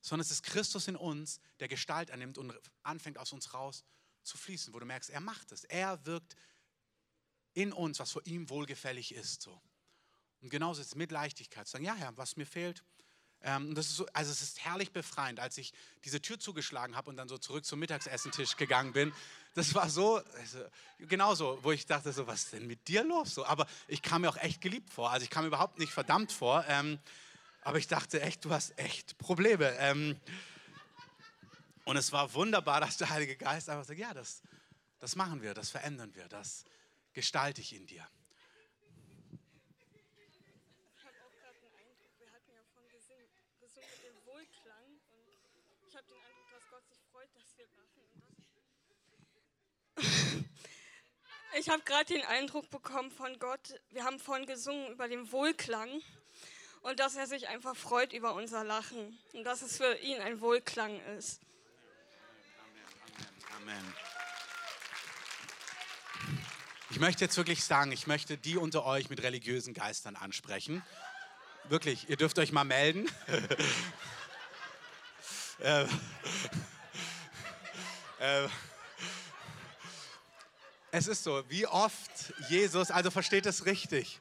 sondern 0.00 0.24
es 0.24 0.30
ist 0.30 0.42
Christus 0.42 0.88
in 0.88 0.96
uns, 0.96 1.40
der 1.60 1.68
Gestalt 1.68 2.10
annimmt 2.10 2.38
und 2.38 2.54
anfängt 2.82 3.18
aus 3.18 3.32
uns 3.32 3.52
raus 3.52 3.84
zu 4.22 4.38
fließen, 4.38 4.72
wo 4.72 4.78
du 4.78 4.86
merkst, 4.86 5.10
er 5.10 5.20
macht 5.20 5.52
es. 5.52 5.64
Er 5.64 6.04
wirkt 6.06 6.36
in 7.54 7.72
uns, 7.72 7.98
was 7.98 8.12
vor 8.12 8.26
ihm 8.26 8.48
wohlgefällig 8.48 9.14
ist. 9.14 9.42
So. 9.42 9.60
Und 10.40 10.48
genauso 10.48 10.80
ist 10.80 10.88
es 10.88 10.94
mit 10.94 11.12
Leichtigkeit. 11.12 11.66
Zu 11.66 11.72
sagen, 11.72 11.84
ja, 11.84 11.94
Herr, 11.94 12.16
was 12.16 12.36
mir 12.36 12.46
fehlt, 12.46 12.82
ähm, 13.44 13.74
das 13.74 13.86
ist 13.86 13.96
so, 13.96 14.06
also 14.12 14.30
es 14.30 14.42
ist 14.42 14.64
herrlich 14.64 14.92
befreiend, 14.92 15.40
als 15.40 15.58
ich 15.58 15.72
diese 16.04 16.20
Tür 16.20 16.38
zugeschlagen 16.38 16.96
habe 16.96 17.10
und 17.10 17.16
dann 17.16 17.28
so 17.28 17.38
zurück 17.38 17.64
zum 17.64 17.78
Mittagsessentisch 17.78 18.56
gegangen 18.56 18.92
bin. 18.92 19.12
Das 19.54 19.74
war 19.74 19.90
so, 19.90 20.16
also, 20.16 20.58
genauso, 20.98 21.58
wo 21.62 21.72
ich 21.72 21.86
dachte, 21.86 22.12
so, 22.12 22.26
was 22.26 22.44
ist 22.44 22.52
denn 22.54 22.66
mit 22.66 22.88
dir 22.88 23.04
los? 23.04 23.34
So, 23.34 23.44
aber 23.44 23.66
ich 23.88 24.02
kam 24.02 24.22
mir 24.22 24.28
auch 24.28 24.36
echt 24.36 24.60
geliebt 24.60 24.92
vor. 24.92 25.10
Also 25.10 25.24
ich 25.24 25.30
kam 25.30 25.44
mir 25.44 25.48
überhaupt 25.48 25.78
nicht 25.78 25.92
verdammt 25.92 26.32
vor. 26.32 26.64
Ähm, 26.68 26.98
aber 27.62 27.78
ich 27.78 27.86
dachte 27.86 28.20
echt, 28.20 28.44
du 28.44 28.50
hast 28.50 28.78
echt 28.78 29.18
Probleme. 29.18 29.70
Ähm, 29.78 30.18
und 31.84 31.96
es 31.96 32.12
war 32.12 32.32
wunderbar, 32.34 32.80
dass 32.80 32.96
der 32.96 33.10
Heilige 33.10 33.36
Geist 33.36 33.68
einfach 33.68 33.84
sagt, 33.84 33.98
ja, 33.98 34.14
das, 34.14 34.42
das 35.00 35.16
machen 35.16 35.42
wir, 35.42 35.52
das 35.52 35.70
verändern 35.70 36.14
wir, 36.14 36.28
das 36.28 36.64
gestalte 37.12 37.60
ich 37.60 37.74
in 37.74 37.86
dir. 37.86 38.06
Ich 51.54 51.68
habe 51.68 51.82
gerade 51.82 52.14
den 52.14 52.24
Eindruck 52.24 52.70
bekommen 52.70 53.10
von 53.10 53.38
Gott, 53.38 53.78
wir 53.90 54.04
haben 54.04 54.18
vorhin 54.18 54.46
gesungen 54.46 54.90
über 54.90 55.06
den 55.06 55.30
Wohlklang 55.32 56.00
und 56.80 56.98
dass 56.98 57.14
er 57.14 57.26
sich 57.26 57.48
einfach 57.48 57.76
freut 57.76 58.12
über 58.12 58.34
unser 58.34 58.64
Lachen 58.64 59.18
und 59.34 59.44
dass 59.44 59.62
es 59.62 59.76
für 59.76 59.96
ihn 59.98 60.20
ein 60.20 60.40
Wohlklang 60.40 60.98
ist. 61.18 61.40
Amen. 63.56 63.74
Amen. 63.74 63.94
Ich 66.90 67.00
möchte 67.00 67.24
jetzt 67.24 67.36
wirklich 67.36 67.64
sagen, 67.64 67.92
ich 67.92 68.06
möchte 68.06 68.36
die 68.36 68.56
unter 68.56 68.84
euch 68.84 69.08
mit 69.08 69.22
religiösen 69.22 69.74
Geistern 69.74 70.16
ansprechen. 70.16 70.82
Wirklich, 71.64 72.08
ihr 72.08 72.16
dürft 72.16 72.38
euch 72.38 72.52
mal 72.52 72.64
melden. 72.64 73.10
äh, 75.60 75.84
äh, 78.18 78.48
es 80.92 81.06
ist 81.08 81.24
so, 81.24 81.42
wie 81.48 81.66
oft 81.66 82.34
Jesus, 82.50 82.90
also 82.90 83.10
versteht 83.10 83.46
es 83.46 83.64
richtig. 83.64 84.20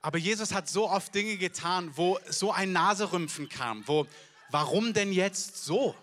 Aber 0.00 0.16
Jesus 0.16 0.54
hat 0.54 0.68
so 0.68 0.88
oft 0.88 1.12
Dinge 1.12 1.36
getan, 1.36 1.90
wo 1.96 2.18
so 2.28 2.52
ein 2.52 2.72
Naserümpfen 2.72 3.48
kam, 3.48 3.86
wo, 3.86 4.06
warum 4.50 4.94
denn 4.94 5.12
jetzt 5.12 5.64
so? 5.64 5.94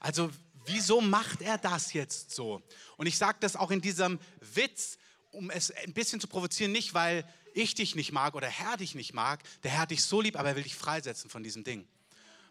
Also, 0.00 0.30
wieso 0.66 1.00
macht 1.00 1.40
er 1.40 1.56
das 1.56 1.94
jetzt 1.94 2.30
so? 2.30 2.62
Und 2.98 3.06
ich 3.06 3.16
sage 3.16 3.38
das 3.40 3.56
auch 3.56 3.70
in 3.70 3.80
diesem 3.80 4.20
Witz, 4.40 4.98
um 5.32 5.50
es 5.50 5.70
ein 5.70 5.94
bisschen 5.94 6.20
zu 6.20 6.28
provozieren, 6.28 6.72
nicht 6.72 6.92
weil 6.92 7.26
ich 7.54 7.74
dich 7.74 7.94
nicht 7.94 8.12
mag 8.12 8.34
oder 8.34 8.48
Herr 8.48 8.76
dich 8.76 8.94
nicht 8.94 9.14
mag. 9.14 9.42
Der 9.62 9.70
Herr 9.70 9.80
hat 9.80 9.90
dich 9.90 10.04
so 10.04 10.20
lieb, 10.20 10.38
aber 10.38 10.50
er 10.50 10.56
will 10.56 10.62
dich 10.62 10.76
freisetzen 10.76 11.30
von 11.30 11.42
diesem 11.42 11.64
Ding, 11.64 11.88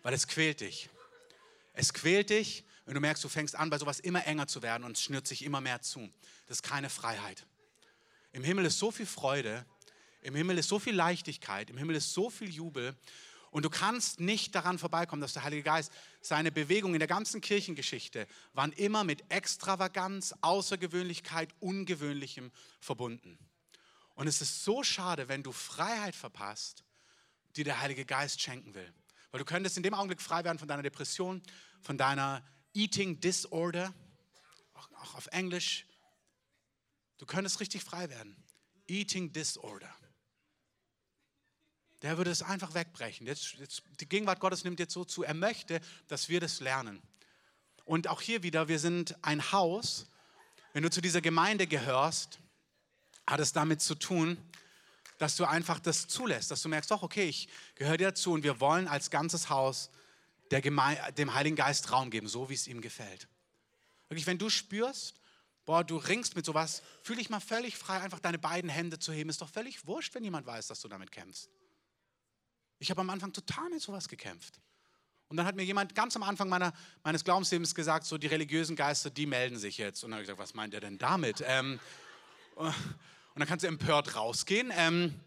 weil 0.01 0.15
es 0.15 0.27
quält 0.27 0.61
dich. 0.61 0.89
Es 1.73 1.93
quält 1.93 2.31
dich 2.31 2.63
wenn 2.85 2.93
du 2.93 2.99
merkst, 2.99 3.23
du 3.23 3.29
fängst 3.29 3.55
an, 3.55 3.69
bei 3.69 3.77
sowas 3.77 3.99
immer 3.99 4.25
enger 4.25 4.47
zu 4.47 4.61
werden 4.61 4.83
und 4.83 4.97
es 4.97 5.03
schnürt 5.03 5.27
sich 5.27 5.43
immer 5.43 5.59
mehr 5.59 5.81
zu. 5.81 6.09
Das 6.47 6.57
ist 6.57 6.63
keine 6.63 6.89
Freiheit. 6.89 7.45
Im 8.31 8.43
Himmel 8.43 8.65
ist 8.65 8.79
so 8.79 8.91
viel 8.91 9.05
Freude, 9.05 9.65
im 10.21 10.35
Himmel 10.35 10.57
ist 10.57 10.69
so 10.69 10.79
viel 10.79 10.95
Leichtigkeit, 10.95 11.69
im 11.69 11.77
Himmel 11.77 11.95
ist 11.95 12.13
so 12.13 12.29
viel 12.29 12.49
Jubel. 12.49 12.95
Und 13.49 13.63
du 13.63 13.69
kannst 13.69 14.19
nicht 14.19 14.53
daran 14.53 14.77
vorbeikommen, 14.77 15.21
dass 15.21 15.33
der 15.33 15.43
Heilige 15.43 15.63
Geist 15.63 15.91
seine 16.21 16.51
Bewegungen 16.51 16.95
in 16.95 16.99
der 16.99 17.07
ganzen 17.07 17.41
Kirchengeschichte 17.41 18.27
waren 18.53 18.73
immer 18.73 19.03
mit 19.03 19.23
Extravaganz, 19.31 20.35
Außergewöhnlichkeit, 20.41 21.49
Ungewöhnlichem 21.61 22.51
verbunden. 22.81 23.39
Und 24.15 24.27
es 24.27 24.41
ist 24.41 24.63
so 24.63 24.83
schade, 24.83 25.27
wenn 25.27 25.43
du 25.43 25.51
Freiheit 25.51 26.15
verpasst, 26.15 26.83
die 27.55 27.63
der 27.63 27.79
Heilige 27.79 28.05
Geist 28.05 28.41
schenken 28.41 28.73
will. 28.73 28.93
Weil 29.31 29.39
du 29.39 29.45
könntest 29.45 29.77
in 29.77 29.83
dem 29.83 29.93
Augenblick 29.93 30.21
frei 30.21 30.43
werden 30.43 30.59
von 30.59 30.67
deiner 30.67 30.83
Depression, 30.83 31.41
von 31.81 31.97
deiner 31.97 32.43
Eating 32.75 33.19
Disorder, 33.21 33.93
auch 34.73 35.15
auf 35.15 35.27
Englisch. 35.27 35.85
Du 37.17 37.25
könntest 37.25 37.59
richtig 37.59 37.83
frei 37.83 38.09
werden. 38.09 38.35
Eating 38.87 39.31
Disorder. 39.31 39.93
Der 42.01 42.17
würde 42.17 42.29
es 42.29 42.43
einfach 42.43 42.73
wegbrechen. 42.73 43.25
Jetzt, 43.25 43.53
jetzt, 43.53 43.81
die 43.99 44.07
Gegenwart 44.07 44.39
Gottes 44.39 44.63
nimmt 44.63 44.79
jetzt 44.79 44.93
so 44.93 45.05
zu. 45.05 45.23
Er 45.23 45.33
möchte, 45.33 45.79
dass 46.07 46.29
wir 46.29 46.39
das 46.39 46.59
lernen. 46.59 47.01
Und 47.85 48.07
auch 48.09 48.21
hier 48.21 48.43
wieder, 48.43 48.67
wir 48.67 48.79
sind 48.79 49.15
ein 49.23 49.51
Haus. 49.51 50.07
Wenn 50.73 50.83
du 50.83 50.89
zu 50.89 51.01
dieser 51.01 51.21
Gemeinde 51.21 51.67
gehörst, 51.67 52.39
hat 53.25 53.39
es 53.39 53.53
damit 53.53 53.81
zu 53.81 53.95
tun, 53.95 54.37
dass 55.17 55.37
du 55.37 55.45
einfach 55.45 55.79
das 55.79 56.07
zulässt, 56.07 56.51
dass 56.51 56.61
du 56.61 56.67
merkst, 56.67 56.91
doch, 56.91 57.01
okay, 57.01 57.29
ich 57.29 57.47
gehöre 57.75 57.97
dir 57.97 58.07
dazu 58.09 58.33
und 58.33 58.43
wir 58.43 58.59
wollen 58.59 58.87
als 58.89 59.09
ganzes 59.09 59.49
Haus 59.49 59.89
dem 60.51 61.33
Heiligen 61.33 61.55
Geist 61.55 61.91
Raum 61.91 62.09
geben, 62.09 62.27
so 62.27 62.49
wie 62.49 62.53
es 62.53 62.67
ihm 62.67 62.81
gefällt. 62.81 63.27
Wirklich, 64.09 64.27
wenn 64.27 64.37
du 64.37 64.49
spürst, 64.49 65.19
boah, 65.65 65.83
du 65.83 65.97
ringst 65.97 66.35
mit 66.35 66.45
sowas, 66.45 66.83
fühl 67.01 67.15
dich 67.15 67.29
mal 67.29 67.39
völlig 67.39 67.77
frei, 67.77 67.99
einfach 67.99 68.19
deine 68.19 68.37
beiden 68.37 68.69
Hände 68.69 68.99
zu 68.99 69.11
heben. 69.11 69.29
Ist 69.29 69.41
doch 69.41 69.49
völlig 69.49 69.87
wurscht, 69.87 70.13
wenn 70.13 70.23
jemand 70.23 70.45
weiß, 70.45 70.67
dass 70.67 70.79
du 70.79 70.87
damit 70.87 71.11
kämpfst. 71.11 71.49
Ich 72.77 72.89
habe 72.91 73.01
am 73.01 73.09
Anfang 73.09 73.33
total 73.33 73.69
mit 73.69 73.81
sowas 73.81 74.07
gekämpft. 74.07 74.59
Und 75.27 75.37
dann 75.37 75.47
hat 75.47 75.55
mir 75.55 75.63
jemand 75.63 75.95
ganz 75.95 76.15
am 76.15 76.21
Anfang 76.21 76.49
meiner, 76.49 76.71
meines 77.03 77.23
Glaubenslebens 77.23 77.73
gesagt, 77.73 78.05
so 78.05 78.17
die 78.19 78.27
religiösen 78.27 78.75
Geister, 78.75 79.09
die 79.09 79.25
melden 79.25 79.57
sich 79.57 79.79
jetzt. 79.79 80.03
Und 80.03 80.11
dann 80.11 80.17
habe 80.17 80.23
ich 80.23 80.27
gesagt, 80.27 80.39
was 80.39 80.53
meint 80.53 80.73
er 80.75 80.81
denn 80.81 80.99
damit? 80.99 81.43
Ähm, 81.45 81.79
und 82.55 82.73
dann 83.35 83.47
kannst 83.47 83.63
du 83.63 83.67
empört 83.67 84.15
rausgehen. 84.15 84.71
Ähm, 84.75 85.19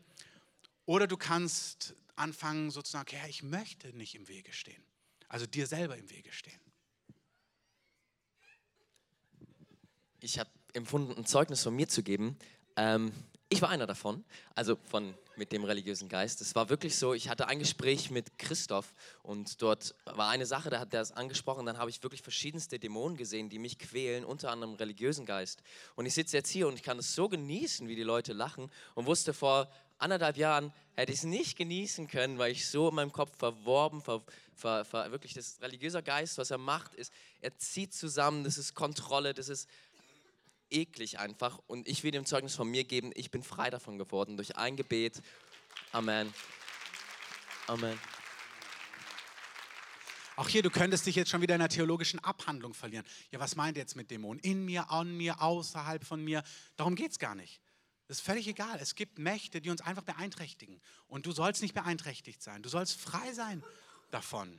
oder 0.87 1.09
du 1.09 1.17
kannst 1.17 1.97
anfangen 2.15 2.71
sozusagen, 2.71 3.09
okay, 3.09 3.29
ich 3.29 3.43
möchte 3.43 3.89
nicht 3.97 4.15
im 4.15 4.29
Wege 4.29 4.53
stehen 4.53 4.88
also 5.29 5.47
dir 5.47 5.67
selber 5.67 5.97
im 5.97 6.09
Wege 6.11 6.33
stehen. 6.33 6.61
Ich 10.21 10.39
habe 10.39 10.51
empfunden, 10.73 11.17
ein 11.17 11.27
Zeugnis 11.27 11.63
von 11.63 11.75
mir 11.75 11.89
zu 11.89 12.03
geben. 12.03 12.37
Ähm, 12.77 13.13
ich 13.51 13.63
war 13.63 13.71
einer 13.71 13.87
davon, 13.87 14.25
also 14.55 14.77
von 14.91 15.15
mit 15.37 15.53
dem 15.53 15.65
religiösen 15.65 16.09
Geist. 16.09 16.41
Es 16.41 16.55
war 16.55 16.69
wirklich 16.69 16.97
so, 16.97 17.15
ich 17.15 17.29
hatte 17.29 17.49
ein 17.49 17.59
Gespräch 17.59 18.11
mit 18.11 18.39
Christoph 18.39 18.93
und 19.23 19.63
dort 19.63 19.95
war 20.05 20.29
eine 20.29 20.45
Sache, 20.45 20.69
da 20.69 20.81
hat 20.81 20.93
er 20.93 21.01
es 21.01 21.13
angesprochen, 21.13 21.65
dann 21.65 21.79
habe 21.79 21.89
ich 21.89 22.03
wirklich 22.03 22.21
verschiedenste 22.21 22.79
Dämonen 22.79 23.17
gesehen, 23.17 23.49
die 23.49 23.59
mich 23.59 23.79
quälen, 23.79 24.25
unter 24.25 24.51
anderem 24.51 24.75
religiösen 24.75 25.25
Geist. 25.25 25.63
Und 25.95 26.07
ich 26.07 26.15
sitze 26.15 26.37
jetzt 26.37 26.51
hier 26.51 26.69
und 26.69 26.75
ich 26.75 26.83
kann 26.83 26.99
es 26.99 27.15
so 27.15 27.29
genießen, 27.29 27.89
wie 27.89 27.97
die 27.97 28.03
Leute 28.03 28.33
lachen 28.33 28.71
und 28.95 29.07
wusste 29.07 29.33
vor 29.33 29.71
anderthalb 29.99 30.37
Jahren 30.37 30.73
hätte 30.95 31.13
ich 31.13 31.19
es 31.19 31.25
nicht 31.25 31.57
genießen 31.57 32.09
können, 32.09 32.39
weil 32.39 32.53
ich 32.53 32.69
so 32.69 32.89
in 32.89 32.95
meinem 32.95 33.13
Kopf 33.13 33.37
verworben, 33.37 34.01
ver, 34.01 34.23
ver, 34.55 34.85
ver, 34.85 35.11
wirklich 35.11 35.35
das 35.35 35.61
religiöse 35.61 36.03
Geist, 36.03 36.39
was 36.39 36.51
er 36.51 36.59
macht, 36.59 36.95
ist, 36.95 37.13
er 37.41 37.57
zieht 37.59 37.95
zusammen, 37.95 38.45
das 38.45 38.59
ist 38.59 38.75
Kontrolle, 38.75 39.35
das 39.35 39.49
ist 39.49 39.69
eklig 40.71 41.19
einfach. 41.19 41.59
Und 41.67 41.89
ich 41.89 42.03
will 42.03 42.11
dem 42.11 42.27
Zeugnis 42.27 42.55
von 42.55 42.69
mir 42.69 42.85
geben, 42.85 43.13
ich 43.15 43.31
bin 43.31 43.43
frei 43.43 43.71
davon 43.71 43.99
geworden 43.99 44.37
durch 44.37 44.57
ein 44.57 44.77
Gebet. 44.77 45.23
Amen. 45.93 46.33
Amen. 47.67 47.99
Auch 50.37 50.49
hier, 50.49 50.63
du 50.63 50.71
könntest 50.71 51.05
dich 51.05 51.17
jetzt 51.17 51.31
schon 51.31 51.43
wieder 51.43 51.57
in 51.57 51.61
einer 51.61 51.69
theologischen 51.69 52.23
Abhandlung 52.23 52.73
verlieren. 52.73 53.05
Ja, 53.33 53.41
was 53.41 53.57
meint 53.57 53.77
ihr 53.77 53.83
jetzt 53.83 53.97
mit 53.97 54.11
Dämonen? 54.11 54.39
In 54.41 54.65
mir, 54.65 54.91
an 54.91 55.17
mir, 55.17 55.43
außerhalb 55.43 56.05
von 56.05 56.23
mir? 56.23 56.45
Darum 56.77 56.95
geht 56.95 57.11
es 57.11 57.19
gar 57.19 57.35
nicht. 57.35 57.61
Das 58.09 58.19
ist 58.19 58.25
völlig 58.25 58.49
egal. 58.49 58.79
Es 58.81 58.95
gibt 58.95 59.19
Mächte, 59.19 59.61
die 59.61 59.69
uns 59.69 59.83
einfach 59.83 60.03
beeinträchtigen. 60.03 60.81
Und 61.09 61.27
du 61.27 61.33
sollst 61.33 61.61
nicht 61.61 61.75
beeinträchtigt 61.75 62.43
sein. 62.43 62.63
Du 62.63 62.71
sollst 62.71 62.99
frei 62.99 63.33
sein 63.35 63.63
davon. 64.11 64.59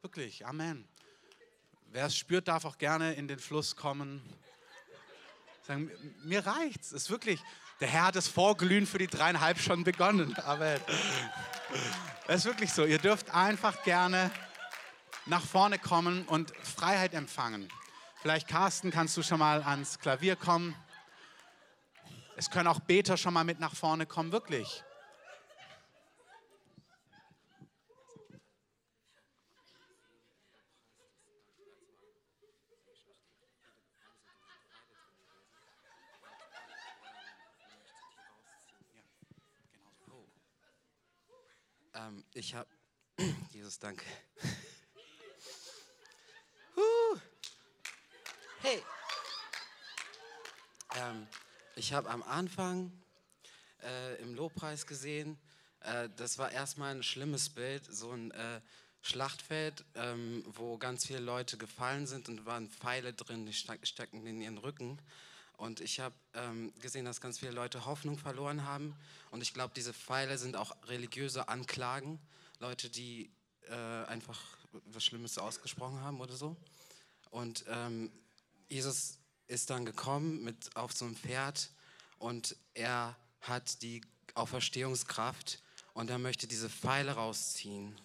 Wirklich, 0.00 0.46
Amen. 0.46 0.88
Wer 1.92 2.06
es 2.06 2.16
spürt, 2.16 2.48
darf 2.48 2.64
auch 2.64 2.78
gerne 2.78 3.14
in 3.14 3.28
den 3.28 3.38
Fluss 3.38 3.76
kommen. 3.76 4.22
Sagen, 5.66 5.90
mir 6.22 6.46
reicht's. 6.46 6.92
Es 6.92 7.02
ist 7.02 7.10
wirklich, 7.10 7.42
der 7.80 7.88
Herr 7.88 8.04
hat 8.04 8.16
das 8.16 8.28
Vorglühen 8.28 8.86
für 8.86 8.98
die 8.98 9.06
dreieinhalb 9.08 9.58
schon 9.58 9.84
begonnen. 9.84 10.34
Amen. 10.38 10.80
Es 12.28 12.36
ist 12.36 12.44
wirklich 12.46 12.72
so. 12.72 12.86
Ihr 12.86 12.98
dürft 12.98 13.30
einfach 13.30 13.82
gerne 13.82 14.30
nach 15.26 15.44
vorne 15.44 15.78
kommen 15.78 16.24
und 16.26 16.56
Freiheit 16.64 17.12
empfangen. 17.12 17.68
Vielleicht, 18.22 18.48
Carsten, 18.48 18.90
kannst 18.90 19.16
du 19.16 19.22
schon 19.22 19.38
mal 19.38 19.62
ans 19.62 19.98
Klavier 19.98 20.36
kommen. 20.36 20.74
Es 22.40 22.48
können 22.48 22.68
auch 22.68 22.80
Beter 22.80 23.18
schon 23.18 23.34
mal 23.34 23.44
mit 23.44 23.60
nach 23.60 23.74
vorne 23.74 24.06
kommen, 24.06 24.32
wirklich. 24.32 24.82
Ähm, 41.92 42.24
ich 42.32 42.54
habe, 42.54 42.70
Jesus, 43.52 43.78
danke. 43.78 44.06
Hey. 48.62 48.82
Ähm, 50.96 51.26
ich 51.76 51.92
habe 51.92 52.10
am 52.10 52.22
Anfang 52.22 52.92
äh, 53.82 54.20
im 54.22 54.34
Lobpreis 54.34 54.86
gesehen, 54.86 55.38
äh, 55.80 56.08
das 56.16 56.38
war 56.38 56.50
erstmal 56.52 56.94
ein 56.94 57.02
schlimmes 57.02 57.48
Bild, 57.48 57.84
so 57.90 58.10
ein 58.10 58.30
äh, 58.32 58.60
Schlachtfeld, 59.02 59.84
ähm, 59.94 60.44
wo 60.46 60.76
ganz 60.76 61.06
viele 61.06 61.20
Leute 61.20 61.56
gefallen 61.56 62.06
sind 62.06 62.28
und 62.28 62.44
waren 62.44 62.68
Pfeile 62.68 63.12
drin, 63.12 63.46
die 63.46 63.54
stecken 63.54 64.26
in 64.26 64.40
ihren 64.40 64.58
Rücken. 64.58 64.98
Und 65.56 65.80
ich 65.80 66.00
habe 66.00 66.14
ähm, 66.34 66.72
gesehen, 66.80 67.04
dass 67.04 67.20
ganz 67.20 67.38
viele 67.38 67.52
Leute 67.52 67.84
Hoffnung 67.84 68.18
verloren 68.18 68.64
haben. 68.64 68.94
Und 69.30 69.42
ich 69.42 69.52
glaube, 69.52 69.72
diese 69.76 69.92
Pfeile 69.92 70.38
sind 70.38 70.56
auch 70.56 70.74
religiöse 70.88 71.48
Anklagen. 71.48 72.18
Leute, 72.60 72.88
die 72.88 73.30
äh, 73.68 74.04
einfach 74.06 74.40
was 74.86 75.04
Schlimmes 75.04 75.36
ausgesprochen 75.38 76.00
haben 76.00 76.20
oder 76.20 76.34
so. 76.34 76.56
Und 77.30 77.64
ähm, 77.68 78.10
Jesus 78.68 79.19
ist 79.50 79.70
dann 79.70 79.84
gekommen 79.84 80.42
mit 80.44 80.76
auf 80.76 80.92
so 80.92 81.04
einem 81.04 81.16
Pferd 81.16 81.70
und 82.18 82.56
er 82.74 83.16
hat 83.40 83.82
die 83.82 84.00
Auferstehungskraft 84.34 85.60
und 85.92 86.08
er 86.08 86.18
möchte 86.18 86.46
diese 86.46 86.70
Pfeile 86.70 87.12
rausziehen. 87.12 88.00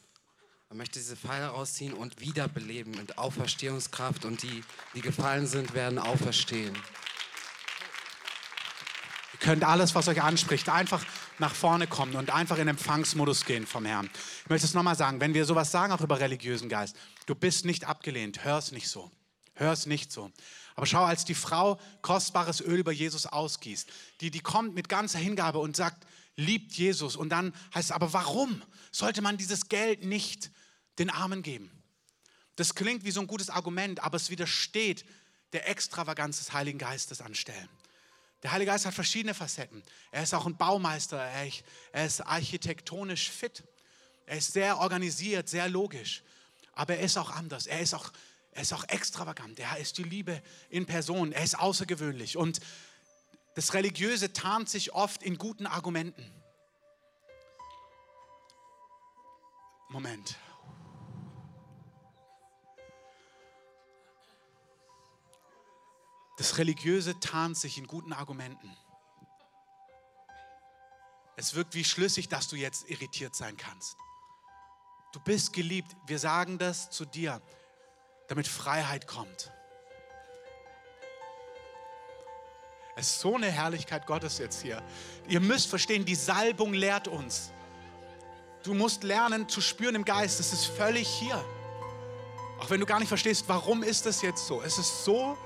Er 0.70 0.76
möchte 0.76 0.98
diese 0.98 1.16
Pfeile 1.16 1.48
rausziehen 1.48 1.94
und 1.94 2.20
wiederbeleben 2.20 2.94
mit 2.94 3.20
Auferstehungskraft 3.20 4.26
und 4.26 4.42
die, 4.42 4.64
die 4.96 5.02
gefallen 5.02 5.46
sind, 5.46 5.76
werden 5.76 6.00
auferstehen. 6.00 6.76
Ihr 9.34 9.40
könnt 9.40 9.64
alles, 9.64 9.94
was 9.94 10.08
euch 10.08 10.24
anspricht, 10.24 10.70
einfach 10.70 11.06
nach 11.38 11.54
vorne 11.54 11.86
kommen 11.86 12.16
und 12.16 12.32
einfach 12.32 12.58
in 12.58 12.68
Empfangsmodus 12.68 13.46
gehen 13.46 13.68
vom 13.68 13.86
Herrn. 13.86 14.10
Ich 14.44 14.50
möchte 14.50 14.66
es 14.66 14.74
nochmal 14.74 14.96
sagen, 14.96 15.20
wenn 15.20 15.36
wir 15.36 15.46
sowas 15.46 15.70
sagen, 15.70 15.94
auch 15.94 16.02
über 16.02 16.20
religiösen 16.20 16.70
Geist, 16.70 16.96
du 17.28 17.36
bist 17.36 17.66
nicht 17.66 17.86
abgelehnt, 17.86 18.44
hör 18.44 18.58
es 18.58 18.72
nicht 18.72 18.90
so. 18.90 19.12
Hör 19.54 19.72
es 19.72 19.86
nicht 19.86 20.12
so. 20.12 20.32
Aber 20.76 20.86
schau, 20.86 21.04
als 21.04 21.26
die 21.26 21.36
Frau 21.36 21.80
kostbares 22.02 22.62
Öl 22.62 22.80
über 22.80 22.92
Jesus 22.92 23.26
ausgießt, 23.26 23.90
die, 24.22 24.30
die 24.30 24.42
kommt 24.42 24.76
mit 24.76 24.90
ganzer 24.90 25.20
Hingabe 25.20 25.60
und 25.60 25.76
sagt, 25.76 26.06
liebt 26.36 26.74
Jesus. 26.74 27.16
Und 27.16 27.30
dann 27.30 27.54
heißt 27.74 27.90
es, 27.90 27.96
aber 27.96 28.14
warum 28.14 28.62
sollte 28.92 29.22
man 29.22 29.38
dieses 29.38 29.70
Geld 29.70 30.04
nicht 30.04 30.52
den 31.00 31.10
Armen 31.10 31.42
geben? 31.42 31.72
Das 32.58 32.76
klingt 32.76 33.06
wie 33.06 33.12
so 33.12 33.22
ein 33.22 33.28
gutes 33.28 33.50
Argument, 33.50 34.02
aber 34.02 34.18
es 34.18 34.30
widersteht 34.30 35.06
der 35.54 35.70
Extravaganz 35.70 36.40
des 36.40 36.54
Heiligen 36.54 36.78
Geistes 36.78 37.22
anstellen. 37.22 37.70
Der 38.44 38.52
Heilige 38.52 38.72
Geist 38.72 38.86
hat 38.86 38.94
verschiedene 38.94 39.34
Facetten. 39.34 39.82
Er 40.12 40.24
ist 40.24 40.34
auch 40.34 40.46
ein 40.46 40.58
Baumeister, 40.58 41.18
er 41.18 42.06
ist 42.06 42.22
architektonisch 42.22 43.30
fit, 43.30 43.64
er 44.26 44.38
ist 44.38 44.54
sehr 44.54 44.78
organisiert, 44.78 45.50
sehr 45.50 45.68
logisch, 45.70 46.24
aber 46.74 46.98
er 46.98 47.06
ist 47.06 47.18
auch 47.18 47.32
anders. 47.32 47.68
Er 47.68 47.80
ist 47.80 47.94
auch, 47.94 48.12
er 48.56 48.62
ist 48.62 48.72
auch 48.72 48.86
extravagant. 48.88 49.60
Er 49.60 49.78
ist 49.78 49.98
die 49.98 50.04
Liebe 50.04 50.42
in 50.70 50.86
Person. 50.86 51.34
Er 51.34 51.44
ist 51.44 51.60
außergewöhnlich. 51.60 52.38
Und 52.38 52.62
das 53.54 53.74
Religiöse 53.74 54.32
tarnt 54.32 54.70
sich 54.70 54.94
oft 54.94 55.22
in 55.22 55.38
guten 55.38 55.68
Argumenten. 55.68 56.32
Moment. 59.90 60.38
Das 66.38 66.58
Religiöse 66.58 67.20
tarnt 67.20 67.58
sich 67.58 67.78
in 67.78 67.88
guten 67.88 68.14
Argumenten. 68.14 68.74
Es 71.36 71.56
wirkt 71.56 71.76
wie 71.76 71.84
schlüssig, 71.84 72.30
dass 72.30 72.48
du 72.48 72.56
jetzt 72.56 72.90
irritiert 72.90 73.36
sein 73.36 73.58
kannst. 73.58 73.98
Du 75.12 75.20
bist 75.20 75.52
geliebt. 75.52 75.94
Wir 76.08 76.20
sagen 76.20 76.58
das 76.58 76.90
zu 76.90 77.04
dir, 77.04 77.42
damit 78.28 78.48
Freiheit 78.48 79.08
kommt. 79.08 79.52
Es 82.98 83.08
ist 83.08 83.20
so 83.20 83.36
eine 83.36 83.52
Herrlichkeit 83.52 84.06
Gottes 84.08 84.38
jetzt 84.38 84.62
hier. 84.62 84.82
Ihr 85.28 85.42
müsst 85.42 85.68
verstehen, 85.68 86.06
die 86.06 86.16
Salbung 86.16 86.74
lehrt 86.74 87.08
uns. 87.08 87.52
Du 88.64 88.74
musst 88.74 89.04
lernen 89.04 89.50
zu 89.50 89.62
spüren 89.62 89.96
im 89.96 90.06
Geist, 90.06 90.40
es 90.40 90.54
ist 90.54 90.66
völlig 90.66 91.08
hier. 91.08 91.44
Auch 92.60 92.70
wenn 92.70 92.80
du 92.80 92.86
gar 92.86 93.00
nicht 93.00 93.10
verstehst, 93.10 93.44
warum 93.48 93.84
ist 93.84 94.06
das 94.06 94.22
jetzt 94.22 94.48
so. 94.48 94.62
Es 94.62 94.78
ist 94.78 95.04
so 95.04 95.38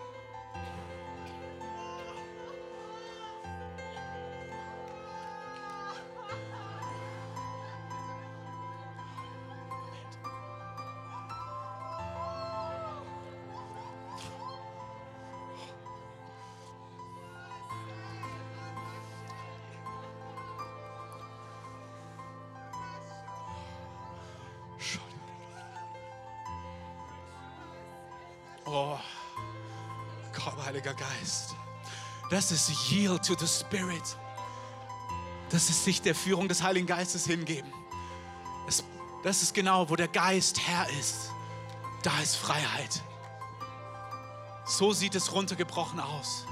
Heiliger 30.80 30.94
Geist. 30.94 31.56
Das 32.30 32.52
ist 32.52 32.90
Yield 32.90 33.26
to 33.26 33.36
the 33.38 33.48
Spirit. 33.48 34.16
Das 35.50 35.70
ist 35.70 35.84
sich 35.84 36.02
der 36.02 36.16
Führung 36.16 36.48
des 36.48 36.64
Heiligen 36.64 36.88
Geistes 36.88 37.26
hingeben. 37.26 37.74
Das, 38.66 38.84
das 39.24 39.42
ist 39.42 39.54
genau, 39.54 39.90
wo 39.90 39.98
der 39.98 40.08
Geist 40.08 40.60
Herr 40.66 40.88
ist. 40.98 41.32
Da 42.04 42.18
ist 42.22 42.38
Freiheit. 42.38 43.04
So 44.66 44.94
sieht 44.94 45.16
es 45.16 45.34
runtergebrochen 45.34 46.00
aus. 46.00 46.46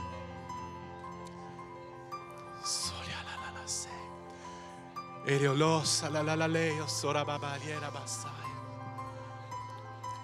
Eriolosa 5.25 6.07
la 6.09 6.21
la 6.21 6.35
la 6.35 6.47
leo 6.47 6.87
sora 6.87 7.25
babaliera 7.25 7.91
basai. 7.91 8.31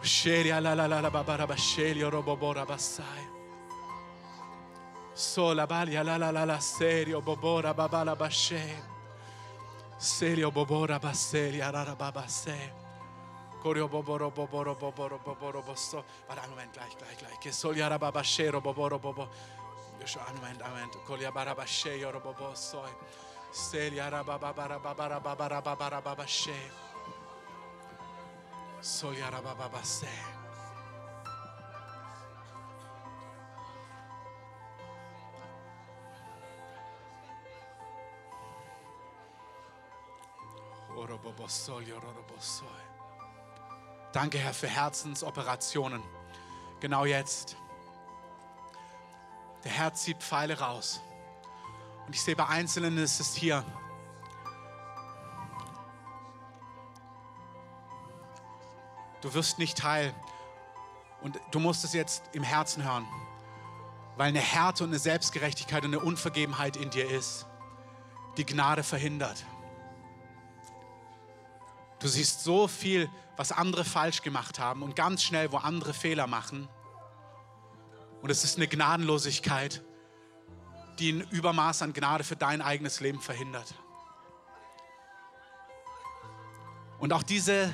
Sheria 0.01 0.61
la 0.61 0.73
la 0.73 0.87
la 0.87 1.01
la 1.01 1.09
babara 1.09 1.45
bashelio 1.45 2.09
robobora 2.09 2.65
basai. 2.65 3.32
Sola 5.13 5.67
balia 5.67 6.03
la 6.03 6.17
la 6.17 6.31
la 6.31 6.43
la 6.43 6.59
serio 6.59 7.21
bobora 7.21 7.73
babala 7.73 8.15
bashe. 8.15 8.91
Serio 9.95 10.51
bobora 10.51 10.99
baselia 10.99 11.69
rara 11.69 11.95
babase. 11.95 12.73
Corio 13.61 13.87
boboro 13.87 14.31
boboro 14.31 14.75
boboro 14.75 15.19
boboro 15.23 15.61
bosso. 15.61 16.03
Warte 16.27 16.41
einen 16.41 16.49
Moment, 16.49 16.73
gleich, 16.73 16.97
gleich, 16.97 17.17
gleich. 17.17 17.37
Che 17.37 17.51
solia 17.51 17.95
babashero 17.97 18.59
boboro 18.59 18.99
bobo. 18.99 19.29
Einen 19.99 20.35
Moment, 20.35 20.61
einen 20.61 20.73
Moment. 20.73 20.97
Colia 21.05 21.31
barabasheio 21.31 22.11
robobo 22.11 22.53
soi. 22.55 22.91
Selia 23.51 24.09
rabababarababarababarababarabashe. 24.09 26.71
Solia 28.81 29.29
rabababase. 29.29 30.42
Danke, 44.11 44.37
Herr, 44.37 44.53
für 44.53 44.67
Herzensoperationen. 44.67 46.03
Genau 46.79 47.05
jetzt. 47.05 47.55
Der 49.63 49.71
Herr 49.71 49.93
zieht 49.93 50.17
Pfeile 50.17 50.59
raus. 50.59 51.01
Und 52.05 52.13
ich 52.13 52.21
sehe 52.21 52.35
bei 52.35 52.45
Einzelnen 52.47 52.97
ist 52.97 53.19
es 53.19 53.33
hier. 53.33 53.63
Du 59.21 59.33
wirst 59.33 59.57
nicht 59.57 59.77
teil. 59.77 60.13
Und 61.21 61.39
du 61.51 61.59
musst 61.59 61.85
es 61.85 61.93
jetzt 61.93 62.23
im 62.33 62.43
Herzen 62.43 62.83
hören. 62.83 63.07
Weil 64.17 64.27
eine 64.27 64.41
Härte 64.41 64.83
und 64.83 64.89
eine 64.89 64.99
Selbstgerechtigkeit 64.99 65.85
und 65.85 65.95
eine 65.95 66.03
Unvergebenheit 66.03 66.75
in 66.75 66.89
dir 66.89 67.09
ist, 67.09 67.47
die 68.37 68.45
Gnade 68.45 68.83
verhindert. 68.83 69.45
Du 72.03 72.09
siehst 72.09 72.43
so 72.43 72.67
viel, 72.67 73.09
was 73.37 73.53
andere 73.53 73.85
falsch 73.85 74.23
gemacht 74.23 74.59
haben 74.59 74.83
und 74.83 74.93
ganz 74.93 75.23
schnell, 75.23 75.53
wo 75.53 75.57
andere 75.57 75.93
Fehler 75.93 76.27
machen. 76.27 76.67
Und 78.21 78.29
es 78.29 78.43
ist 78.43 78.57
eine 78.57 78.67
Gnadenlosigkeit, 78.67 79.81
die 80.99 81.13
ein 81.13 81.21
Übermaß 81.21 81.81
an 81.81 81.93
Gnade 81.93 82.25
für 82.25 82.35
dein 82.35 82.61
eigenes 82.61 82.99
Leben 82.99 83.21
verhindert. 83.21 83.73
Und 86.99 87.13
auch 87.13 87.23
diese, 87.23 87.73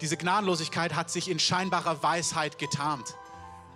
diese 0.00 0.16
Gnadenlosigkeit 0.16 0.94
hat 0.94 1.10
sich 1.10 1.28
in 1.28 1.38
scheinbarer 1.38 2.02
Weisheit 2.02 2.56
getarnt, 2.58 3.14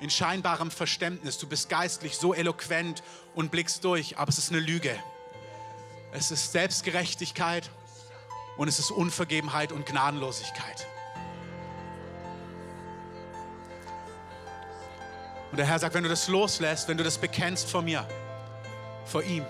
in 0.00 0.08
scheinbarem 0.08 0.70
Verständnis. 0.70 1.36
Du 1.36 1.46
bist 1.46 1.68
geistlich 1.68 2.16
so 2.16 2.32
eloquent 2.32 3.02
und 3.34 3.50
blickst 3.50 3.84
durch, 3.84 4.16
aber 4.16 4.30
es 4.30 4.38
ist 4.38 4.50
eine 4.50 4.60
Lüge. 4.60 4.98
Es 6.12 6.30
ist 6.30 6.52
Selbstgerechtigkeit 6.52 7.70
und 8.58 8.68
es 8.68 8.78
ist 8.78 8.90
Unvergebenheit 8.90 9.72
und 9.72 9.86
Gnadenlosigkeit. 9.86 10.86
Und 15.50 15.56
der 15.56 15.64
Herr 15.64 15.78
sagt, 15.78 15.94
wenn 15.94 16.02
du 16.02 16.10
das 16.10 16.28
loslässt, 16.28 16.88
wenn 16.88 16.98
du 16.98 17.04
das 17.04 17.16
bekennst 17.16 17.70
vor 17.70 17.80
mir, 17.80 18.06
vor 19.06 19.22
ihm, 19.22 19.46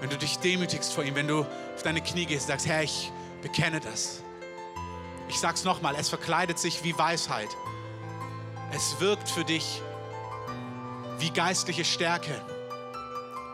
wenn 0.00 0.10
du 0.10 0.18
dich 0.18 0.38
demütigst 0.38 0.92
vor 0.92 1.02
ihm, 1.02 1.16
wenn 1.16 1.26
du 1.26 1.40
auf 1.40 1.82
deine 1.82 2.02
Knie 2.02 2.26
gehst 2.26 2.42
und 2.42 2.48
sagst, 2.48 2.66
Herr, 2.66 2.82
ich 2.82 3.10
bekenne 3.42 3.80
das. 3.80 4.20
Ich 5.28 5.40
sag's 5.40 5.64
nochmal, 5.64 5.96
es 5.98 6.10
verkleidet 6.10 6.58
sich 6.58 6.84
wie 6.84 6.96
Weisheit. 6.96 7.48
Es 8.72 9.00
wirkt 9.00 9.28
für 9.28 9.44
dich 9.44 9.80
wie 11.18 11.30
geistliche 11.30 11.84
Stärke. 11.84 12.40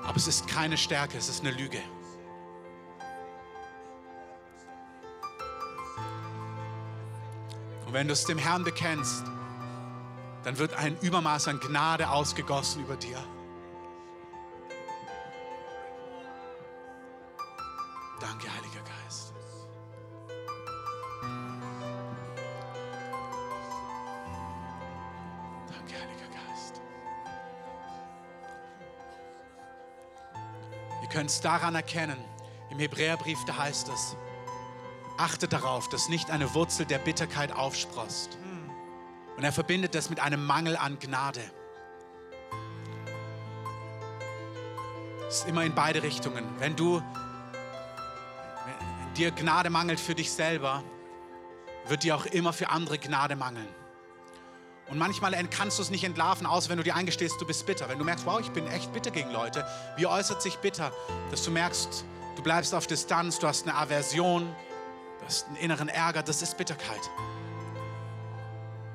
Aber 0.04 0.16
es 0.16 0.26
ist 0.26 0.48
keine 0.48 0.76
Stärke, 0.76 1.16
es 1.16 1.28
ist 1.28 1.42
eine 1.42 1.52
Lüge. 1.52 1.80
Und 7.91 7.95
wenn 7.95 8.07
du 8.07 8.12
es 8.12 8.24
dem 8.24 8.38
Herrn 8.38 8.62
bekennst, 8.62 9.24
dann 10.45 10.59
wird 10.59 10.74
ein 10.74 10.97
Übermaß 11.01 11.49
an 11.49 11.59
Gnade 11.59 12.09
ausgegossen 12.09 12.84
über 12.84 12.95
dir. 12.95 13.18
Danke, 18.20 18.47
Heiliger 18.47 18.84
Geist. 18.84 19.34
Danke, 25.66 25.95
Heiliger 25.95 26.28
Geist. 26.28 26.80
Ihr 31.03 31.09
könnt 31.09 31.30
es 31.30 31.41
daran 31.41 31.74
erkennen, 31.74 32.24
im 32.70 32.78
Hebräerbrief, 32.78 33.45
da 33.47 33.59
heißt 33.59 33.88
es, 33.88 34.14
achtet 35.20 35.52
darauf, 35.52 35.88
dass 35.88 36.08
nicht 36.08 36.30
eine 36.30 36.54
Wurzel 36.54 36.86
der 36.86 36.98
Bitterkeit 36.98 37.52
aufsprost. 37.52 38.38
Und 39.36 39.44
er 39.44 39.52
verbindet 39.52 39.94
das 39.94 40.10
mit 40.10 40.18
einem 40.20 40.44
Mangel 40.44 40.76
an 40.76 40.98
Gnade. 40.98 41.42
Es 45.28 45.40
ist 45.40 45.48
immer 45.48 45.64
in 45.64 45.74
beide 45.74 46.02
Richtungen. 46.02 46.44
Wenn 46.58 46.74
du 46.74 47.02
wenn 48.64 49.14
dir 49.14 49.30
Gnade 49.30 49.70
mangelt 49.70 50.00
für 50.00 50.14
dich 50.14 50.32
selber, 50.32 50.82
wird 51.86 52.02
dir 52.02 52.16
auch 52.16 52.26
immer 52.26 52.52
für 52.52 52.70
andere 52.70 52.98
Gnade 52.98 53.36
mangeln. 53.36 53.68
Und 54.88 54.98
manchmal 54.98 55.32
kannst 55.48 55.78
du 55.78 55.82
es 55.82 55.90
nicht 55.90 56.02
entlarven, 56.02 56.46
außer 56.46 56.68
wenn 56.68 56.78
du 56.78 56.82
dir 56.82 56.96
eingestehst, 56.96 57.40
du 57.40 57.46
bist 57.46 57.64
bitter. 57.64 57.88
Wenn 57.88 57.98
du 57.98 58.04
merkst, 58.04 58.26
wow, 58.26 58.40
ich 58.40 58.50
bin 58.50 58.66
echt 58.66 58.92
bitter 58.92 59.10
gegen 59.10 59.30
Leute. 59.30 59.64
Wie 59.96 60.06
äußert 60.06 60.42
sich 60.42 60.56
bitter? 60.56 60.92
Dass 61.30 61.44
du 61.44 61.50
merkst, 61.50 62.04
du 62.36 62.42
bleibst 62.42 62.74
auf 62.74 62.86
Distanz, 62.86 63.38
du 63.38 63.46
hast 63.46 63.68
eine 63.68 63.76
Aversion, 63.76 64.52
du 65.20 65.26
hast 65.26 65.46
einen 65.46 65.56
inneren 65.56 65.88
Ärger, 65.88 66.22
das 66.22 66.42
ist 66.42 66.56
Bitterkeit. 66.56 67.10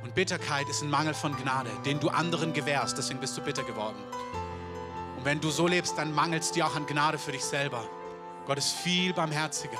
Und 0.03 0.13
Bitterkeit 0.13 0.67
ist 0.69 0.81
ein 0.81 0.89
Mangel 0.89 1.13
von 1.13 1.35
Gnade, 1.35 1.69
den 1.85 1.99
du 1.99 2.09
anderen 2.09 2.53
gewährst, 2.53 2.97
deswegen 2.97 3.19
bist 3.19 3.37
du 3.37 3.41
bitter 3.41 3.63
geworden. 3.63 3.97
Und 5.17 5.25
wenn 5.25 5.39
du 5.39 5.49
so 5.49 5.67
lebst, 5.67 5.97
dann 5.97 6.13
mangelt 6.13 6.43
es 6.43 6.51
dir 6.51 6.65
auch 6.65 6.75
an 6.75 6.85
Gnade 6.85 7.17
für 7.17 7.31
dich 7.31 7.43
selber. 7.43 7.87
Gott 8.45 8.57
ist 8.57 8.73
viel 8.73 9.13
barmherziger. 9.13 9.79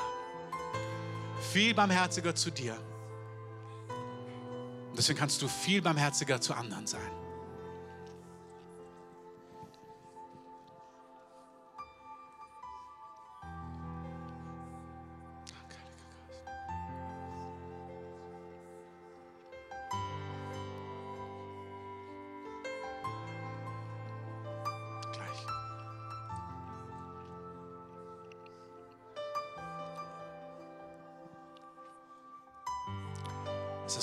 Viel 1.51 1.73
barmherziger 1.73 2.33
zu 2.33 2.49
dir. 2.51 2.77
Und 4.89 4.97
deswegen 4.97 5.19
kannst 5.19 5.41
du 5.41 5.47
viel 5.47 5.81
barmherziger 5.81 6.39
zu 6.39 6.53
anderen 6.53 6.87
sein. 6.87 7.24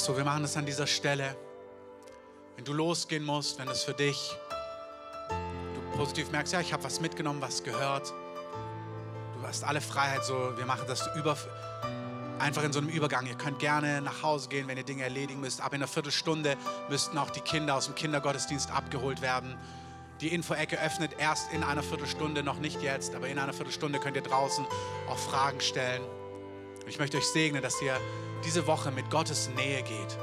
So, 0.03 0.17
wir 0.17 0.25
machen 0.25 0.43
das 0.43 0.57
an 0.57 0.67
dieser 0.67 0.89
Stelle. 0.89 1.37
Wenn 2.57 2.65
du 2.65 2.73
losgehen 2.73 3.25
musst, 3.25 3.61
wenn 3.61 3.69
es 3.69 3.85
für 3.85 3.95
dich, 3.95 4.37
du 5.75 5.97
positiv 5.97 6.33
merkst, 6.33 6.53
ja, 6.53 6.61
ich 6.61 6.73
habe 6.73 6.83
was 6.83 7.01
mitgenommen, 7.01 7.41
was 7.41 7.63
gehört. 7.63 8.13
Du 9.39 9.47
hast 9.47 9.63
alle 9.63 9.81
Freiheit, 9.81 10.25
so, 10.25 10.35
wir 10.57 10.67
machen 10.67 10.87
das 10.89 11.09
über, 11.17 11.37
einfach 12.41 12.65
in 12.65 12.73
so 12.73 12.81
einem 12.81 12.89
Übergang. 12.89 13.27
Ihr 13.27 13.37
könnt 13.37 13.61
gerne 13.61 14.03
nach 14.03 14.25
Hause 14.25 14.49
gehen, 14.49 14.67
wenn 14.67 14.77
ihr 14.77 14.83
Dinge 14.83 15.05
erledigen 15.05 15.41
müsst. 15.41 15.61
Ab 15.61 15.73
in 15.73 15.77
einer 15.77 15.87
Viertelstunde 15.87 16.57
müssten 16.89 17.17
auch 17.17 17.31
die 17.31 17.41
Kinder 17.41 17.77
aus 17.77 17.87
dem 17.87 17.95
Kindergottesdienst 17.95 18.73
abgeholt 18.73 19.23
werden. 19.23 19.57
Die 20.21 20.35
Info-Ecke 20.35 20.81
öffnet 20.81 21.13
erst 21.19 21.53
in 21.53 21.63
einer 21.63 21.83
Viertelstunde, 21.85 22.43
noch 22.43 22.59
nicht 22.59 22.83
jetzt, 22.83 23.15
aber 23.15 23.29
in 23.29 23.39
einer 23.39 23.53
Viertelstunde 23.53 24.01
könnt 24.01 24.17
ihr 24.17 24.23
draußen 24.23 24.65
auch 25.09 25.19
Fragen 25.19 25.61
stellen. 25.61 26.03
Ich 26.89 26.99
möchte 26.99 27.19
euch 27.19 27.27
segnen, 27.27 27.63
dass 27.63 27.81
ihr 27.81 27.97
diese 28.45 28.67
Woche 28.67 28.91
mit 28.91 29.11
Gottes 29.11 29.49
Nähe 29.57 29.83
geht. 29.83 30.19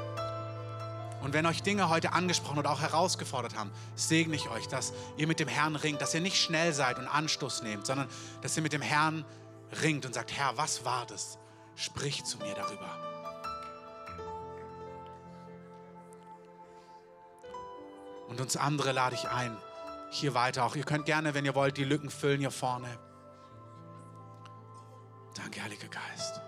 Und 1.22 1.34
wenn 1.34 1.44
euch 1.44 1.62
Dinge 1.62 1.90
heute 1.90 2.12
angesprochen 2.12 2.58
und 2.58 2.66
auch 2.66 2.80
herausgefordert 2.80 3.56
haben, 3.56 3.70
segne 3.94 4.36
ich 4.36 4.48
euch, 4.48 4.68
dass 4.68 4.92
ihr 5.16 5.26
mit 5.26 5.38
dem 5.38 5.48
Herrn 5.48 5.76
ringt, 5.76 6.00
dass 6.00 6.14
ihr 6.14 6.20
nicht 6.20 6.40
schnell 6.40 6.72
seid 6.72 6.98
und 6.98 7.06
Anstoß 7.06 7.62
nehmt, 7.62 7.86
sondern 7.86 8.08
dass 8.40 8.56
ihr 8.56 8.62
mit 8.62 8.72
dem 8.72 8.82
Herrn 8.82 9.24
ringt 9.82 10.06
und 10.06 10.14
sagt, 10.14 10.32
Herr, 10.32 10.56
was 10.56 10.84
war 10.84 11.04
das? 11.06 11.38
Sprich 11.76 12.24
zu 12.24 12.38
mir 12.38 12.54
darüber. 12.54 13.10
Und 18.28 18.40
uns 18.40 18.56
andere 18.56 18.92
lade 18.92 19.16
ich 19.16 19.28
ein, 19.28 19.56
hier 20.10 20.34
weiter 20.34 20.64
auch. 20.64 20.76
Ihr 20.76 20.84
könnt 20.84 21.04
gerne, 21.04 21.34
wenn 21.34 21.44
ihr 21.44 21.54
wollt, 21.54 21.76
die 21.76 21.84
Lücken 21.84 22.10
füllen 22.10 22.40
hier 22.40 22.50
vorne. 22.50 22.98
Danke, 25.34 25.62
Heiliger 25.62 25.88
Geist. 25.88 26.40